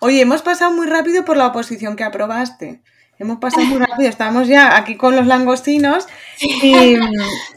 Oye, 0.00 0.20
hemos 0.20 0.42
pasado 0.42 0.72
muy 0.72 0.86
rápido 0.86 1.24
por 1.24 1.36
la 1.36 1.46
oposición 1.46 1.96
que 1.96 2.04
aprobaste. 2.04 2.82
Hemos 3.18 3.38
pasado 3.38 3.64
muy 3.66 3.78
rápido, 3.78 4.08
estamos 4.08 4.48
ya 4.48 4.76
aquí 4.76 4.96
con 4.96 5.14
los 5.14 5.26
langostinos. 5.26 6.06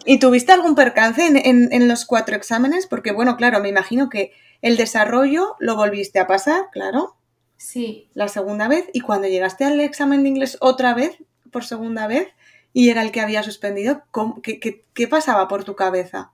Y, 0.06 0.20
tuviste 0.20 0.52
algún 0.54 0.76
percance 0.76 1.26
en, 1.26 1.74
en, 1.74 1.88
los 1.88 2.06
cuatro 2.06 2.36
exámenes? 2.36 2.86
Porque, 2.86 3.12
bueno, 3.12 3.36
claro, 3.38 3.60
me 3.60 3.70
imagino 3.70 4.10
que 4.10 4.32
el 4.62 4.78
desarrollo 4.78 5.56
lo 5.60 5.76
volviste 5.76 6.20
a 6.20 6.28
pasar, 6.28 6.70
claro. 6.72 7.18
Sí. 7.58 8.10
La 8.14 8.28
segunda 8.28 8.68
vez. 8.68 8.86
Y 8.94 9.02
cuando 9.02 9.28
llegaste 9.28 9.66
al 9.66 9.80
examen 9.80 10.24
de 10.24 10.30
inglés 10.30 10.58
otra 10.62 10.94
vez, 10.94 11.18
por 11.58 11.66
segunda 11.66 12.06
vez 12.06 12.28
y 12.72 12.92
era 12.92 13.02
el 13.02 13.12
que 13.12 13.20
había 13.20 13.42
suspendido, 13.42 14.04
¿qué, 14.44 15.08
pasaba 15.08 15.48
por 15.48 15.64
tu 15.64 15.76
cabeza? 15.76 16.30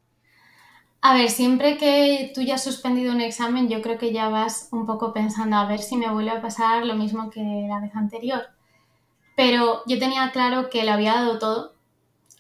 A 0.99 1.13
ver, 1.13 1.29
siempre 1.29 1.77
que 1.77 2.33
tú 2.36 2.41
ya 2.41 2.55
has 2.55 2.63
suspendido 2.65 3.13
un 3.13 3.21
examen, 3.21 3.69
yo 3.69 3.81
creo 3.81 3.97
que 3.97 4.12
ya 4.12 4.27
vas 4.27 4.67
un 4.73 4.86
poco 4.86 5.13
pensando 5.13 5.55
a 5.55 5.65
ver 5.65 5.79
si 5.79 5.95
me 5.95 6.12
vuelve 6.12 6.31
a 6.31 6.41
pasar 6.41 6.86
lo 6.86 6.95
mismo 6.95 7.29
que 7.29 7.39
la 7.69 7.79
vez 7.79 7.95
anterior. 7.95 8.41
Pero 9.38 9.83
yo 9.86 9.97
tenía 9.97 10.29
claro 10.33 10.69
que 10.69 10.83
lo 10.83 10.91
había 10.91 11.13
dado 11.13 11.39
todo, 11.39 11.75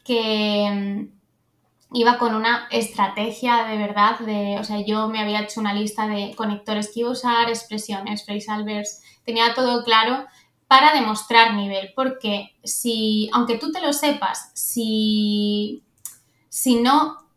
que 0.03 0.69
mm, 0.69 1.97
iba 1.97 2.17
con 2.17 2.35
una 2.35 2.67
estrategia 2.69 3.63
de 3.63 3.77
verdad, 3.77 4.19
de, 4.19 4.57
o 4.59 4.65
sea, 4.65 4.81
yo 4.85 5.07
me 5.07 5.21
había 5.21 5.39
hecho 5.39 5.61
una 5.61 5.73
lista 5.73 6.05
de 6.05 6.35
conectores 6.35 6.91
que 6.93 6.99
iba 6.99 7.09
a 7.09 7.13
usar, 7.13 7.47
expresiones, 7.47 8.25
phrasal 8.25 8.65
verbs, 8.65 9.01
tenía 9.23 9.53
todo 9.53 9.85
claro 9.85 10.25
para 10.73 10.91
demostrar 10.91 11.53
nivel, 11.53 11.93
porque 11.95 12.55
si, 12.63 13.29
aunque 13.31 13.59
tú 13.59 13.71
te 13.71 13.79
lo 13.79 13.93
sepas, 13.93 14.49
si, 14.55 15.83
si 16.49 16.81
no 16.81 17.27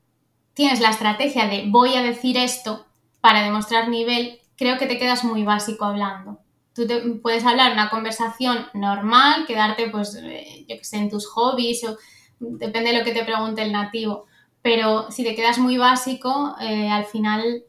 tienes 0.54 0.80
la 0.80 0.88
estrategia 0.88 1.46
de 1.46 1.64
voy 1.66 1.96
a 1.96 2.02
decir 2.02 2.38
esto 2.38 2.86
para 3.20 3.42
demostrar 3.42 3.90
nivel, 3.90 4.40
creo 4.56 4.78
que 4.78 4.86
te 4.86 4.96
quedas 4.96 5.22
muy 5.22 5.42
básico 5.42 5.84
hablando. 5.84 6.38
Tú 6.74 6.86
puedes 7.20 7.44
hablar 7.44 7.74
una 7.74 7.90
conversación 7.90 8.68
normal, 8.72 9.44
quedarte, 9.46 9.90
pues, 9.90 10.14
eh, 10.14 10.64
yo 10.66 10.78
que 10.78 10.84
sé, 10.84 10.96
en 10.96 11.10
tus 11.10 11.26
hobbies, 11.26 11.84
o 11.84 11.98
depende 12.40 12.92
de 12.92 12.98
lo 13.00 13.04
que 13.04 13.12
te 13.12 13.22
pregunte 13.22 13.60
el 13.60 13.70
nativo, 13.70 14.24
pero 14.62 15.10
si 15.10 15.24
te 15.24 15.34
quedas 15.34 15.58
muy 15.58 15.76
básico, 15.76 16.56
eh, 16.58 16.88
al 16.88 17.04
final 17.04 17.64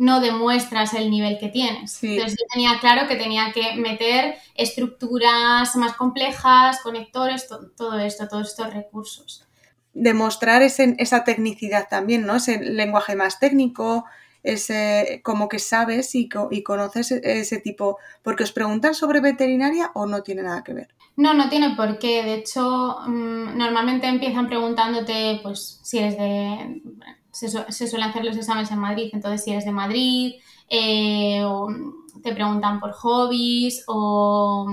no 0.00 0.20
demuestras 0.20 0.94
el 0.94 1.10
nivel 1.10 1.38
que 1.38 1.50
tienes. 1.50 2.02
Entonces 2.02 2.38
yo 2.40 2.46
tenía 2.50 2.80
claro 2.80 3.06
que 3.06 3.16
tenía 3.16 3.52
que 3.52 3.74
meter 3.76 4.34
estructuras 4.54 5.76
más 5.76 5.92
complejas, 5.92 6.80
conectores, 6.80 7.46
todo 7.76 7.98
esto, 7.98 8.26
todos 8.30 8.48
estos 8.48 8.72
recursos. 8.72 9.46
Demostrar 9.92 10.62
esa 10.62 11.24
tecnicidad 11.24 11.86
también, 11.90 12.24
¿no? 12.24 12.36
Ese 12.36 12.58
lenguaje 12.64 13.14
más 13.14 13.38
técnico, 13.38 14.06
ese 14.42 15.20
como 15.22 15.50
que 15.50 15.58
sabes 15.58 16.14
y, 16.14 16.30
conoces 16.30 17.12
e, 17.12 17.20
ese 17.40 17.58
tipo, 17.58 17.98
porque 18.22 18.44
os 18.44 18.52
preguntan 18.52 18.94
sobre 18.94 19.20
veterinaria 19.20 19.90
o 19.92 20.06
no 20.06 20.22
tiene 20.22 20.42
nada 20.42 20.64
que 20.64 20.72
ver. 20.72 20.94
No, 21.16 21.34
no 21.34 21.50
tiene 21.50 21.76
por 21.76 21.98
qué. 21.98 22.22
De 22.22 22.36
hecho, 22.36 22.96
mm, 23.06 23.58
normalmente 23.58 24.06
empiezan 24.06 24.46
preguntándote, 24.46 25.40
pues, 25.42 25.80
si 25.82 25.98
eres 25.98 26.16
de, 26.16 26.80
se, 27.48 27.88
suelen 27.88 28.08
hacer 28.08 28.24
los 28.24 28.36
exámenes 28.36 28.70
en 28.70 28.78
Madrid, 28.78 29.10
entonces 29.12 29.44
si 29.44 29.50
eres 29.50 29.64
de 29.64 29.72
Madrid, 29.72 30.34
eh, 30.68 31.42
o 31.44 31.68
te 32.22 32.32
preguntan 32.34 32.80
por 32.80 32.92
hobbies, 32.92 33.84
o 33.86 34.66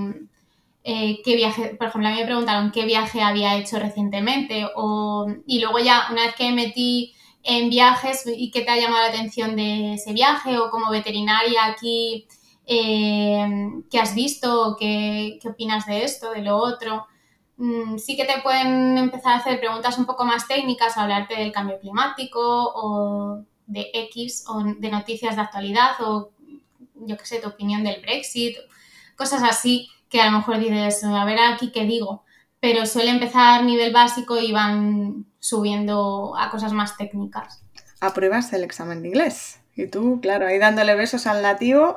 eh, 0.84 1.22
qué 1.24 1.36
viaje, 1.36 1.76
por 1.76 1.88
ejemplo, 1.88 2.08
a 2.08 2.12
mí 2.12 2.20
me 2.20 2.26
preguntaron 2.26 2.72
qué 2.72 2.86
viaje 2.86 3.22
había 3.22 3.58
hecho 3.58 3.80
recientemente, 3.80 4.68
o, 4.76 5.28
y 5.46 5.60
luego 5.60 5.80
ya, 5.80 6.08
una 6.12 6.26
vez 6.26 6.36
que 6.36 6.52
metí 6.52 7.14
en 7.44 7.70
viajes 7.70 8.24
y 8.26 8.52
qué 8.52 8.62
te 8.62 8.72
ha 8.72 8.78
llamado 8.78 9.04
la 9.04 9.10
atención 9.10 9.56
de 9.56 9.94
ese 9.94 10.14
viaje, 10.14 10.58
o 10.60 10.70
como 10.70 10.92
veterinaria 10.92 11.66
aquí, 11.66 12.28
eh, 12.66 13.48
qué 13.90 14.00
has 14.00 14.14
visto, 14.14 14.76
qué, 14.80 15.40
qué 15.42 15.50
opinas 15.50 15.86
de 15.86 16.04
esto, 16.04 16.32
de 16.32 16.42
lo 16.42 16.58
otro. 16.58 17.08
Mm, 17.58 17.98
sí 17.98 18.16
que 18.16 18.26
te 18.26 18.42
pueden 18.42 18.98
empezar 18.98 19.34
a 19.34 19.38
hacer 19.38 19.60
preguntas 19.60 19.98
un 19.98 20.06
poco 20.06 20.26
más 20.26 20.48
técnicas, 20.48 20.98
hablarte 20.98 21.36
del 21.36 21.52
cambio 21.52 21.80
climático 21.80 22.40
o 22.42 23.44
de 23.66 23.90
X 23.94 24.46
o 24.48 24.64
de 24.64 24.90
noticias 24.90 25.36
de 25.36 25.42
actualidad 25.42 25.92
o 26.00 26.32
yo 26.96 27.18
qué 27.18 27.26
sé, 27.26 27.40
tu 27.40 27.50
opinión 27.50 27.84
del 27.84 28.02
Brexit, 28.02 28.58
cosas 29.16 29.44
así 29.44 29.90
que 30.10 30.22
a 30.22 30.30
lo 30.30 30.38
mejor 30.38 30.60
dices, 30.60 31.04
a 31.04 31.26
ver 31.26 31.40
aquí 31.40 31.72
qué 31.72 31.84
digo, 31.84 32.24
pero 32.60 32.86
suele 32.86 33.12
empezar 33.12 33.60
a 33.60 33.64
nivel 33.64 33.92
básico 33.92 34.40
y 34.40 34.52
van 34.52 35.26
subiendo 35.40 36.36
a 36.38 36.50
cosas 36.50 36.74
más 36.74 36.98
técnicas. 36.98 37.64
Apruebas 38.00 38.54
el 38.54 38.64
examen 38.64 39.02
de 39.02 39.10
inglés 39.10 39.60
y 39.76 39.88
tú, 39.88 40.20
claro, 40.22 40.48
ahí 40.48 40.60
dándole 40.60 40.96
besos 40.96 41.28
al 41.28 41.42
nativo. 41.42 41.96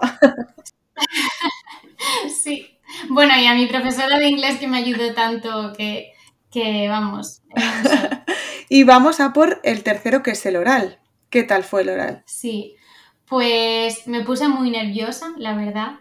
sí. 2.42 2.79
Bueno, 3.08 3.34
y 3.38 3.46
a 3.46 3.54
mi 3.54 3.66
profesora 3.66 4.18
de 4.18 4.28
inglés 4.28 4.58
que 4.58 4.68
me 4.68 4.78
ayudó 4.78 5.14
tanto 5.14 5.72
que, 5.72 6.12
vamos. 6.88 7.42
y 8.68 8.84
vamos 8.84 9.20
a 9.20 9.32
por 9.32 9.60
el 9.64 9.82
tercero 9.82 10.22
que 10.22 10.32
es 10.32 10.46
el 10.46 10.56
oral. 10.56 10.98
¿Qué 11.28 11.42
tal 11.42 11.64
fue 11.64 11.82
el 11.82 11.90
oral? 11.90 12.22
Sí, 12.26 12.76
pues 13.26 14.06
me 14.06 14.24
puse 14.24 14.48
muy 14.48 14.70
nerviosa, 14.70 15.32
la 15.38 15.54
verdad, 15.54 16.00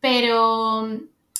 pero 0.00 0.88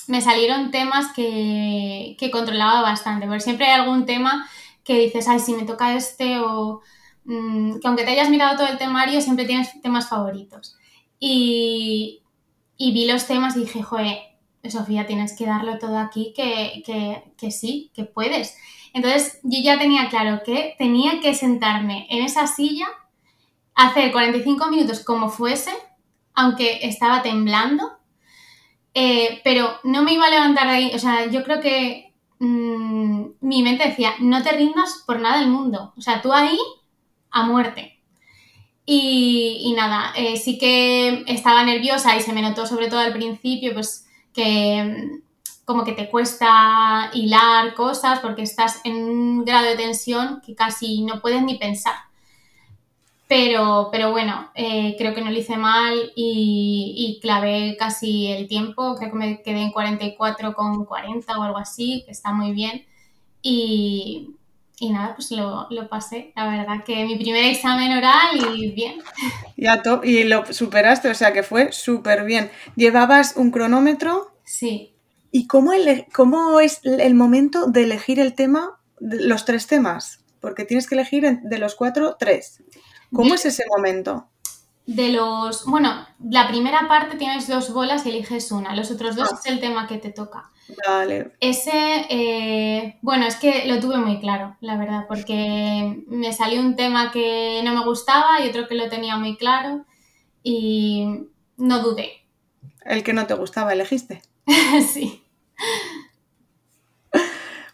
me 0.07 0.21
salieron 0.21 0.71
temas 0.71 1.11
que, 1.13 2.15
que 2.19 2.29
controlaba 2.29 2.81
bastante, 2.81 3.25
porque 3.25 3.41
siempre 3.41 3.65
hay 3.65 3.79
algún 3.79 4.05
tema 4.05 4.47
que 4.83 4.99
dices, 4.99 5.27
ay, 5.27 5.39
si 5.39 5.53
me 5.53 5.63
toca 5.63 5.95
este 5.95 6.39
o 6.39 6.81
mm, 7.25 7.79
que 7.79 7.87
aunque 7.87 8.03
te 8.03 8.11
hayas 8.11 8.29
mirado 8.29 8.55
todo 8.55 8.67
el 8.67 8.77
temario, 8.77 9.19
siempre 9.19 9.45
tienes 9.45 9.81
temas 9.81 10.07
favoritos. 10.07 10.77
Y, 11.19 12.21
y 12.77 12.93
vi 12.93 13.07
los 13.07 13.25
temas 13.25 13.57
y 13.57 13.61
dije, 13.61 13.81
joder, 13.81 14.17
Sofía, 14.71 15.07
tienes 15.07 15.35
que 15.37 15.45
darlo 15.45 15.79
todo 15.79 15.97
aquí, 15.97 16.33
que, 16.35 16.83
que, 16.85 17.23
que 17.37 17.51
sí, 17.51 17.91
que 17.93 18.05
puedes. 18.05 18.57
Entonces 18.93 19.39
yo 19.43 19.59
ya 19.61 19.77
tenía 19.77 20.09
claro 20.09 20.41
que 20.45 20.75
tenía 20.77 21.19
que 21.19 21.33
sentarme 21.35 22.07
en 22.09 22.23
esa 22.23 22.47
silla, 22.47 22.87
hacer 23.73 24.11
45 24.11 24.69
minutos 24.69 25.03
como 25.03 25.29
fuese, 25.29 25.71
aunque 26.33 26.79
estaba 26.83 27.21
temblando, 27.21 27.91
eh, 28.93 29.41
pero 29.43 29.69
no 29.83 30.01
me 30.03 30.13
iba 30.13 30.25
a 30.25 30.29
levantar 30.29 30.67
de 30.67 30.73
ahí. 30.73 30.91
O 30.95 30.99
sea, 30.99 31.29
yo 31.29 31.43
creo 31.43 31.59
que 31.59 32.13
mmm, 32.39 33.25
mi 33.41 33.61
mente 33.63 33.87
decía, 33.87 34.13
no 34.19 34.41
te 34.43 34.51
rindas 34.53 35.03
por 35.05 35.19
nada 35.19 35.39
del 35.39 35.49
mundo. 35.49 35.93
O 35.97 36.01
sea, 36.01 36.21
tú 36.21 36.31
ahí 36.33 36.57
a 37.31 37.43
muerte. 37.43 37.99
Y, 38.85 39.57
y 39.61 39.73
nada, 39.73 40.13
eh, 40.15 40.37
sí 40.37 40.57
que 40.57 41.23
estaba 41.27 41.65
nerviosa 41.65 42.15
y 42.15 42.21
se 42.21 42.33
me 42.33 42.41
notó 42.41 42.65
sobre 42.65 42.87
todo 42.87 42.99
al 42.99 43.13
principio, 43.13 43.73
pues 43.73 44.04
que 44.35 45.21
como 45.65 45.83
que 45.83 45.93
te 45.93 46.09
cuesta 46.09 47.09
hilar 47.13 47.73
cosas 47.73 48.19
porque 48.19 48.43
estás 48.43 48.81
en 48.83 48.95
un 48.95 49.45
grado 49.45 49.65
de 49.65 49.75
tensión 49.75 50.41
que 50.45 50.53
casi 50.53 51.01
no 51.01 51.21
puedes 51.21 51.41
ni 51.41 51.57
pensar. 51.57 51.95
Pero, 53.27 53.89
pero 53.91 54.11
bueno, 54.11 54.51
eh, 54.53 54.95
creo 54.99 55.15
que 55.15 55.21
no 55.21 55.31
lo 55.31 55.37
hice 55.37 55.57
mal 55.57 56.11
y, 56.15 56.93
y, 56.95 57.19
clavé 57.21 57.75
casi 57.79 58.27
el 58.27 58.47
tiempo, 58.47 58.95
creo 58.95 59.09
que 59.09 59.17
me 59.17 59.41
quedé 59.41 59.63
en 59.63 59.71
44 59.71 60.53
con 60.53 60.85
40 60.85 61.39
o 61.39 61.41
algo 61.41 61.57
así, 61.57 62.03
que 62.05 62.11
está 62.11 62.31
muy 62.31 62.51
bien. 62.51 62.85
Y, 63.41 64.35
y 64.79 64.91
nada, 64.91 65.15
pues 65.15 65.31
lo, 65.31 65.67
lo, 65.69 65.87
pasé. 65.87 66.33
La 66.35 66.49
verdad 66.49 66.83
que 66.83 67.05
mi 67.05 67.17
primer 67.17 67.45
examen 67.45 67.97
oral 67.97 68.55
y 68.55 68.71
bien. 68.71 68.95
Ya, 69.57 69.81
y 70.03 70.23
lo 70.25 70.45
superaste, 70.51 71.09
o 71.09 71.15
sea 71.15 71.31
que 71.33 71.43
fue 71.43 71.71
súper 71.71 72.25
bien. 72.25 72.51
¿Llevabas 72.75 73.37
un 73.37 73.51
cronómetro? 73.51 74.37
Sí. 74.43 74.95
¿Y 75.31 75.47
cómo, 75.47 75.73
ele 75.73 76.07
cómo 76.13 76.59
es 76.59 76.81
el 76.83 77.15
momento 77.15 77.67
de 77.67 77.83
elegir 77.83 78.19
el 78.19 78.33
tema, 78.35 78.79
los 78.99 79.45
tres 79.45 79.67
temas? 79.67 80.25
Porque 80.41 80.65
tienes 80.65 80.87
que 80.87 80.95
elegir 80.95 81.39
de 81.41 81.57
los 81.57 81.75
cuatro, 81.75 82.17
tres. 82.19 82.61
¿Cómo 83.13 83.35
es 83.35 83.45
ese 83.45 83.63
momento? 83.75 84.29
De 84.85 85.09
los. 85.09 85.65
Bueno, 85.65 86.05
la 86.29 86.47
primera 86.47 86.87
parte 86.87 87.17
tienes 87.17 87.47
dos 87.47 87.73
bolas 87.73 88.05
y 88.05 88.09
eliges 88.09 88.51
una. 88.51 88.75
Los 88.75 88.91
otros 88.91 89.15
dos 89.15 89.29
ah. 89.31 89.37
es 89.39 89.51
el 89.51 89.59
tema 89.59 89.87
que 89.87 89.97
te 89.97 90.11
toca. 90.11 90.51
Vale. 90.87 91.31
Ese. 91.39 92.05
Eh, 92.09 92.97
bueno, 93.01 93.25
es 93.25 93.35
que 93.35 93.65
lo 93.65 93.79
tuve 93.79 93.97
muy 93.97 94.19
claro, 94.19 94.57
la 94.61 94.77
verdad, 94.77 95.05
porque 95.07 96.03
me 96.07 96.33
salió 96.33 96.61
un 96.61 96.75
tema 96.75 97.11
que 97.11 97.61
no 97.63 97.73
me 97.73 97.83
gustaba 97.83 98.41
y 98.41 98.49
otro 98.49 98.67
que 98.67 98.75
lo 98.75 98.89
tenía 98.89 99.17
muy 99.17 99.37
claro 99.37 99.85
y 100.43 101.27
no 101.57 101.79
dudé. 101.79 102.11
El 102.83 103.03
que 103.03 103.13
no 103.13 103.25
te 103.25 103.33
gustaba, 103.33 103.73
elegiste. 103.73 104.21
sí. 104.93 105.23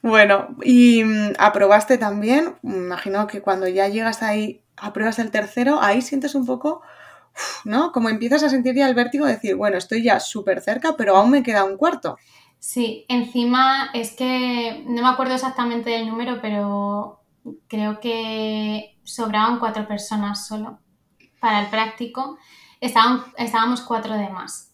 Bueno, 0.01 0.55
y 0.63 1.03
mm, 1.03 1.33
aprobaste 1.37 1.97
también, 1.97 2.55
imagino 2.63 3.27
que 3.27 3.41
cuando 3.41 3.67
ya 3.67 3.87
llegas 3.87 4.23
ahí, 4.23 4.63
apruebas 4.77 5.19
el 5.19 5.29
tercero, 5.29 5.79
ahí 5.81 6.01
sientes 6.01 6.33
un 6.33 6.45
poco, 6.45 6.81
¿no? 7.65 7.91
Como 7.91 8.09
empiezas 8.09 8.43
a 8.43 8.49
sentir 8.49 8.75
ya 8.75 8.87
el 8.87 8.95
vértigo 8.95 9.25
de 9.25 9.33
decir, 9.33 9.55
bueno, 9.55 9.77
estoy 9.77 10.03
ya 10.03 10.19
súper 10.19 10.61
cerca, 10.61 10.95
pero 10.97 11.17
aún 11.17 11.31
me 11.31 11.43
queda 11.43 11.63
un 11.63 11.77
cuarto. 11.77 12.17
Sí, 12.59 13.05
encima 13.09 13.89
es 13.93 14.11
que 14.11 14.83
no 14.85 15.01
me 15.01 15.09
acuerdo 15.09 15.33
exactamente 15.33 15.89
del 15.89 16.07
número, 16.07 16.39
pero 16.41 17.21
creo 17.67 17.99
que 17.99 18.99
sobraban 19.03 19.59
cuatro 19.59 19.87
personas 19.87 20.47
solo 20.47 20.79
para 21.39 21.61
el 21.61 21.67
práctico. 21.67 22.37
Estaban, 22.79 23.23
estábamos 23.37 23.81
cuatro 23.81 24.13
de 24.13 24.29
más. 24.29 24.71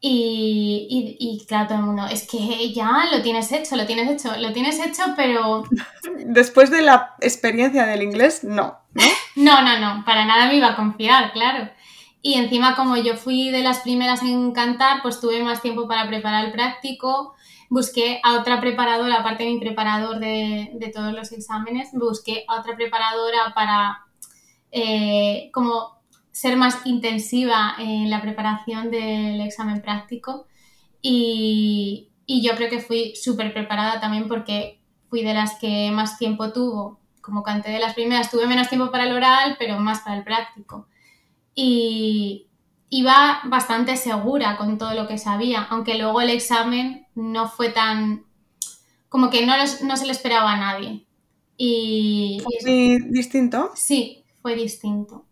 Y, 0.00 0.86
y, 0.88 1.16
y, 1.18 1.46
claro, 1.46 1.68
todo 1.68 1.78
el 1.78 1.84
mundo, 1.84 2.06
es 2.06 2.26
que 2.28 2.72
ya 2.72 3.06
lo 3.12 3.20
tienes 3.20 3.50
hecho, 3.50 3.74
lo 3.74 3.84
tienes 3.84 4.08
hecho, 4.08 4.36
lo 4.36 4.52
tienes 4.52 4.78
hecho, 4.78 5.02
pero... 5.16 5.64
Después 6.24 6.70
de 6.70 6.82
la 6.82 7.16
experiencia 7.20 7.84
del 7.84 8.02
inglés, 8.02 8.44
no, 8.44 8.78
¿no? 8.94 9.02
No, 9.38 9.62
no, 9.62 9.78
no, 9.78 10.04
para 10.04 10.24
nada 10.24 10.48
me 10.48 10.56
iba 10.56 10.68
a 10.68 10.76
confiar, 10.76 11.32
claro. 11.32 11.70
Y 12.22 12.34
encima 12.34 12.74
como 12.74 12.96
yo 12.96 13.16
fui 13.16 13.50
de 13.50 13.62
las 13.62 13.80
primeras 13.80 14.22
en 14.22 14.50
cantar, 14.52 15.00
pues 15.02 15.20
tuve 15.20 15.42
más 15.44 15.62
tiempo 15.62 15.86
para 15.86 16.08
preparar 16.08 16.46
el 16.46 16.52
práctico, 16.52 17.34
busqué 17.70 18.20
a 18.24 18.40
otra 18.40 18.60
preparadora, 18.60 19.20
aparte 19.20 19.44
de 19.44 19.50
mi 19.50 19.60
preparador 19.60 20.18
de, 20.18 20.90
todos 20.92 21.12
los 21.12 21.30
exámenes, 21.30 21.90
busqué 21.92 22.44
a 22.48 22.58
otra 22.58 22.74
preparadora 22.74 23.52
para 23.54 24.06
eh, 24.72 25.50
como 25.52 26.02
ser 26.32 26.56
más 26.56 26.84
intensiva 26.84 27.76
en 27.78 28.10
la 28.10 28.20
preparación 28.20 28.90
del 28.90 29.40
examen 29.40 29.82
práctico 29.82 30.46
y, 31.00 32.10
y 32.26 32.42
yo 32.42 32.56
creo 32.56 32.68
que 32.68 32.80
fui 32.80 33.14
súper 33.14 33.52
preparada 33.52 34.00
también 34.00 34.26
porque 34.26 34.80
fui 35.08 35.22
de 35.22 35.34
las 35.34 35.58
que 35.60 35.90
más 35.92 36.18
tiempo 36.18 36.52
tuvo. 36.52 36.97
Como 37.28 37.42
canté 37.42 37.70
de 37.70 37.78
las 37.78 37.92
primeras, 37.92 38.30
tuve 38.30 38.46
menos 38.46 38.70
tiempo 38.70 38.90
para 38.90 39.04
el 39.04 39.12
oral, 39.12 39.56
pero 39.58 39.78
más 39.78 40.00
para 40.00 40.16
el 40.16 40.24
práctico. 40.24 40.86
Y 41.54 42.46
iba 42.88 43.42
bastante 43.44 43.98
segura 43.98 44.56
con 44.56 44.78
todo 44.78 44.94
lo 44.94 45.06
que 45.06 45.18
sabía, 45.18 45.62
aunque 45.64 45.98
luego 45.98 46.22
el 46.22 46.30
examen 46.30 47.06
no 47.14 47.46
fue 47.46 47.68
tan... 47.68 48.24
como 49.10 49.28
que 49.28 49.44
no, 49.44 49.52
no 49.82 49.96
se 49.98 50.06
le 50.06 50.12
esperaba 50.12 50.52
a 50.52 50.56
nadie. 50.56 51.06
Y, 51.58 52.42
¿Fue 52.42 52.98
distinto? 53.10 53.72
Sí, 53.74 54.24
fue 54.40 54.54
distinto. 54.54 55.26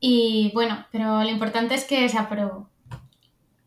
Y 0.00 0.50
bueno, 0.54 0.86
pero 0.90 1.22
lo 1.22 1.28
importante 1.28 1.74
es 1.74 1.84
que 1.84 2.08
se 2.08 2.16
aprobó. 2.16 2.70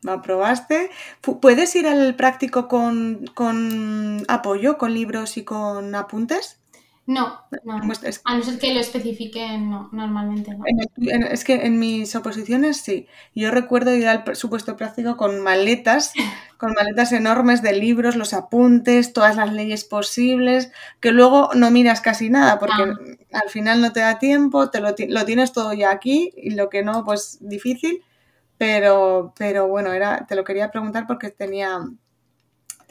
¿Lo 0.01 0.13
aprobaste? 0.13 0.89
¿Puedes 1.21 1.75
ir 1.75 1.85
al 1.85 2.15
práctico 2.15 2.67
con, 2.67 3.27
con 3.35 4.23
apoyo, 4.27 4.79
con 4.79 4.95
libros 4.95 5.37
y 5.37 5.43
con 5.43 5.93
apuntes? 5.93 6.60
No, 7.11 7.41
no. 7.65 7.81
Es, 8.03 8.21
a 8.23 8.37
no 8.37 8.41
ser 8.41 8.57
que 8.57 8.73
lo 8.73 8.79
especifiquen, 8.79 9.69
no, 9.69 9.89
normalmente 9.91 10.55
no. 10.55 10.63
En 10.65 10.79
el, 10.79 11.09
en, 11.09 11.23
es 11.23 11.43
que 11.43 11.65
en 11.65 11.77
mis 11.77 12.15
oposiciones 12.15 12.77
sí. 12.77 13.05
Yo 13.35 13.51
recuerdo 13.51 13.93
ir 13.93 14.07
al 14.07 14.23
supuesto 14.37 14.77
práctico 14.77 15.17
con 15.17 15.41
maletas, 15.41 16.13
con 16.57 16.71
maletas 16.71 17.11
enormes 17.11 17.61
de 17.61 17.73
libros, 17.73 18.15
los 18.15 18.33
apuntes, 18.33 19.11
todas 19.11 19.35
las 19.35 19.51
leyes 19.51 19.83
posibles, 19.83 20.71
que 21.01 21.11
luego 21.11 21.49
no 21.53 21.69
miras 21.69 21.99
casi 21.99 22.29
nada, 22.29 22.59
porque 22.59 22.81
ah. 22.81 23.39
al 23.43 23.49
final 23.49 23.81
no 23.81 23.91
te 23.91 23.99
da 23.99 24.17
tiempo, 24.17 24.69
te 24.69 24.79
lo, 24.79 24.95
lo, 25.09 25.25
tienes 25.25 25.51
todo 25.51 25.73
ya 25.73 25.91
aquí, 25.91 26.31
y 26.37 26.51
lo 26.51 26.69
que 26.69 26.81
no, 26.81 27.03
pues 27.03 27.39
difícil. 27.41 28.05
Pero, 28.57 29.33
pero 29.37 29.67
bueno, 29.67 29.91
era, 29.91 30.25
te 30.27 30.35
lo 30.35 30.45
quería 30.45 30.71
preguntar 30.71 31.07
porque 31.07 31.29
tenía, 31.29 31.79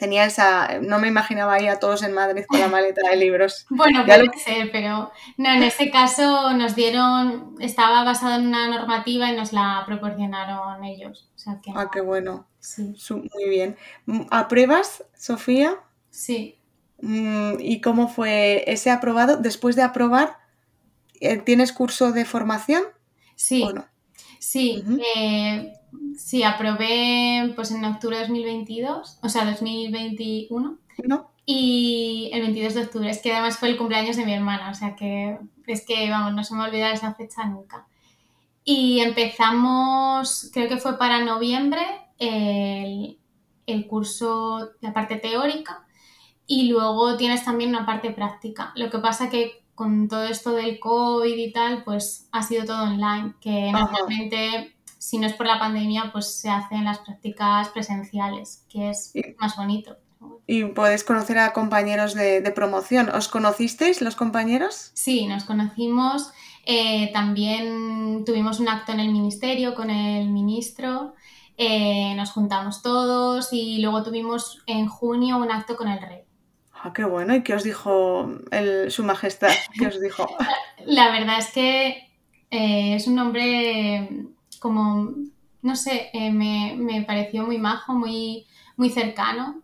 tenía 0.01 0.25
esa, 0.25 0.79
no 0.81 0.97
me 0.97 1.07
imaginaba 1.07 1.53
ahí 1.53 1.67
a 1.67 1.77
todos 1.77 2.01
en 2.01 2.13
Madrid 2.13 2.45
con 2.47 2.59
la 2.59 2.67
maleta 2.75 3.07
de 3.07 3.15
libros. 3.17 3.67
Bueno, 3.69 4.03
puede 4.03 4.25
lo... 4.25 4.33
ser, 4.33 4.71
pero 4.71 5.11
no, 5.37 5.53
en 5.53 5.61
ese 5.61 5.91
caso 5.91 6.51
nos 6.53 6.75
dieron, 6.75 7.55
estaba 7.59 8.03
basado 8.03 8.39
en 8.39 8.47
una 8.47 8.67
normativa 8.67 9.29
y 9.29 9.35
nos 9.35 9.53
la 9.53 9.83
proporcionaron 9.85 10.83
ellos. 10.83 11.29
O 11.35 11.37
sea 11.37 11.59
que... 11.61 11.71
Ah, 11.75 11.91
qué 11.93 12.01
bueno. 12.01 12.47
Sí. 12.59 12.95
Muy 13.11 13.47
bien. 13.47 13.77
¿Apruebas, 14.31 15.03
Sofía? 15.15 15.77
Sí. 16.09 16.57
Mm, 17.03 17.59
¿Y 17.59 17.79
cómo 17.79 18.07
fue 18.07 18.63
ese 18.65 18.89
aprobado? 18.89 19.37
Después 19.37 19.75
de 19.75 19.83
aprobar, 19.83 20.39
eh, 21.19 21.37
¿tienes 21.37 21.73
curso 21.73 22.11
de 22.11 22.25
formación? 22.25 22.81
Sí. 23.35 23.63
Sí, 24.39 24.83
uh 24.83 24.89
-huh. 24.89 25.03
eh, 25.15 25.73
Sí, 26.17 26.43
aprobé 26.43 27.53
pues 27.55 27.71
en 27.71 27.83
octubre 27.85 28.17
de 28.17 28.23
2022, 28.23 29.19
o 29.21 29.29
sea, 29.29 29.45
2021. 29.45 30.77
¿No? 31.03 31.31
Y 31.45 32.29
el 32.33 32.41
22 32.41 32.73
de 32.75 32.81
octubre, 32.81 33.09
es 33.09 33.21
que 33.21 33.33
además 33.33 33.57
fue 33.57 33.69
el 33.69 33.77
cumpleaños 33.77 34.15
de 34.15 34.25
mi 34.25 34.33
hermana, 34.33 34.69
o 34.69 34.73
sea 34.73 34.95
que 34.95 35.37
es 35.67 35.85
que, 35.85 36.09
vamos, 36.09 36.33
no 36.33 36.43
se 36.43 36.55
me 36.55 36.63
olvida 36.63 36.91
esa 36.91 37.13
fecha 37.13 37.45
nunca. 37.45 37.87
Y 38.63 38.99
empezamos, 38.99 40.49
creo 40.53 40.69
que 40.69 40.77
fue 40.77 40.97
para 40.97 41.23
noviembre, 41.25 41.81
el, 42.19 43.17
el 43.65 43.87
curso, 43.87 44.71
la 44.81 44.93
parte 44.93 45.15
teórica, 45.15 45.85
y 46.45 46.69
luego 46.69 47.17
tienes 47.17 47.43
también 47.43 47.71
una 47.71 47.85
parte 47.85 48.11
práctica. 48.11 48.71
Lo 48.75 48.89
que 48.89 48.99
pasa 48.99 49.29
que 49.29 49.63
con 49.73 50.07
todo 50.07 50.25
esto 50.25 50.51
del 50.51 50.79
COVID 50.79 51.35
y 51.35 51.51
tal, 51.51 51.83
pues 51.83 52.27
ha 52.31 52.43
sido 52.43 52.65
todo 52.65 52.83
online, 52.83 53.33
que 53.41 53.69
Ajá. 53.69 53.85
normalmente 53.85 54.75
si 55.01 55.17
no 55.17 55.25
es 55.25 55.33
por 55.33 55.47
la 55.47 55.57
pandemia, 55.57 56.11
pues 56.11 56.39
se 56.39 56.47
hacen 56.47 56.85
las 56.85 56.99
prácticas 56.99 57.69
presenciales, 57.69 58.67
que 58.69 58.91
es 58.91 59.09
y, 59.15 59.35
más 59.39 59.57
bonito. 59.57 59.97
Y 60.45 60.63
puedes 60.65 61.03
conocer 61.03 61.39
a 61.39 61.53
compañeros 61.53 62.13
de, 62.13 62.39
de, 62.39 62.51
promoción. 62.51 63.09
¿Os 63.09 63.27
conocisteis 63.27 63.99
los 64.01 64.15
compañeros? 64.15 64.91
Sí, 64.93 65.25
nos 65.25 65.43
conocimos. 65.43 66.31
Eh, 66.67 67.09
también 67.13 68.23
tuvimos 68.27 68.59
un 68.59 68.69
acto 68.69 68.91
en 68.91 68.99
el 68.99 69.11
ministerio 69.11 69.73
con 69.73 69.89
el 69.89 70.29
ministro. 70.29 71.15
Eh, 71.57 72.13
nos 72.15 72.29
juntamos 72.29 72.83
todos 72.83 73.51
y 73.53 73.81
luego 73.81 74.03
tuvimos 74.03 74.61
en 74.67 74.87
junio 74.87 75.37
un 75.37 75.51
acto 75.51 75.77
con 75.77 75.87
el 75.87 75.99
rey. 75.99 76.21
Ah, 76.73 76.93
qué 76.93 77.05
bueno. 77.05 77.33
¿Y 77.33 77.41
qué 77.41 77.55
os 77.55 77.63
dijo 77.63 78.29
el, 78.51 78.91
su 78.91 79.03
majestad? 79.03 79.49
¿Qué 79.79 79.87
os 79.87 79.99
dijo? 79.99 80.27
La 80.85 81.11
verdad 81.11 81.39
es 81.39 81.51
que 81.51 81.87
eh, 82.51 82.93
es 82.93 83.07
un 83.07 83.17
hombre 83.17 84.27
como 84.61 85.09
no 85.61 85.75
sé, 85.75 86.09
eh, 86.13 86.31
me, 86.31 86.75
me, 86.77 87.03
pareció 87.03 87.45
muy 87.45 87.57
majo, 87.57 87.93
muy, 87.93 88.45
muy 88.77 88.89
cercano. 88.89 89.61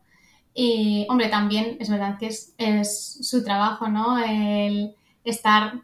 Y, 0.54 1.06
hombre, 1.10 1.30
también 1.30 1.78
es 1.80 1.90
verdad 1.90 2.18
que 2.20 2.28
es, 2.28 2.54
es 2.58 3.20
su 3.22 3.44
trabajo, 3.44 3.88
¿no? 3.90 4.18
El 4.20 4.96
estar, 5.24 5.82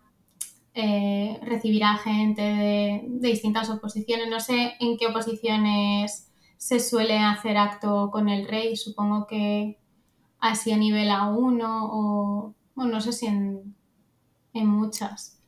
eh, 0.74 1.39
recibir 1.43 1.84
a 1.84 1.97
gente 1.97 2.41
de, 2.41 3.03
distintas 3.20 3.70
oposiciones. 3.70 4.30
No 4.30 4.39
sé 4.39 4.76
en 4.80 4.97
qué 4.97 5.07
oposiciones 5.07 6.30
se 6.57 6.80
suele 6.80 7.20
hacer 7.20 7.57
acto 7.57 8.09
con 8.11 8.30
el 8.30 8.47
rey. 8.47 8.76
Supongo 8.76 9.28
que 9.28 9.78
así 10.39 10.72
a 10.72 10.78
nivel 10.78 11.09
A1 11.09 11.61
o, 11.66 12.53
bueno, 12.76 12.91
no 12.93 13.01
sé 13.01 13.14
si 13.14 13.28
en, 13.28 13.76
en 14.53 14.68
muchas. 14.68 15.39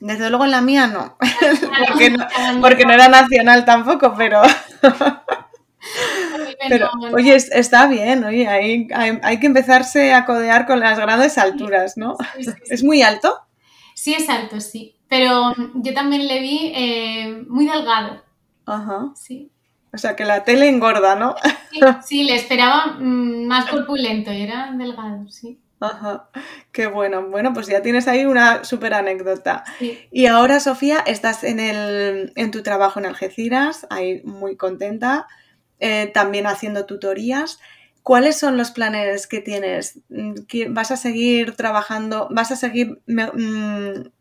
Desde 0.00 0.30
luego 0.30 0.44
en 0.44 0.52
la 0.52 0.60
mía 0.60 0.86
no, 0.86 1.16
porque, 1.88 2.10
no 2.10 2.26
porque 2.60 2.84
no 2.84 2.92
era 2.92 3.08
nacional 3.08 3.64
tampoco, 3.64 4.14
pero... 4.16 4.42
Pero, 6.68 6.90
oye, 7.14 7.36
está 7.36 7.86
bien, 7.86 8.24
oye, 8.24 8.46
hay, 8.46 8.88
hay, 8.94 9.18
hay, 9.22 9.40
que 9.40 9.46
empezarse 9.46 10.12
a 10.12 10.24
codear 10.24 10.66
con 10.66 10.80
las 10.80 10.98
grandes 10.98 11.38
alturas, 11.38 11.96
¿no? 11.96 12.16
Sí, 12.36 12.44
sí, 12.44 12.50
sí, 12.50 12.74
¿Es 12.74 12.84
muy 12.84 13.02
alto? 13.02 13.40
Sí, 13.94 14.14
es 14.14 14.28
alto, 14.28 14.60
sí. 14.60 14.96
Pero 15.08 15.54
yo 15.74 15.94
también 15.94 16.26
le 16.26 16.40
vi 16.40 16.72
eh, 16.74 17.44
muy 17.48 17.66
delgado. 17.66 18.22
Ajá. 18.66 19.12
Sí. 19.14 19.50
O 19.92 19.98
sea, 19.98 20.14
que 20.14 20.24
la 20.24 20.44
tele 20.44 20.68
engorda, 20.68 21.16
¿no? 21.16 21.34
Sí, 22.04 22.24
le 22.24 22.34
esperaba 22.34 22.96
mm, 22.98 23.46
más 23.46 23.70
corpulento 23.70 24.32
y 24.32 24.42
era 24.42 24.72
delgado, 24.72 25.28
sí. 25.30 25.58
Ajá, 25.80 26.28
qué 26.72 26.86
bueno. 26.86 27.28
Bueno, 27.28 27.52
pues 27.52 27.68
ya 27.68 27.82
tienes 27.82 28.08
ahí 28.08 28.26
una 28.26 28.64
súper 28.64 28.94
anécdota. 28.94 29.64
Sí. 29.78 30.08
Y 30.10 30.26
ahora, 30.26 30.60
Sofía, 30.60 30.98
estás 31.06 31.44
en, 31.44 31.60
el, 31.60 32.32
en 32.34 32.50
tu 32.50 32.62
trabajo 32.62 32.98
en 32.98 33.06
Algeciras, 33.06 33.86
ahí 33.90 34.22
muy 34.24 34.56
contenta, 34.56 35.26
eh, 35.78 36.10
también 36.12 36.46
haciendo 36.46 36.86
tutorías. 36.86 37.60
¿Cuáles 38.02 38.38
son 38.38 38.56
los 38.56 38.70
planes 38.70 39.26
que 39.26 39.40
tienes? 39.40 40.00
Mm, 40.08 40.34
¿Vas 40.70 40.90
a 40.90 40.96
seguir 40.96 41.54
trabajando? 41.54 42.28
¿Vas 42.30 42.50
a 42.50 42.56
seguir 42.56 43.00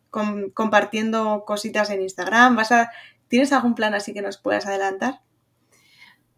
com 0.10 0.52
compartiendo 0.52 1.44
cositas 1.46 1.90
en 1.90 2.02
Instagram? 2.02 2.56
¿Vas 2.56 2.72
a, 2.72 2.92
¿Tienes 3.28 3.52
algún 3.52 3.76
plan 3.76 3.94
así 3.94 4.14
que 4.14 4.22
nos 4.22 4.38
puedas 4.38 4.66
adelantar? 4.68 5.22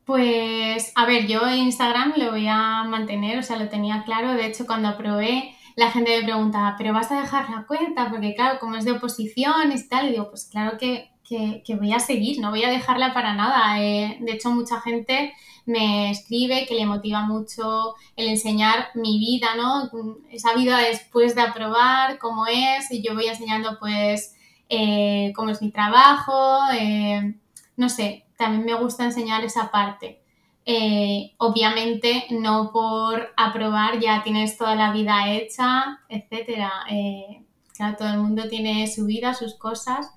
Pues, 0.10 0.92
a 0.96 1.06
ver, 1.06 1.28
yo 1.28 1.48
Instagram 1.48 2.14
lo 2.18 2.32
voy 2.32 2.48
a 2.48 2.84
mantener, 2.84 3.38
o 3.38 3.44
sea, 3.44 3.58
lo 3.58 3.70
tenía 3.70 4.02
claro. 4.06 4.34
De 4.34 4.48
hecho, 4.48 4.66
cuando 4.66 4.88
aprobé, 4.88 5.54
la 5.76 5.92
gente 5.92 6.18
me 6.18 6.24
preguntaba, 6.24 6.74
¿pero 6.80 6.94
vas 6.94 7.12
a 7.12 7.22
dejar 7.22 7.48
la 7.52 7.68
cuenta? 7.68 8.10
Porque, 8.10 8.34
claro, 8.34 8.58
como 8.60 8.76
es 8.76 8.86
de 8.86 8.94
oposición 8.94 9.72
y 9.72 9.88
tal, 9.88 10.08
y 10.08 10.14
digo, 10.14 10.32
pues 10.32 10.46
claro 10.46 10.80
que, 10.80 11.12
que, 11.24 11.76
voy 11.76 11.94
a 11.94 12.00
seguir, 12.00 12.40
no 12.40 12.50
voy 12.50 12.64
a 12.64 12.72
dejarla 12.72 13.14
para 13.14 13.36
nada. 13.36 13.80
Eh, 13.84 14.18
de 14.22 14.32
hecho, 14.32 14.50
mucha 14.50 14.82
gente 14.82 15.32
me 15.68 16.10
escribe 16.10 16.66
que 16.68 16.74
le 16.74 16.88
motiva 16.88 17.22
mucho 17.22 17.94
el 18.16 18.30
enseñar 18.30 18.88
mi 18.96 19.20
vida, 19.20 19.50
¿no? 19.58 19.92
Esa 20.32 20.56
vida 20.56 20.80
después 20.80 21.36
de 21.36 21.44
aprobar, 21.44 22.18
cómo 22.18 22.48
es, 22.48 22.92
y 22.92 23.04
yo 23.04 23.14
voy 23.14 23.28
enseñando, 23.28 23.78
pues, 23.80 24.36
eh, 24.70 25.32
cómo 25.36 25.52
es 25.52 25.62
mi 25.62 25.70
trabajo, 25.70 26.62
eh, 26.74 27.36
no 27.78 27.90
sé, 27.90 28.26
también 28.40 28.66
me 28.66 28.74
gusta 28.74 29.04
enseñar 29.04 29.44
esa 29.44 29.70
parte. 29.70 30.22
Eh, 30.66 31.34
obviamente 31.38 32.26
no 32.32 32.72
por 32.72 33.34
aprobar 33.36 34.00
ya 34.00 34.24
tienes 34.24 34.58
toda 34.58 34.76
la 34.76 34.94
vida 34.94 35.30
hecha, 35.34 36.00
etcétera. 36.08 36.72
Eh, 36.90 37.44
claro, 37.76 37.98
todo 37.98 38.08
el 38.08 38.20
mundo 38.20 38.48
tiene 38.48 38.88
su 38.88 39.06
vida, 39.06 39.34
sus 39.34 39.56
cosas, 39.56 40.10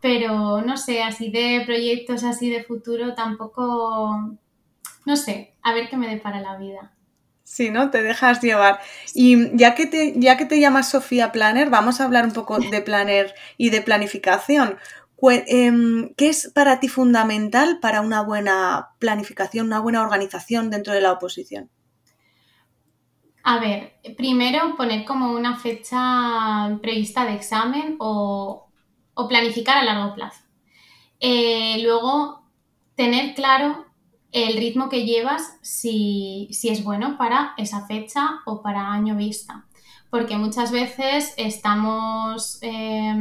pero 0.00 0.60
no 0.60 0.76
sé, 0.76 1.04
así 1.04 1.30
de 1.30 1.62
proyectos 1.64 2.24
así 2.24 2.50
de 2.50 2.64
futuro 2.64 3.14
tampoco, 3.14 4.36
no 5.04 5.16
sé, 5.16 5.54
a 5.62 5.72
ver 5.72 5.88
qué 5.88 5.96
me 5.96 6.08
depara 6.08 6.40
la 6.40 6.56
vida. 6.56 6.92
Sí, 7.44 7.70
¿no? 7.70 7.90
Te 7.90 8.02
dejas 8.02 8.42
llevar. 8.42 8.80
Y 9.14 9.56
ya 9.56 9.76
que 9.76 9.86
te, 9.86 10.14
ya 10.16 10.36
que 10.36 10.46
te 10.46 10.58
llamas 10.58 10.90
Sofía 10.90 11.30
Planner, 11.30 11.70
vamos 11.70 12.00
a 12.00 12.04
hablar 12.04 12.24
un 12.24 12.32
poco 12.32 12.58
de 12.58 12.82
planner 12.82 13.36
y 13.56 13.70
de 13.70 13.82
planificación. 13.82 14.78
Em, 15.22 16.14
¿Qué 16.14 16.28
es 16.28 16.52
para 16.54 16.78
ti 16.78 16.88
fundamental 16.88 17.78
para 17.80 18.02
una 18.02 18.22
buena 18.22 18.90
planificación, 18.98 19.66
una 19.66 19.80
buena 19.80 20.02
organización 20.02 20.70
dentro 20.70 20.92
de 20.92 21.00
la 21.00 21.12
oposición? 21.12 21.70
A 23.42 23.58
ver, 23.58 23.94
primero 24.16 24.76
poner 24.76 25.04
como 25.04 25.32
una 25.32 25.56
fecha 25.56 26.78
prevista 26.82 27.24
de 27.24 27.34
examen 27.34 27.96
o, 27.98 28.68
planificar 29.28 29.78
a 29.78 29.84
largo 29.84 30.14
plazo. 30.14 30.42
Eh, 31.20 31.78
luego, 31.82 32.42
tener 32.94 33.34
claro 33.34 33.86
el 34.32 34.58
ritmo 34.58 34.90
que 34.90 35.06
llevas, 35.06 35.56
si, 35.62 36.48
si, 36.50 36.68
es 36.68 36.84
bueno 36.84 37.16
para 37.16 37.54
esa 37.56 37.86
fecha 37.86 38.40
o 38.44 38.62
para 38.62 38.92
año 38.92 39.16
vista. 39.16 39.66
Porque 40.10 40.36
muchas 40.36 40.72
veces 40.72 41.32
estamos 41.38 42.58
eh, 42.62 43.14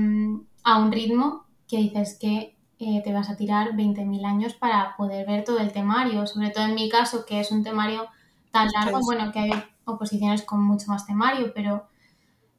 a 0.63 0.79
un 0.79 0.91
ritmo 0.91 1.44
que 1.67 1.77
dices 1.77 2.17
que 2.19 2.55
eh, 2.79 3.01
te 3.03 3.13
vas 3.13 3.29
a 3.29 3.37
tirar 3.37 3.73
20.000 3.73 4.25
años 4.25 4.53
para 4.53 4.95
poder 4.97 5.25
ver 5.25 5.43
todo 5.43 5.59
el 5.59 5.71
temario, 5.71 6.27
sobre 6.27 6.49
todo 6.49 6.65
en 6.65 6.75
mi 6.75 6.89
caso, 6.89 7.25
que 7.25 7.39
es 7.39 7.51
un 7.51 7.63
temario 7.63 8.07
tan 8.51 8.69
largo, 8.71 8.99
bueno, 9.01 9.31
que 9.31 9.39
hay 9.39 9.51
oposiciones 9.85 10.43
con 10.43 10.63
mucho 10.63 10.87
más 10.87 11.05
temario, 11.05 11.53
pero 11.53 11.87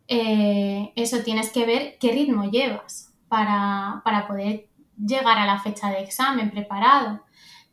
eh, 0.08 0.92
eso 0.96 1.18
tienes 1.22 1.50
que 1.50 1.66
ver 1.66 1.96
qué 1.98 2.12
ritmo 2.12 2.50
llevas 2.50 3.12
para, 3.28 4.00
para 4.04 4.26
poder 4.26 4.68
llegar 4.96 5.38
a 5.38 5.46
la 5.46 5.60
fecha 5.60 5.90
de 5.90 6.00
examen 6.00 6.50
preparado. 6.50 7.22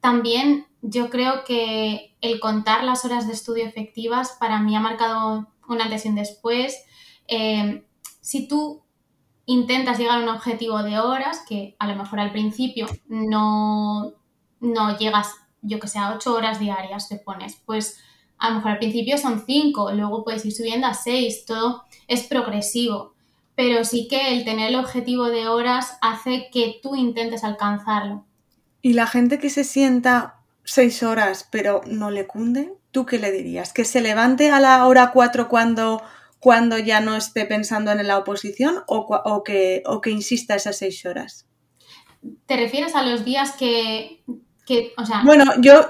También 0.01 0.65
yo 0.81 1.09
creo 1.09 1.45
que 1.45 2.15
el 2.19 2.39
contar 2.39 2.83
las 2.83 3.05
horas 3.05 3.25
de 3.27 3.33
estudio 3.33 3.65
efectivas 3.65 4.35
para 4.39 4.59
mí 4.59 4.75
ha 4.75 4.81
marcado 4.81 5.47
un 5.69 5.81
antes 5.81 6.05
y 6.05 6.09
un 6.09 6.15
después. 6.15 6.83
Eh, 7.27 7.85
si 8.19 8.47
tú 8.47 8.82
intentas 9.45 9.97
llegar 9.97 10.19
a 10.19 10.23
un 10.23 10.29
objetivo 10.29 10.83
de 10.83 10.99
horas 10.99 11.43
que 11.47 11.75
a 11.79 11.87
lo 11.87 11.95
mejor 11.95 12.19
al 12.19 12.31
principio 12.31 12.87
no, 13.07 14.13
no 14.59 14.97
llegas, 14.97 15.31
yo 15.61 15.79
que 15.79 15.87
sé, 15.87 15.99
a 15.99 16.13
8 16.15 16.33
horas 16.33 16.59
diarias 16.59 17.09
te 17.09 17.17
pones, 17.17 17.61
pues 17.65 17.99
a 18.37 18.49
lo 18.49 18.55
mejor 18.55 18.71
al 18.71 18.79
principio 18.79 19.17
son 19.17 19.43
5, 19.45 19.91
luego 19.93 20.23
puedes 20.23 20.45
ir 20.45 20.53
subiendo 20.53 20.87
a 20.87 20.93
6, 20.93 21.45
todo 21.45 21.83
es 22.07 22.23
progresivo, 22.23 23.13
pero 23.55 23.83
sí 23.83 24.07
que 24.09 24.33
el 24.33 24.45
tener 24.45 24.69
el 24.69 24.75
objetivo 24.75 25.25
de 25.25 25.47
horas 25.47 25.97
hace 26.01 26.49
que 26.51 26.79
tú 26.81 26.95
intentes 26.95 27.43
alcanzarlo. 27.43 28.25
¿Y 28.81 28.93
la 28.93 29.07
gente 29.07 29.39
que 29.39 29.49
se 29.49 29.63
sienta 29.63 30.41
6 30.63 31.03
horas 31.03 31.47
pero 31.51 31.81
no 31.85 32.11
le 32.11 32.27
cunde? 32.27 32.73
¿Tú 32.91 33.05
qué 33.05 33.17
le 33.17 33.31
dirías? 33.31 33.73
¿Que 33.73 33.85
se 33.85 34.01
levante 34.01 34.51
a 34.51 34.59
la 34.59 34.85
hora 34.85 35.11
4 35.11 35.47
cuando 35.49 36.01
cuando 36.43 36.77
ya 36.77 36.99
no 36.99 37.15
esté 37.15 37.45
pensando 37.45 37.89
en 37.93 38.05
la 38.05 38.17
oposición 38.17 38.83
o, 38.87 38.97
o, 38.97 39.43
que, 39.45 39.81
o 39.85 40.01
que 40.01 40.09
insista 40.09 40.55
esas 40.55 40.77
seis 40.77 41.05
horas? 41.05 41.47
¿Te 42.45 42.57
refieres 42.57 42.95
a 42.95 43.03
los 43.03 43.23
días 43.23 43.53
que, 43.53 44.25
que 44.65 44.91
o 44.97 45.05
sea... 45.05 45.21
Bueno, 45.23 45.45
yo 45.61 45.87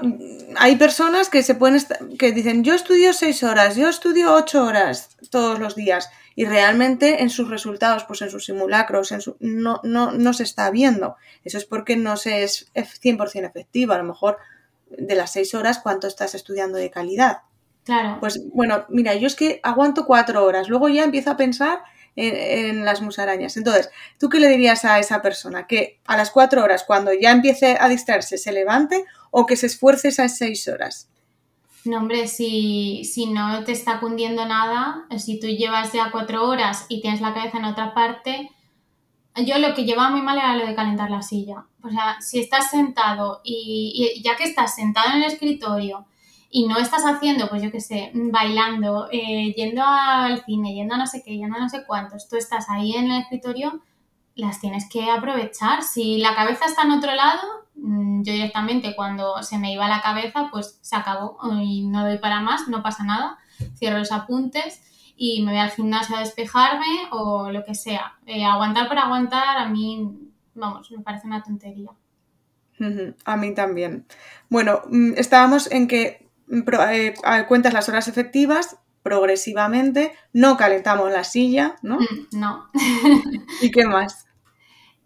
hay 0.56 0.76
personas 0.76 1.28
que 1.28 1.42
se 1.42 1.56
pueden 1.56 1.82
que 2.20 2.30
dicen 2.30 2.62
yo 2.62 2.72
estudio 2.74 3.12
seis 3.12 3.42
horas, 3.42 3.74
yo 3.74 3.88
estudio 3.88 4.32
ocho 4.32 4.64
horas 4.64 5.16
todos 5.28 5.58
los 5.58 5.74
días 5.74 6.08
y 6.36 6.44
realmente 6.44 7.24
en 7.24 7.30
sus 7.30 7.50
resultados, 7.50 8.04
pues 8.04 8.22
en 8.22 8.30
sus 8.30 8.44
simulacros, 8.44 9.10
en 9.10 9.22
su, 9.22 9.36
no, 9.40 9.80
no, 9.82 10.12
no 10.12 10.32
se 10.34 10.44
está 10.44 10.70
viendo. 10.70 11.16
Eso 11.42 11.58
es 11.58 11.64
porque 11.64 11.96
no 11.96 12.16
se 12.16 12.44
es 12.44 12.72
100% 12.74 13.44
efectivo. 13.44 13.92
A 13.92 13.98
lo 13.98 14.04
mejor 14.04 14.38
de 14.88 15.16
las 15.16 15.32
seis 15.32 15.52
horas, 15.56 15.80
¿cuánto 15.80 16.06
estás 16.06 16.36
estudiando 16.36 16.78
de 16.78 16.92
calidad? 16.92 17.38
Claro. 17.84 18.18
Pues 18.20 18.40
bueno, 18.52 18.86
mira, 18.88 19.14
yo 19.14 19.26
es 19.26 19.36
que 19.36 19.60
aguanto 19.62 20.06
cuatro 20.06 20.44
horas, 20.44 20.68
luego 20.68 20.88
ya 20.88 21.04
empiezo 21.04 21.30
a 21.30 21.36
pensar 21.36 21.82
en, 22.16 22.34
en, 22.76 22.84
las 22.84 23.02
musarañas. 23.02 23.56
Entonces, 23.56 23.90
¿tú 24.18 24.28
qué 24.28 24.40
le 24.40 24.48
dirías 24.48 24.84
a 24.84 24.98
esa 24.98 25.20
persona? 25.20 25.66
¿Que 25.66 26.00
a 26.06 26.16
las 26.16 26.30
cuatro 26.30 26.62
horas, 26.62 26.84
cuando 26.84 27.12
ya 27.12 27.30
empiece 27.30 27.76
a 27.78 27.88
distraerse, 27.88 28.38
se 28.38 28.52
levante 28.52 29.04
o 29.30 29.46
que 29.46 29.56
se 29.56 29.66
esfuerce 29.66 30.08
esas 30.08 30.38
seis 30.38 30.66
horas? 30.66 31.08
No, 31.84 31.98
hombre, 31.98 32.28
si, 32.28 33.04
si 33.04 33.26
no 33.26 33.62
te 33.64 33.72
está 33.72 34.00
cundiendo 34.00 34.46
nada, 34.46 35.04
si 35.18 35.38
tú 35.38 35.48
llevas 35.48 35.92
ya 35.92 36.10
cuatro 36.10 36.48
horas 36.48 36.86
y 36.88 37.02
tienes 37.02 37.20
la 37.20 37.34
cabeza 37.34 37.58
en 37.58 37.66
otra 37.66 37.92
parte, 37.92 38.50
yo 39.44 39.58
lo 39.58 39.74
que 39.74 39.84
llevaba 39.84 40.10
muy 40.10 40.22
mal 40.22 40.38
era 40.38 40.56
lo 40.56 40.66
de 40.66 40.74
calentar 40.74 41.10
la 41.10 41.20
silla. 41.20 41.66
O 41.82 41.90
sea, 41.90 42.18
si 42.20 42.40
estás 42.40 42.70
sentado 42.70 43.42
y, 43.44 44.14
y 44.16 44.22
ya 44.22 44.36
que 44.36 44.44
estás 44.44 44.74
sentado 44.74 45.10
en 45.10 45.22
el 45.22 45.30
escritorio, 45.30 46.06
y 46.56 46.68
no 46.68 46.78
estás 46.78 47.02
haciendo, 47.02 47.48
pues 47.48 47.64
yo 47.64 47.72
qué 47.72 47.80
sé, 47.80 48.12
bailando, 48.14 49.08
eh, 49.10 49.52
yendo 49.56 49.82
al 49.84 50.44
cine, 50.44 50.72
yendo 50.72 50.94
a 50.94 50.98
no 50.98 51.06
sé 51.08 51.20
qué, 51.24 51.36
yendo 51.36 51.56
a 51.56 51.58
no 51.58 51.68
sé 51.68 51.84
cuántos, 51.84 52.28
tú 52.28 52.36
estás 52.36 52.70
ahí 52.70 52.94
en 52.94 53.10
el 53.10 53.22
escritorio, 53.22 53.80
las 54.36 54.60
tienes 54.60 54.88
que 54.88 55.10
aprovechar. 55.10 55.82
Si 55.82 56.18
la 56.18 56.36
cabeza 56.36 56.66
está 56.66 56.82
en 56.82 56.92
otro 56.92 57.12
lado, 57.12 57.42
mm, 57.74 58.22
yo 58.22 58.32
directamente 58.32 58.94
cuando 58.94 59.42
se 59.42 59.58
me 59.58 59.72
iba 59.72 59.88
la 59.88 60.00
cabeza, 60.00 60.48
pues 60.52 60.78
se 60.80 60.94
acabó 60.94 61.36
y 61.60 61.88
no 61.88 62.04
doy 62.04 62.18
para 62.18 62.40
más, 62.40 62.68
no 62.68 62.84
pasa 62.84 63.02
nada, 63.02 63.36
cierro 63.76 63.98
los 63.98 64.12
apuntes 64.12 64.80
y 65.16 65.42
me 65.42 65.50
voy 65.50 65.60
al 65.60 65.72
gimnasio 65.72 66.14
a 66.14 66.20
despejarme 66.20 67.08
o 67.10 67.50
lo 67.50 67.64
que 67.64 67.74
sea. 67.74 68.14
Eh, 68.26 68.44
aguantar 68.44 68.86
por 68.86 68.98
aguantar 68.98 69.58
a 69.58 69.68
mí, 69.68 70.08
vamos, 70.54 70.88
me 70.92 71.02
parece 71.02 71.26
una 71.26 71.42
tontería. 71.42 71.90
A 73.24 73.36
mí 73.36 73.54
también. 73.54 74.06
Bueno, 74.48 74.82
mm, 74.88 75.14
estábamos 75.16 75.68
en 75.72 75.88
que 75.88 76.23
mm, 76.46 76.62
eh, 76.90 77.14
cuentas 77.48 77.72
las 77.72 77.88
horas 77.88 78.08
efectivas 78.08 78.78
progresivamente, 79.02 80.12
no 80.32 80.56
calentamos 80.56 81.12
la 81.12 81.24
silla, 81.24 81.76
¿no? 81.82 81.98
No. 82.32 82.70
¿Y 83.60 83.70
qué 83.70 83.84
más? 83.84 84.24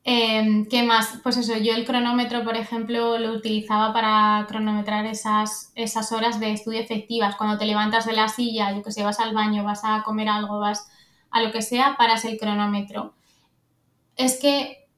Em, 0.05 0.67
¿Qué 0.67 0.85
más? 0.85 1.19
Pues 1.23 1.37
eso, 1.37 1.57
yo 1.59 1.75
el 1.75 1.85
cronómetro, 1.85 2.45
por 2.45 2.57
ejemplo, 2.57 3.19
lo 3.19 3.33
utilizaba 3.33 3.93
para 3.93 4.47
cronometrar 4.49 5.05
esas, 5.05 5.73
esas 5.75 6.13
horas 6.13 6.39
de 6.41 6.53
estudio 6.53 6.81
efectivas. 6.81 7.37
Cuando 7.37 7.59
te 7.59 7.67
levantas 7.67 8.07
de 8.07 8.13
la 8.13 8.29
silla, 8.29 8.73
yo 8.73 8.83
que 8.83 8.93
sé, 8.93 9.03
vas 9.03 9.21
al 9.21 9.35
baño, 9.35 9.65
vas 9.65 9.81
a 9.83 10.03
comer 10.05 10.29
algo, 10.29 10.61
vas 10.61 10.89
a 11.31 11.43
lo 11.43 11.51
que 11.51 11.61
sea, 11.61 11.97
paras 11.99 12.25
el 12.25 12.39
cronómetro. 12.39 13.15
Es 14.17 14.39
que 14.41 14.89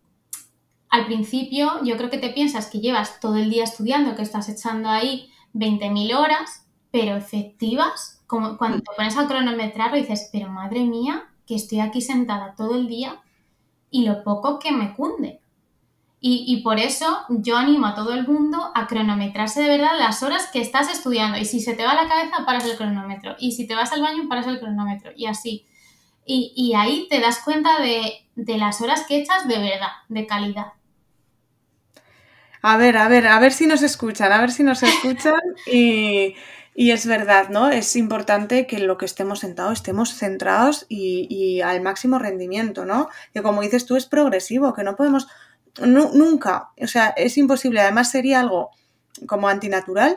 al 0.91 1.07
principio 1.07 1.83
yo 1.83 1.97
creo 1.97 2.11
que 2.11 2.19
te 2.19 2.31
piensas 2.31 2.69
que 2.69 2.81
llevas 2.81 3.19
todo 3.19 3.37
el 3.37 3.49
día 3.49 3.65
estudiando, 3.65 4.15
que 4.15 4.23
estás 4.23 4.49
echando 4.49 4.91
ahí 4.91 5.30
20.000 5.55 6.15
horas, 6.15 6.67
pero 6.91 7.17
efectivas, 7.17 8.23
como 8.27 8.57
cuando 8.59 8.79
te 8.79 8.91
pones 8.97 9.17
a 9.17 9.27
cronometrar 9.27 9.95
dices, 9.95 10.29
pero 10.33 10.49
madre 10.49 10.85
mía, 10.85 11.29
que 11.47 11.55
estoy 11.55 11.81
aquí 11.81 12.01
sentada 12.01 12.55
todo 12.57 12.77
el 12.77 12.87
día 12.87 13.21
y 13.91 14.07
lo 14.07 14.23
poco 14.23 14.59
que 14.59 14.73
me 14.73 14.95
cunde. 14.95 15.41
Y, 16.23 16.45
y, 16.47 16.63
por 16.63 16.79
eso 16.79 17.21
yo 17.31 17.57
animo 17.57 17.87
a 17.87 17.95
todo 17.95 18.13
el 18.13 18.29
mundo 18.29 18.71
a 18.75 18.87
cronometrarse 18.87 19.63
de 19.63 19.71
verdad 19.71 19.99
las 19.99 20.23
horas 20.23 20.51
que 20.53 20.61
estás 20.61 20.91
estudiando. 20.91 21.39
Y 21.39 21.47
si 21.47 21.61
se 21.61 21.73
te 21.73 21.83
va 21.83 21.95
la 21.95 22.09
cabeza, 22.09 22.45
paras 22.45 22.67
el 22.67 22.77
cronómetro. 22.77 23.37
Y 23.39 23.53
si 23.53 23.67
te 23.67 23.75
vas 23.75 23.91
al 23.93 24.03
baño, 24.03 24.29
paras 24.29 24.47
el 24.47 24.61
cronómetro. 24.61 25.13
Y 25.17 25.27
así. 25.27 25.67
Y, 26.27 26.53
y 26.55 26.75
ahí 26.75 27.07
te 27.09 27.21
das 27.21 27.41
cuenta 27.43 27.81
de, 27.81 28.29
de 28.35 28.59
las 28.59 28.83
horas 28.83 29.07
que 29.09 29.17
echas 29.17 29.49
de 29.49 29.59
verdad, 29.59 29.93
de 30.09 30.27
calidad. 30.27 30.75
A 32.63 32.77
ver, 32.77 32.97
a 32.97 33.09
ver, 33.09 33.27
a 33.27 33.39
ver 33.39 33.53
si 33.53 33.67
nos 33.67 33.83
escuchan, 33.83 34.33
a 34.33 34.41
ver 34.41 34.51
si 34.51 34.63
nos 34.63 34.83
escuchan 34.83 35.41
y, 35.67 36.35
y 36.75 36.91
es 36.91 37.07
verdad, 37.07 37.49
¿no? 37.49 37.71
Es 37.71 37.97
importante 37.97 38.67
que 38.67 38.79
lo 38.79 38.99
que 38.99 39.07
estemos 39.07 39.41
sentados 39.41 39.75
estemos 39.75 40.15
centrados 40.15 40.85
y, 40.89 41.27
y, 41.31 41.63
al 41.63 41.81
máximo 41.81 42.19
rendimiento, 42.19 42.85
¿no? 42.85 43.09
Que 43.33 43.43
como 43.43 43.63
dices 43.63 43.87
tú 43.87 43.97
es 43.97 44.07
progresivo, 44.07 44.75
que 44.75 44.85
no 44.85 44.95
podemos, 44.95 45.27
nunca, 45.85 46.71
o 46.81 46.87
sea, 46.87 47.09
es 47.17 47.39
imposible, 47.39 47.81
además 47.81 48.11
sería 48.11 48.41
algo 48.41 48.71
como 49.27 49.49
antinatural, 49.49 50.17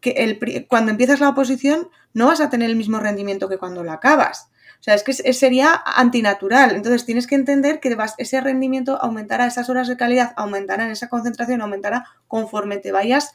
que 0.00 0.10
el, 0.10 0.66
cuando 0.68 0.92
empiezas 0.92 1.20
la 1.20 1.28
oposición 1.30 1.88
no 2.14 2.26
vas 2.28 2.40
a 2.40 2.50
tener 2.50 2.70
el 2.70 2.76
mismo 2.76 3.00
rendimiento 3.00 3.48
que 3.48 3.58
cuando 3.58 3.84
la 3.84 3.94
acabas. 3.94 4.49
O 4.80 4.82
sea, 4.82 4.94
es 4.94 5.04
que 5.04 5.12
sería 5.12 5.82
antinatural. 5.84 6.74
Entonces 6.74 7.04
tienes 7.04 7.26
que 7.26 7.34
entender 7.34 7.80
que 7.80 7.94
ese 8.16 8.40
rendimiento 8.40 8.96
aumentará, 9.00 9.46
esas 9.46 9.68
horas 9.68 9.88
de 9.88 9.98
calidad 9.98 10.32
aumentarán, 10.36 10.90
esa 10.90 11.10
concentración 11.10 11.60
aumentará 11.60 12.06
conforme 12.26 12.78
te 12.78 12.90
vayas 12.90 13.34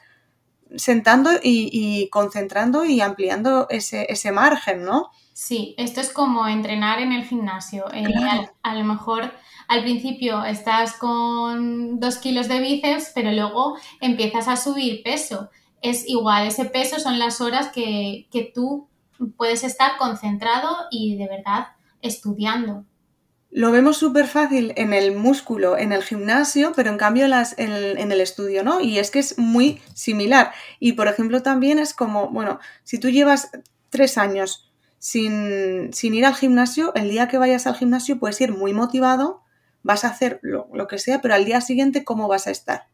sentando 0.76 1.30
y, 1.44 2.10
concentrando 2.10 2.84
y 2.84 3.00
ampliando 3.00 3.68
ese, 3.70 4.32
margen, 4.32 4.84
¿no? 4.84 5.12
Sí, 5.34 5.76
esto 5.78 6.02
es 6.02 6.12
como 6.12 6.48
entrenar 6.48 7.00
en 7.00 7.12
el 7.12 7.26
gimnasio. 7.26 7.86
Eh, 7.94 8.06
a, 8.64 8.76
lo 8.76 8.84
mejor 8.84 9.32
al 9.68 9.84
principio 9.84 10.44
estás 10.46 10.94
con 10.94 12.00
dos 12.00 12.18
kilos 12.18 12.48
de 12.48 12.60
bíceps, 12.60 13.12
pero 13.14 13.32
luego 13.32 13.78
empiezas 14.02 14.48
a 14.48 14.58
subir 14.58 15.04
peso. 15.04 15.52
Es 15.84 16.08
igual, 16.08 16.48
ese 16.48 16.66
peso 16.66 17.00
son 17.00 17.20
las 17.20 17.40
horas 17.40 17.68
que, 17.68 18.28
que 18.32 18.52
tú 18.52 18.88
puedes 19.38 19.64
estar 19.64 19.98
concentrado 19.98 20.76
y 20.92 21.18
de 21.18 21.28
verdad 21.28 21.68
estudiando. 22.02 22.86
Lo 23.52 23.72
vemos 23.72 23.98
súper 23.98 24.28
fácil 24.28 24.74
en 24.76 24.92
el 24.92 25.16
músculo, 25.16 25.78
en 25.78 25.94
el 25.94 26.04
gimnasio, 26.04 26.74
pero 26.76 26.90
en 26.90 26.98
cambio 26.98 27.26
en, 27.26 28.12
el 28.12 28.22
estudio, 28.22 28.64
¿no? 28.64 28.82
Y 28.82 29.00
es 29.00 29.12
que 29.12 29.20
es 29.20 29.38
muy 29.38 29.82
similar. 29.94 30.52
Y 30.80 30.94
por 30.94 31.08
ejemplo 31.08 31.42
también 31.42 31.80
es 31.80 31.94
como, 31.94 32.30
bueno, 32.30 32.60
si 32.84 33.00
tú 33.00 33.10
llevas 33.10 33.52
tres 33.90 34.18
años 34.18 34.74
sin, 35.00 35.92
ir 36.02 36.26
al 36.26 36.36
gimnasio, 36.36 36.94
el 36.96 37.10
día 37.10 37.30
que 37.30 37.38
vayas 37.38 37.66
al 37.66 37.76
gimnasio 37.76 38.20
puedes 38.20 38.42
ir 38.42 38.52
muy 38.52 38.74
motivado, 38.74 39.44
vas 39.84 40.04
a 40.04 40.10
hacer 40.10 40.42
lo 40.44 40.88
que 40.88 40.98
sea, 40.98 41.22
pero 41.22 41.34
al 41.34 41.46
día 41.46 41.62
siguiente, 41.62 42.04
¿cómo 42.04 42.28
vas 42.28 42.48
a 42.48 42.52
estar? 42.52 42.88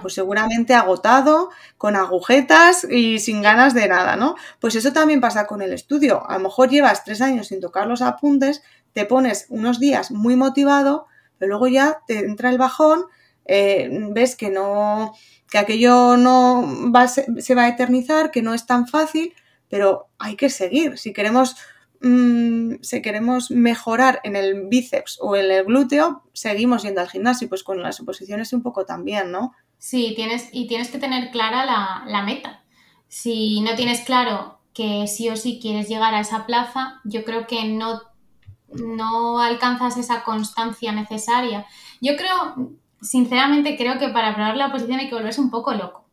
Pues 0.00 0.14
seguramente 0.14 0.74
agotado, 0.74 1.50
con 1.76 1.96
agujetas 1.96 2.84
y 2.90 3.18
sin 3.18 3.42
ganas 3.42 3.74
de 3.74 3.88
nada, 3.88 4.16
¿no? 4.16 4.36
Pues 4.60 4.74
eso 4.74 4.92
también 4.92 5.20
pasa 5.20 5.46
con 5.46 5.62
el 5.62 5.72
estudio. 5.72 6.28
A 6.28 6.34
lo 6.34 6.44
mejor 6.44 6.70
llevas 6.70 7.04
tres 7.04 7.20
años 7.20 7.48
sin 7.48 7.60
tocar 7.60 7.86
los 7.86 8.02
apuntes, 8.02 8.62
te 8.92 9.04
pones 9.04 9.46
unos 9.50 9.78
días 9.78 10.10
muy 10.10 10.36
motivado, 10.36 11.06
pero 11.38 11.50
luego 11.50 11.68
ya 11.68 11.98
te 12.06 12.20
entra 12.20 12.50
el 12.50 12.58
bajón, 12.58 13.04
eh, 13.44 13.90
ves 14.10 14.36
que 14.36 14.50
no, 14.50 15.14
que 15.50 15.58
aquello 15.58 16.16
no 16.16 16.90
va, 16.92 17.06
se 17.08 17.54
va 17.54 17.64
a 17.64 17.68
eternizar, 17.68 18.30
que 18.30 18.42
no 18.42 18.54
es 18.54 18.66
tan 18.66 18.86
fácil, 18.88 19.34
pero 19.68 20.08
hay 20.18 20.36
que 20.36 20.48
seguir. 20.48 20.96
Si 20.98 21.12
queremos 21.12 21.56
Mm, 22.00 22.76
si 22.82 23.00
queremos 23.02 23.50
mejorar 23.50 24.20
en 24.22 24.36
el 24.36 24.66
bíceps 24.68 25.18
o 25.20 25.34
en 25.36 25.50
el 25.50 25.64
glúteo, 25.64 26.22
seguimos 26.32 26.82
yendo 26.82 27.00
al 27.00 27.08
gimnasio, 27.08 27.48
pues 27.48 27.62
con 27.64 27.82
las 27.82 28.00
oposiciones 28.00 28.52
un 28.52 28.62
poco 28.62 28.84
también, 28.84 29.30
¿no? 29.30 29.54
Sí, 29.78 30.12
tienes, 30.16 30.48
y 30.52 30.66
tienes 30.66 30.90
que 30.90 30.98
tener 30.98 31.30
clara 31.30 31.64
la, 32.06 32.22
meta. 32.22 32.64
Si 33.08 33.60
no 33.60 33.74
tienes 33.74 34.00
claro 34.00 34.58
que 34.74 35.06
sí 35.06 35.28
o 35.28 35.36
sí 35.36 35.58
quieres 35.60 35.88
llegar 35.88 36.14
a 36.14 36.20
esa 36.20 36.46
plaza, 36.46 37.00
yo 37.04 37.24
creo 37.24 37.46
que 37.46 37.64
no, 37.64 38.02
no 38.68 39.40
alcanzas 39.40 39.96
esa 39.96 40.24
constancia 40.24 40.92
necesaria. 40.92 41.66
Yo 42.00 42.16
creo, 42.16 42.72
sinceramente, 43.00 43.76
creo 43.76 43.98
que 43.98 44.08
para 44.08 44.34
probar 44.34 44.56
la 44.56 44.68
oposición 44.68 44.98
hay 44.98 45.08
que 45.08 45.14
volverse 45.14 45.40
un 45.40 45.50
poco 45.50 45.72
loco. 45.72 46.06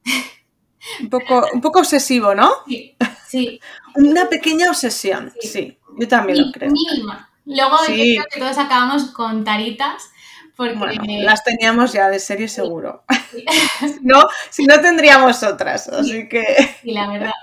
Un 0.99 1.09
poco, 1.09 1.45
un 1.53 1.61
poco 1.61 1.79
obsesivo, 1.79 2.35
¿no? 2.35 2.51
Sí, 2.67 2.95
sí. 3.27 3.59
Una 3.95 4.27
pequeña 4.27 4.69
obsesión, 4.69 5.31
sí. 5.39 5.77
Yo 5.97 6.07
también 6.07 6.45
lo 6.45 6.51
creo. 6.51 6.71
Mínima. 6.71 7.29
Luego 7.45 7.77
yo 7.87 7.93
creo 7.93 8.25
que 8.31 8.39
todos 8.39 8.57
acabamos 8.57 9.05
con 9.11 9.43
taritas. 9.43 10.11
Porque... 10.55 10.75
Bueno, 10.75 11.03
las 11.23 11.43
teníamos 11.43 11.93
ya 11.93 12.09
de 12.09 12.19
serie 12.19 12.47
seguro. 12.47 13.03
no, 14.01 14.23
si 14.49 14.65
no 14.65 14.79
tendríamos 14.81 15.41
otras, 15.43 15.87
así 15.87 16.29
que... 16.29 16.43
Sí, 16.81 16.91
la 16.91 17.07
verdad. 17.07 17.33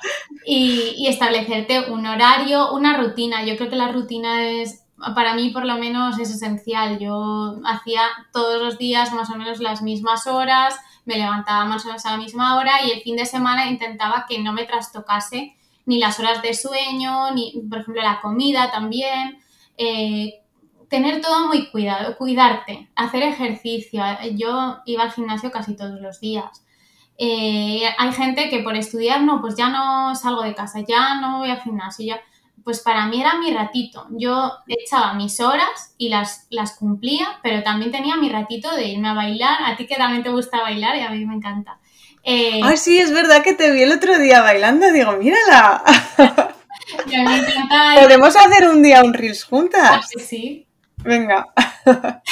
Y, 0.47 0.95
y, 0.97 1.09
establecerte 1.09 1.91
un 1.91 2.07
horario, 2.07 2.73
una 2.73 2.97
rutina. 2.97 3.45
Yo 3.45 3.57
creo 3.57 3.69
que 3.69 3.77
la 3.77 3.91
rutina 3.91 4.49
es, 4.49 4.85
para 5.15 5.35
mí 5.35 5.51
por 5.51 5.65
lo 5.65 5.77
menos, 5.79 6.19
es 6.19 6.31
esencial. 6.31 6.99
Yo 6.99 7.61
hacía 7.65 8.03
todos 8.33 8.63
los 8.63 8.79
días 8.79 9.13
más 9.13 9.31
o 9.31 9.37
menos 9.37 9.61
las 9.61 9.83
mismas 9.83 10.27
horas, 10.27 10.79
me 11.05 11.17
levantaba 11.17 11.65
más 11.65 11.85
o 11.85 11.89
menos 11.89 12.07
a 12.07 12.13
la 12.13 12.17
misma 12.19 12.57
hora 12.59 12.85
y 12.85 12.91
el 12.91 13.01
fin 13.01 13.17
de 13.17 13.27
semana 13.27 13.67
intentaba 13.67 14.27
que 14.29 14.39
no 14.39 14.53
me 14.53 14.65
trastocase 14.65 15.57
ni 15.87 15.99
las 15.99 16.21
horas 16.21 16.43
de 16.43 16.55
sueño, 16.55 17.33
ni, 17.35 17.63
por 17.69 17.81
ejemplo, 17.81 18.03
la 18.03 18.21
comida 18.21 18.71
también. 18.71 19.41
Eh, 19.77 20.41
tener 20.91 21.21
todo 21.23 21.47
muy 21.47 21.71
cuidado, 21.71 22.17
cuidarte, 22.19 22.91
hacer 22.97 23.23
ejercicio. 23.23 24.03
Yo 24.35 24.79
iba 24.85 25.05
al 25.05 25.13
gimnasio 25.13 25.51
casi 25.51 25.77
todos 25.77 26.01
los 26.01 26.21
días. 26.21 26.65
Eh, 27.17 27.83
hay 27.97 28.13
gente 28.13 28.51
que 28.51 28.59
por 28.61 28.77
estudiar, 28.77 29.23
no, 29.23 29.41
pues 29.41 29.55
ya 29.55 29.69
no 29.69 30.15
salgo 30.17 30.43
de 30.43 30.55
casa, 30.55 30.81
ya 30.87 31.21
no 31.21 31.39
voy 31.39 31.51
al 31.51 31.63
gimnasio, 31.63 32.07
ya 32.07 32.21
pues 32.65 32.81
para 32.81 33.07
mí 33.07 33.21
era 33.21 33.39
mi 33.39 33.55
ratito. 33.55 34.07
Yo 34.11 34.53
echaba 34.67 35.15
mis 35.15 35.41
horas 35.41 35.95
y 35.97 36.09
las, 36.09 36.47
las 36.51 36.77
cumplía, 36.77 37.39
pero 37.43 37.63
también 37.63 37.91
tenía 37.91 38.17
mi 38.17 38.29
ratito 38.29 38.75
de 38.75 38.89
irme 38.89 39.09
a 39.09 39.15
bailar. 39.15 39.63
A 39.65 39.77
ti 39.77 39.87
que 39.87 39.97
también 39.97 40.23
te 40.23 40.31
gusta 40.31 40.61
bailar 40.61 40.97
y 40.97 41.01
a 41.01 41.11
mí 41.11 41.25
me 41.25 41.37
encanta. 41.37 41.79
Eh, 42.23 42.61
Ay, 42.63 42.77
sí, 42.77 42.99
es 42.99 43.13
verdad 43.13 43.43
que 43.43 43.55
te 43.55 43.71
vi 43.71 43.83
el 43.83 43.93
otro 43.93 44.19
día 44.19 44.43
bailando. 44.43 44.93
Digo, 44.93 45.13
mírala. 45.13 45.83
me 47.07 47.15
encanta. 47.15 47.95
Podemos 48.03 48.37
hacer 48.37 48.69
un 48.69 48.83
día 48.83 49.03
un 49.03 49.15
Reels 49.15 49.45
juntas. 49.45 50.11
sí. 50.19 50.67
Venga. 51.03 51.47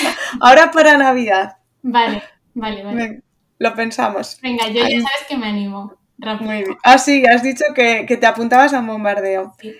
Ahora 0.40 0.70
para 0.70 0.96
Navidad. 0.96 1.56
Vale, 1.82 2.22
vale, 2.54 2.84
vale. 2.84 3.22
lo 3.58 3.74
pensamos. 3.74 4.38
Venga, 4.42 4.68
yo 4.68 4.82
ya 4.82 5.00
sabes 5.00 5.26
que 5.28 5.36
me 5.36 5.48
animo. 5.48 5.94
Muy 6.40 6.64
bien. 6.64 6.76
Ah, 6.82 6.98
sí, 6.98 7.24
has 7.26 7.42
dicho 7.42 7.64
que, 7.74 8.04
que 8.06 8.16
te 8.16 8.26
apuntabas 8.26 8.74
a 8.74 8.80
un 8.80 8.88
bombardeo. 8.88 9.54
Sí. 9.60 9.74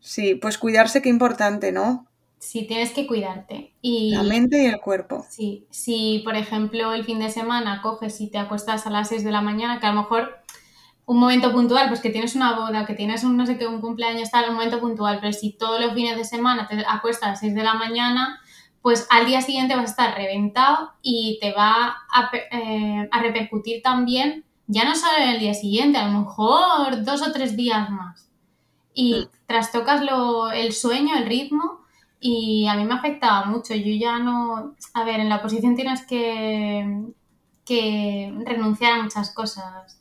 Sí, 0.00 0.34
pues 0.34 0.58
cuidarse 0.58 1.00
qué 1.00 1.08
importante, 1.08 1.72
¿no? 1.72 2.06
Sí, 2.38 2.66
tienes 2.66 2.92
que 2.92 3.06
cuidarte. 3.06 3.72
Y, 3.80 4.10
la 4.14 4.22
mente 4.22 4.62
y 4.62 4.66
el 4.66 4.78
cuerpo. 4.78 5.24
Sí, 5.30 5.66
si 5.70 6.20
por 6.24 6.36
ejemplo 6.36 6.92
el 6.92 7.04
fin 7.04 7.18
de 7.18 7.30
semana 7.30 7.80
coges 7.80 8.20
y 8.20 8.28
te 8.28 8.36
acuestas 8.36 8.86
a 8.86 8.90
las 8.90 9.08
6 9.08 9.24
de 9.24 9.30
la 9.30 9.40
mañana, 9.40 9.80
que 9.80 9.86
a 9.86 9.92
lo 9.94 10.02
mejor 10.02 10.43
un 11.06 11.18
momento 11.18 11.52
puntual, 11.52 11.88
pues 11.88 12.00
que 12.00 12.10
tienes 12.10 12.34
una 12.34 12.54
boda, 12.54 12.86
que 12.86 12.94
tienes 12.94 13.24
un 13.24 13.36
no 13.36 13.46
sé 13.46 13.58
qué, 13.58 13.66
un 13.66 13.80
cumpleaños, 13.80 14.30
tal, 14.30 14.48
un 14.48 14.54
momento 14.54 14.80
puntual, 14.80 15.18
pero 15.20 15.32
si 15.32 15.52
todos 15.52 15.80
los 15.80 15.92
fines 15.94 16.16
de 16.16 16.24
semana 16.24 16.66
te 16.66 16.84
acuestas 16.86 17.26
a 17.26 17.30
las 17.30 17.40
6 17.40 17.54
de 17.54 17.62
la 17.62 17.74
mañana, 17.74 18.40
pues 18.82 19.06
al 19.10 19.26
día 19.26 19.40
siguiente 19.40 19.76
vas 19.76 19.86
a 19.86 19.90
estar 19.90 20.14
reventado 20.14 20.92
y 21.02 21.38
te 21.40 21.52
va 21.52 21.96
a, 22.12 22.30
eh, 22.50 23.08
a 23.10 23.20
repercutir 23.20 23.82
también, 23.82 24.44
ya 24.66 24.84
no 24.84 24.94
solo 24.94 25.18
en 25.18 25.30
el 25.30 25.40
día 25.40 25.54
siguiente, 25.54 25.98
a 25.98 26.08
lo 26.08 26.20
mejor 26.20 27.04
dos 27.04 27.22
o 27.22 27.32
tres 27.32 27.56
días 27.56 27.90
más 27.90 28.30
y 28.94 29.14
mm. 29.14 29.28
trastocas 29.46 30.02
lo, 30.02 30.50
el 30.50 30.72
sueño, 30.72 31.16
el 31.16 31.26
ritmo 31.26 31.80
y 32.18 32.66
a 32.66 32.74
mí 32.74 32.84
me 32.84 32.94
afectaba 32.94 33.44
mucho. 33.44 33.74
Yo 33.74 33.92
ya 33.94 34.18
no, 34.18 34.74
a 34.94 35.04
ver, 35.04 35.20
en 35.20 35.28
la 35.28 35.42
posición 35.42 35.76
tienes 35.76 36.06
que 36.06 37.12
que 37.64 38.32
renunciar 38.44 38.98
a 38.98 39.02
muchas 39.02 39.32
cosas 39.32 40.00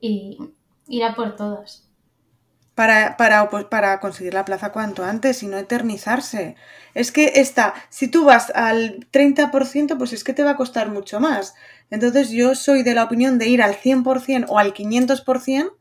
y 0.00 0.38
ir 0.88 1.04
a 1.04 1.14
por 1.14 1.36
todas. 1.36 1.84
Para, 2.74 3.16
para, 3.16 3.48
pues, 3.48 3.64
para 3.64 4.00
conseguir 4.00 4.34
la 4.34 4.44
plaza 4.44 4.70
cuanto 4.70 5.02
antes 5.02 5.42
y 5.42 5.46
no 5.46 5.56
eternizarse. 5.56 6.56
Es 6.92 7.10
que 7.10 7.32
esta, 7.36 7.74
si 7.88 8.08
tú 8.08 8.26
vas 8.26 8.50
al 8.54 9.06
30%, 9.10 9.96
pues 9.96 10.12
es 10.12 10.24
que 10.24 10.34
te 10.34 10.42
va 10.42 10.50
a 10.52 10.56
costar 10.56 10.90
mucho 10.90 11.18
más. 11.18 11.54
Entonces 11.90 12.30
yo 12.30 12.54
soy 12.54 12.82
de 12.82 12.94
la 12.94 13.04
opinión 13.04 13.38
de 13.38 13.48
ir 13.48 13.62
al 13.62 13.74
100% 13.76 14.46
o 14.48 14.58
al 14.58 14.74
500% 14.74 15.72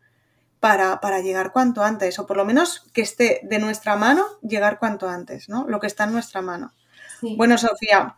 para, 0.62 1.02
para 1.02 1.20
llegar 1.20 1.52
cuanto 1.52 1.84
antes, 1.84 2.18
o 2.18 2.26
por 2.26 2.38
lo 2.38 2.46
menos 2.46 2.86
que 2.94 3.02
esté 3.02 3.42
de 3.44 3.60
nuestra 3.60 3.98
mano 3.98 4.26
llegar 4.42 4.80
cuanto 4.80 5.10
antes, 5.10 5.50
¿no? 5.50 5.68
Lo 5.68 5.80
que 5.80 5.88
está 5.88 6.06
en 6.06 6.14
nuestra 6.14 6.42
mano. 6.42 6.74
Sí. 7.20 7.36
Bueno, 7.38 7.58
Sofía, 7.58 8.16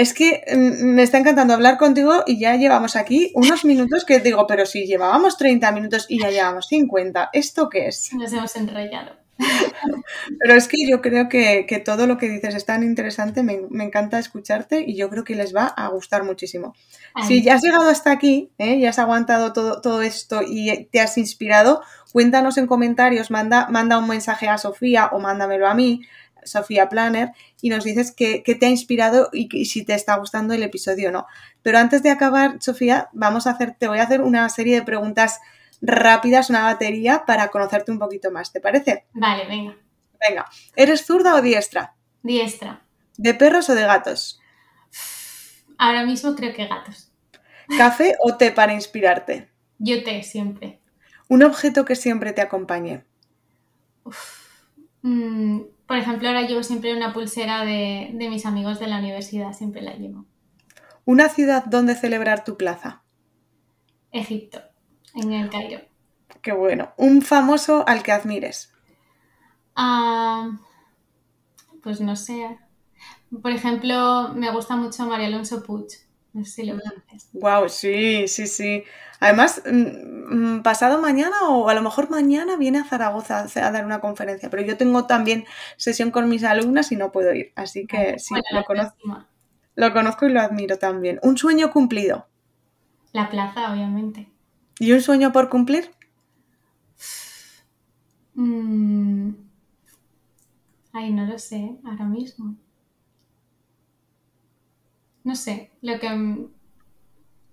es 0.00 0.14
que 0.14 0.42
mm, 0.50 0.94
me 0.94 1.02
está 1.02 1.18
encantando 1.18 1.52
hablar 1.52 1.76
contigo 1.76 2.24
y 2.26 2.38
ya 2.38 2.56
llevamos 2.56 2.96
aquí 2.96 3.32
unos 3.34 3.66
minutos 3.66 4.06
que 4.06 4.18
digo, 4.18 4.46
pero 4.46 4.64
si 4.64 4.86
llevábamos 4.86 5.36
30 5.36 5.70
minutos 5.72 6.06
y 6.08 6.18
ya 6.18 6.30
llevamos 6.30 6.68
50, 6.68 7.28
¿esto 7.34 7.68
qué 7.68 7.88
es? 7.88 8.10
Nos 8.14 8.32
hemos 8.32 8.56
enrollado. 8.56 9.20
Pero 10.38 10.54
es 10.54 10.68
que 10.68 10.76
yo 10.88 11.00
creo 11.00 11.28
que, 11.28 11.64
que 11.66 11.78
todo 11.78 12.06
lo 12.06 12.18
que 12.18 12.28
dices 12.28 12.54
es 12.54 12.66
tan 12.66 12.82
interesante, 12.82 13.42
me, 13.42 13.60
me 13.70 13.84
encanta 13.84 14.18
escucharte 14.18 14.84
y 14.86 14.96
yo 14.96 15.08
creo 15.08 15.24
que 15.24 15.34
les 15.34 15.54
va 15.54 15.66
a 15.66 15.88
gustar 15.88 16.24
muchísimo. 16.24 16.74
Ay, 17.14 17.26
Si 17.26 17.42
ya 17.42 17.54
has 17.54 17.62
llegado 17.62 17.88
hasta 17.88 18.10
aquí, 18.10 18.52
¿eh? 18.58 18.78
ya 18.78 18.90
has 18.90 18.98
aguantado 18.98 19.52
todo, 19.52 19.80
todo 19.80 20.02
esto 20.02 20.40
y 20.46 20.86
te 20.92 21.00
has 21.00 21.16
inspirado, 21.18 21.82
cuéntanos 22.12 22.58
en 22.58 22.66
comentarios, 22.66 23.30
manda, 23.30 23.66
manda 23.68 23.98
un 23.98 24.08
mensaje 24.08 24.48
a 24.48 24.58
Sofía 24.58 25.08
o 25.12 25.18
mándamelo 25.18 25.66
a 25.66 25.74
mí, 25.74 26.02
Sofía 26.44 26.88
Planner, 26.88 27.32
y 27.60 27.70
nos 27.70 27.84
dices 27.84 28.12
qué 28.12 28.42
te 28.42 28.66
ha 28.66 28.68
inspirado 28.68 29.28
y, 29.32 29.64
si 29.66 29.84
te 29.84 29.94
está 29.94 30.16
gustando 30.16 30.54
el 30.54 30.62
episodio 30.62 31.08
o 31.08 31.12
no. 31.12 31.26
Pero 31.62 31.78
antes 31.78 32.02
de 32.02 32.10
acabar, 32.10 32.56
Sofía, 32.60 33.08
vamos 33.12 33.46
a 33.46 33.50
hacer, 33.50 33.76
te 33.78 33.88
voy 33.88 33.98
a 33.98 34.04
hacer 34.04 34.20
una 34.20 34.48
serie 34.48 34.76
de 34.76 34.82
preguntas 34.82 35.40
rápidas, 35.80 36.50
una 36.50 36.62
batería, 36.62 37.24
para 37.26 37.48
conocerte 37.48 37.92
un 37.92 37.98
poquito 37.98 38.30
más. 38.30 38.52
¿Te 38.52 38.60
parece? 38.60 39.06
Vale, 39.12 39.46
venga. 39.46 39.76
Venga, 40.28 40.46
¿eres 40.76 41.06
zurda 41.06 41.34
o 41.34 41.42
diestra? 41.42 41.94
Diestra. 42.22 42.82
¿De 43.16 43.34
perros 43.34 43.70
o 43.70 43.74
de 43.74 43.82
gatos? 43.82 44.40
Ahora 45.78 46.04
mismo 46.04 46.34
creo 46.34 46.54
que 46.54 46.66
gatos. 46.66 47.10
¿Café 47.78 48.16
o 48.20 48.36
té 48.36 48.50
para 48.50 48.74
inspirarte? 48.74 49.48
Yo 49.78 50.02
te 50.04 50.22
siempre. 50.22 50.80
Un 51.28 51.42
objeto 51.42 51.84
que 51.84 51.96
siempre 51.96 52.32
te 52.32 52.42
acompañe. 52.42 53.04
Mm, 55.02 55.60
por 55.86 55.96
ejemplo, 55.96 56.28
ahora 56.28 56.42
llevo 56.42 56.62
siempre 56.62 56.96
una 56.96 57.12
pulsera 57.12 57.64
de, 57.64 58.10
de 58.12 58.28
mis 58.28 58.46
amigos 58.46 58.78
de 58.78 58.86
la 58.86 58.98
universidad, 58.98 59.52
siempre 59.52 59.82
la 59.82 59.94
llevo. 59.94 60.26
Una 61.04 61.28
ciudad 61.28 61.64
donde 61.64 61.94
celebrar 61.94 62.44
tu 62.44 62.56
plaza. 62.56 63.02
Egipto, 64.12 64.60
en 65.14 65.32
el 65.32 65.50
Cairo. 65.50 65.80
Qué 66.42 66.52
bueno. 66.52 66.92
Un 66.96 67.22
famoso 67.22 67.84
al 67.86 68.02
que 68.02 68.12
admires. 68.12 68.72
Ah, 69.74 70.50
pues 71.82 72.00
no 72.00 72.16
sé. 72.16 72.58
Por 73.42 73.52
ejemplo, 73.52 74.30
me 74.34 74.50
gusta 74.50 74.76
mucho 74.76 75.06
María 75.06 75.28
Alonso 75.28 75.62
Puig. 75.62 75.86
No 76.32 76.44
sé 76.44 76.50
si 76.50 76.66
lo 76.66 76.78
conoces. 76.78 77.28
Wow, 77.32 77.68
sí, 77.68 78.28
sí, 78.28 78.46
sí. 78.46 78.84
Además, 79.18 79.62
mm, 79.64 79.72
mm, 79.72 80.09
pasado 80.62 81.00
mañana 81.00 81.36
o 81.48 81.68
a 81.68 81.74
lo 81.74 81.82
mejor 81.82 82.10
mañana 82.10 82.56
viene 82.56 82.78
a 82.78 82.84
Zaragoza 82.84 83.40
a 83.54 83.70
dar 83.72 83.84
una 83.84 84.00
conferencia, 84.00 84.50
pero 84.50 84.62
yo 84.62 84.76
tengo 84.76 85.06
también 85.06 85.44
sesión 85.76 86.10
con 86.10 86.28
mis 86.28 86.44
alumnas 86.44 86.92
y 86.92 86.96
no 86.96 87.12
puedo 87.12 87.34
ir, 87.34 87.52
así 87.56 87.86
que 87.86 88.18
sí, 88.18 88.34
Bueno, 88.34 88.44
lo 88.50 88.60
la 88.60 88.64
conozco, 88.64 88.96
próxima. 89.02 89.28
lo 89.76 89.92
conozco 89.92 90.26
y 90.26 90.32
lo 90.32 90.40
admiro 90.40 90.78
también. 90.78 91.20
Un 91.22 91.36
sueño 91.38 91.70
cumplido. 91.72 92.28
La 93.12 93.28
plaza, 93.30 93.72
obviamente. 93.72 94.32
¿Y 94.80 94.90
un 94.90 95.00
sueño 95.00 95.30
por 95.30 95.48
cumplir? 95.48 95.92
Mm. 98.36 99.30
Ay, 100.92 101.12
no 101.12 101.26
lo 101.26 101.36
sé, 101.38 101.80
ahora 101.84 102.04
mismo. 102.04 102.54
No 105.24 105.34
sé, 105.34 105.70
lo 105.82 105.98
que... 105.98 106.08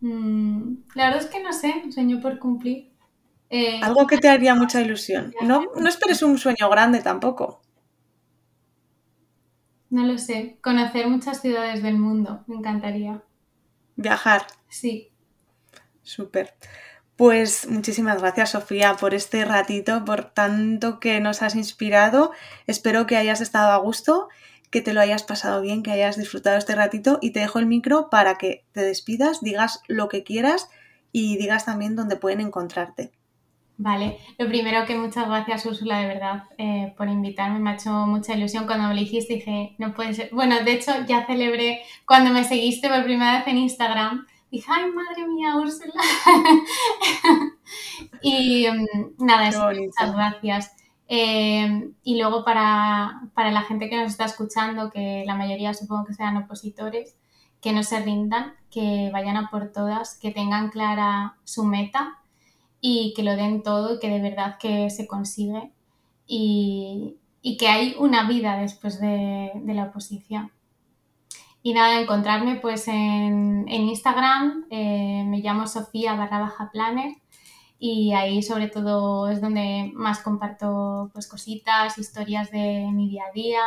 mm, 0.02 0.74
la 0.96 1.06
verdad 1.06 1.24
es 1.24 1.28
que 1.30 1.42
no 1.44 1.54
sé, 1.54 1.74
un 1.84 1.92
sueño 1.92 2.20
por 2.22 2.40
cumplir. 2.40 2.92
Eh, 3.50 3.80
Algo 3.82 4.08
que 4.08 4.18
te 4.18 4.30
haría 4.30 4.56
mucha 4.56 4.82
ilusión. 4.82 5.34
No, 5.42 5.64
no 5.76 5.90
esperes 5.90 6.22
un 6.24 6.38
sueño 6.38 6.70
grande 6.70 7.02
tampoco. 7.02 7.62
no 9.90 10.06
lo 10.06 10.18
sé, 10.18 10.60
conocer 10.62 11.08
muchas 11.10 11.42
ciudades 11.42 11.84
del 11.84 11.98
mundo, 11.98 12.44
me 12.48 12.56
encantaría. 12.56 13.22
Viajar. 13.98 14.48
Sí, 14.70 15.12
Súper. 16.04 16.56
Pues 17.16 17.68
muchísimas 17.68 18.22
gracias, 18.22 18.52
Sofía, 18.52 18.96
por 18.96 19.14
este 19.14 19.44
ratito, 19.44 20.06
por 20.06 20.26
tanto 20.26 21.00
que 21.00 21.20
nos 21.20 21.42
has 21.42 21.56
inspirado. 21.56 22.32
Espero 22.68 23.08
que 23.08 23.18
hayas 23.18 23.42
estado 23.42 23.72
a 23.72 23.78
gusto, 23.78 24.30
que 24.70 24.82
te 24.82 24.94
lo 24.94 25.02
hayas 25.02 25.24
pasado 25.24 25.62
bien, 25.62 25.84
que 25.84 25.92
hayas 25.92 26.18
disfrutado 26.18 26.58
este 26.58 26.76
ratito 26.76 27.20
y 27.22 27.32
te 27.32 27.40
dejo 27.40 27.60
el 27.60 27.66
micro 27.66 28.10
para 28.10 28.38
que 28.38 28.66
te 28.74 28.82
despidas, 28.82 29.42
digas 29.42 29.82
lo 29.88 30.10
que 30.10 30.24
quieras 30.24 30.70
y 31.12 31.38
digas 31.38 31.66
también 31.66 31.96
dónde 31.96 32.18
pueden 32.18 32.42
encontrarte. 32.42 33.12
vale. 33.78 34.18
Lo 34.38 34.48
primero 34.48 34.86
que 34.86 34.96
muchas 34.96 35.28
gracias, 35.28 35.66
Úrsula, 35.66 36.00
de 36.00 36.08
verdad, 36.08 36.44
eh, 36.58 36.94
por 36.98 37.08
invitarme. 37.08 37.60
Me 37.60 37.72
ha 37.72 37.74
hecho 37.76 37.92
mucha 37.92 38.34
ilusión 38.34 38.66
cuando 38.66 38.88
me 38.88 38.94
lo 38.96 39.00
dijiste. 39.00 39.36
Dije, 39.36 39.76
no 39.78 39.94
puede 39.94 40.14
ser. 40.14 40.30
Bueno, 40.32 40.56
de 40.64 40.74
hecho, 40.74 40.92
ya 41.08 41.26
celebré 41.26 41.82
cuando 42.06 42.32
me 42.32 42.44
seguiste 42.44 42.90
por 42.90 43.04
primera 43.04 43.40
vez 43.40 43.48
en 43.48 43.58
Instagram. 43.58 44.26
Dije, 44.52 44.66
ay, 44.70 44.92
madre 44.92 45.28
mía, 45.28 45.56
Úrsula. 45.58 45.94
y 48.22 48.68
mm, 48.68 49.26
nada, 49.26 49.50
eso, 49.50 49.68
muchas 49.70 50.14
gracias. 50.14 50.76
Eh, 51.10 51.90
y 52.04 52.20
luego 52.20 52.44
para, 52.44 53.22
para 53.34 53.52
la 53.52 53.62
gente 53.62 53.90
que 53.90 53.98
nos 53.98 54.12
está 54.12 54.26
escuchando, 54.26 54.92
que 54.92 55.24
la 55.26 55.36
mayoría 55.36 55.74
supongo 55.74 56.06
que 56.06 56.14
sean 56.14 56.38
opositores, 56.38 57.16
que 57.62 57.74
no 57.74 57.84
se 57.84 58.00
rindan, 58.02 58.54
que 58.70 59.10
vayan 59.12 59.38
a 59.38 59.50
por 59.50 59.72
todas, 59.72 60.18
que 60.18 60.32
tengan 60.32 60.70
clara 60.70 61.38
su 61.44 61.64
meta 61.64 62.20
y 62.82 63.14
que 63.16 63.24
lo 63.24 63.36
den 63.36 63.64
todo 63.64 63.96
y 63.96 64.00
que 64.00 64.10
de 64.10 64.22
verdad 64.22 64.58
que 64.60 64.90
se 64.90 65.08
consigue 65.08 65.72
y, 66.28 67.16
y 67.42 67.58
que 67.58 67.68
hay 67.68 67.96
una 67.98 68.28
vida 68.28 68.58
después 68.58 69.00
de, 69.00 69.52
de 69.56 69.74
la 69.74 69.86
oposición. 69.86 70.52
Y 71.64 71.74
nada, 71.74 72.00
encontrarme 72.00 72.56
pues 72.58 72.88
en, 72.88 73.66
en 73.68 73.82
Instagram, 73.90 74.66
eh, 74.70 75.24
me 75.26 75.40
llamo 75.40 75.68
Sofía 75.68 76.16
barra 76.16 76.40
baja 76.40 76.70
planner 76.72 77.16
y 77.80 78.14
ahí 78.14 78.42
sobre 78.42 78.68
todo 78.68 79.30
es 79.30 79.42
donde 79.42 79.92
más 79.94 80.20
comparto 80.20 81.10
pues 81.14 81.28
cositas, 81.28 81.98
historias 81.98 82.52
de 82.52 82.90
mi 82.92 83.10
día 83.10 83.24
a 83.30 83.34
día 83.34 83.62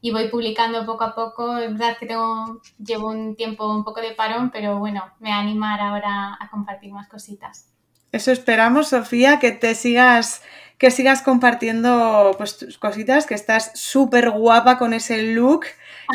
y 0.00 0.12
voy 0.12 0.28
publicando 0.28 0.84
poco 0.84 1.04
a 1.04 1.14
poco. 1.14 1.56
Es 1.58 1.72
verdad 1.72 1.96
que 1.98 2.06
tengo, 2.06 2.60
llevo 2.78 3.08
un 3.08 3.34
tiempo 3.34 3.70
un 3.70 3.84
poco 3.84 4.00
de 4.00 4.12
parón, 4.12 4.50
pero 4.50 4.78
bueno, 4.78 5.02
me 5.20 5.30
va 5.30 5.36
a 5.36 5.40
animar 5.40 5.80
ahora 5.80 6.36
a 6.38 6.48
compartir 6.50 6.92
más 6.92 7.08
cositas. 7.08 7.72
Eso 8.12 8.30
esperamos, 8.30 8.88
Sofía, 8.88 9.38
que 9.38 9.52
te 9.52 9.74
sigas, 9.74 10.42
que 10.78 10.90
sigas 10.90 11.22
compartiendo 11.22 12.34
pues, 12.38 12.56
tus 12.58 12.78
cositas, 12.78 13.26
que 13.26 13.34
estás 13.34 13.72
súper 13.74 14.30
guapa 14.30 14.78
con 14.78 14.94
ese 14.94 15.34
look, 15.34 15.62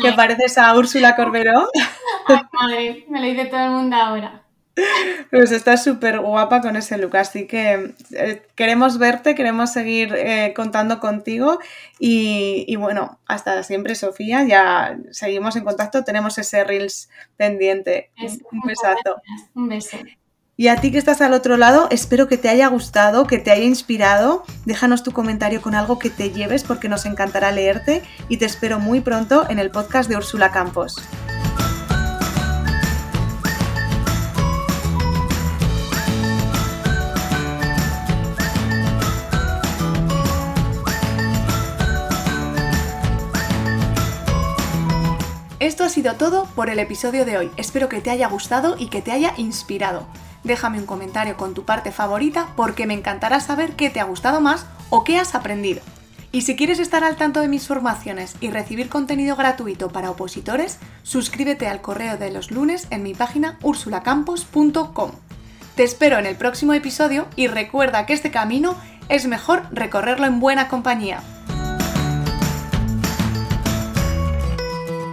que 0.00 0.08
Ay. 0.08 0.16
pareces 0.16 0.58
a 0.58 0.74
Úrsula 0.74 1.14
Corberó. 1.14 1.68
Ay, 2.26 2.40
madre, 2.52 3.06
me 3.08 3.20
lo 3.20 3.26
dice 3.26 3.46
todo 3.46 3.60
el 3.60 3.70
mundo 3.70 3.96
ahora. 3.96 4.41
Pues 5.30 5.52
estás 5.52 5.84
súper 5.84 6.20
guapa 6.20 6.60
con 6.60 6.76
ese 6.76 6.96
look, 6.98 7.16
así 7.16 7.46
que 7.46 7.94
eh, 8.12 8.42
queremos 8.54 8.98
verte, 8.98 9.34
queremos 9.34 9.72
seguir 9.72 10.14
eh, 10.14 10.52
contando 10.54 10.98
contigo 11.00 11.58
y, 11.98 12.64
y 12.66 12.76
bueno, 12.76 13.18
hasta 13.26 13.62
siempre 13.62 13.94
Sofía, 13.94 14.44
ya 14.44 14.98
seguimos 15.10 15.56
en 15.56 15.64
contacto, 15.64 16.04
tenemos 16.04 16.38
ese 16.38 16.64
Reels 16.64 17.08
pendiente. 17.36 18.10
Un, 18.18 18.24
Eso, 18.26 18.38
un 18.50 18.58
muchas 18.60 18.94
besazo. 18.94 19.22
gracias. 19.26 19.50
Un 19.54 19.68
beso. 19.68 19.96
Y 20.54 20.68
a 20.68 20.76
ti 20.76 20.92
que 20.92 20.98
estás 20.98 21.22
al 21.22 21.32
otro 21.32 21.56
lado, 21.56 21.88
espero 21.90 22.28
que 22.28 22.36
te 22.36 22.48
haya 22.50 22.68
gustado, 22.68 23.26
que 23.26 23.38
te 23.38 23.50
haya 23.50 23.64
inspirado. 23.64 24.44
Déjanos 24.66 25.02
tu 25.02 25.12
comentario 25.12 25.62
con 25.62 25.74
algo 25.74 25.98
que 25.98 26.10
te 26.10 26.30
lleves 26.30 26.62
porque 26.62 26.88
nos 26.90 27.06
encantará 27.06 27.50
leerte 27.52 28.02
y 28.28 28.36
te 28.36 28.44
espero 28.44 28.78
muy 28.78 29.00
pronto 29.00 29.46
en 29.48 29.58
el 29.58 29.70
podcast 29.70 30.08
de 30.10 30.16
Úrsula 30.16 30.52
Campos. 30.52 30.96
Esto 45.72 45.84
ha 45.84 45.88
sido 45.88 46.16
todo 46.16 46.44
por 46.54 46.68
el 46.68 46.78
episodio 46.78 47.24
de 47.24 47.38
hoy. 47.38 47.50
Espero 47.56 47.88
que 47.88 48.02
te 48.02 48.10
haya 48.10 48.28
gustado 48.28 48.76
y 48.78 48.88
que 48.88 49.00
te 49.00 49.10
haya 49.10 49.32
inspirado. 49.38 50.06
Déjame 50.44 50.78
un 50.78 50.84
comentario 50.84 51.38
con 51.38 51.54
tu 51.54 51.64
parte 51.64 51.92
favorita 51.92 52.48
porque 52.56 52.86
me 52.86 52.92
encantará 52.92 53.40
saber 53.40 53.74
qué 53.74 53.88
te 53.88 53.98
ha 53.98 54.04
gustado 54.04 54.42
más 54.42 54.66
o 54.90 55.02
qué 55.02 55.16
has 55.16 55.34
aprendido. 55.34 55.80
Y 56.30 56.42
si 56.42 56.56
quieres 56.56 56.78
estar 56.78 57.04
al 57.04 57.16
tanto 57.16 57.40
de 57.40 57.48
mis 57.48 57.66
formaciones 57.66 58.36
y 58.42 58.50
recibir 58.50 58.90
contenido 58.90 59.34
gratuito 59.34 59.88
para 59.88 60.10
opositores, 60.10 60.78
suscríbete 61.04 61.66
al 61.68 61.80
correo 61.80 62.18
de 62.18 62.30
los 62.30 62.50
lunes 62.50 62.86
en 62.90 63.02
mi 63.02 63.14
página 63.14 63.58
ursulacampos.com. 63.62 65.12
Te 65.74 65.84
espero 65.84 66.18
en 66.18 66.26
el 66.26 66.36
próximo 66.36 66.74
episodio 66.74 67.28
y 67.34 67.46
recuerda 67.46 68.04
que 68.04 68.12
este 68.12 68.30
camino 68.30 68.76
es 69.08 69.26
mejor 69.26 69.62
recorrerlo 69.72 70.26
en 70.26 70.38
buena 70.38 70.68
compañía. 70.68 71.22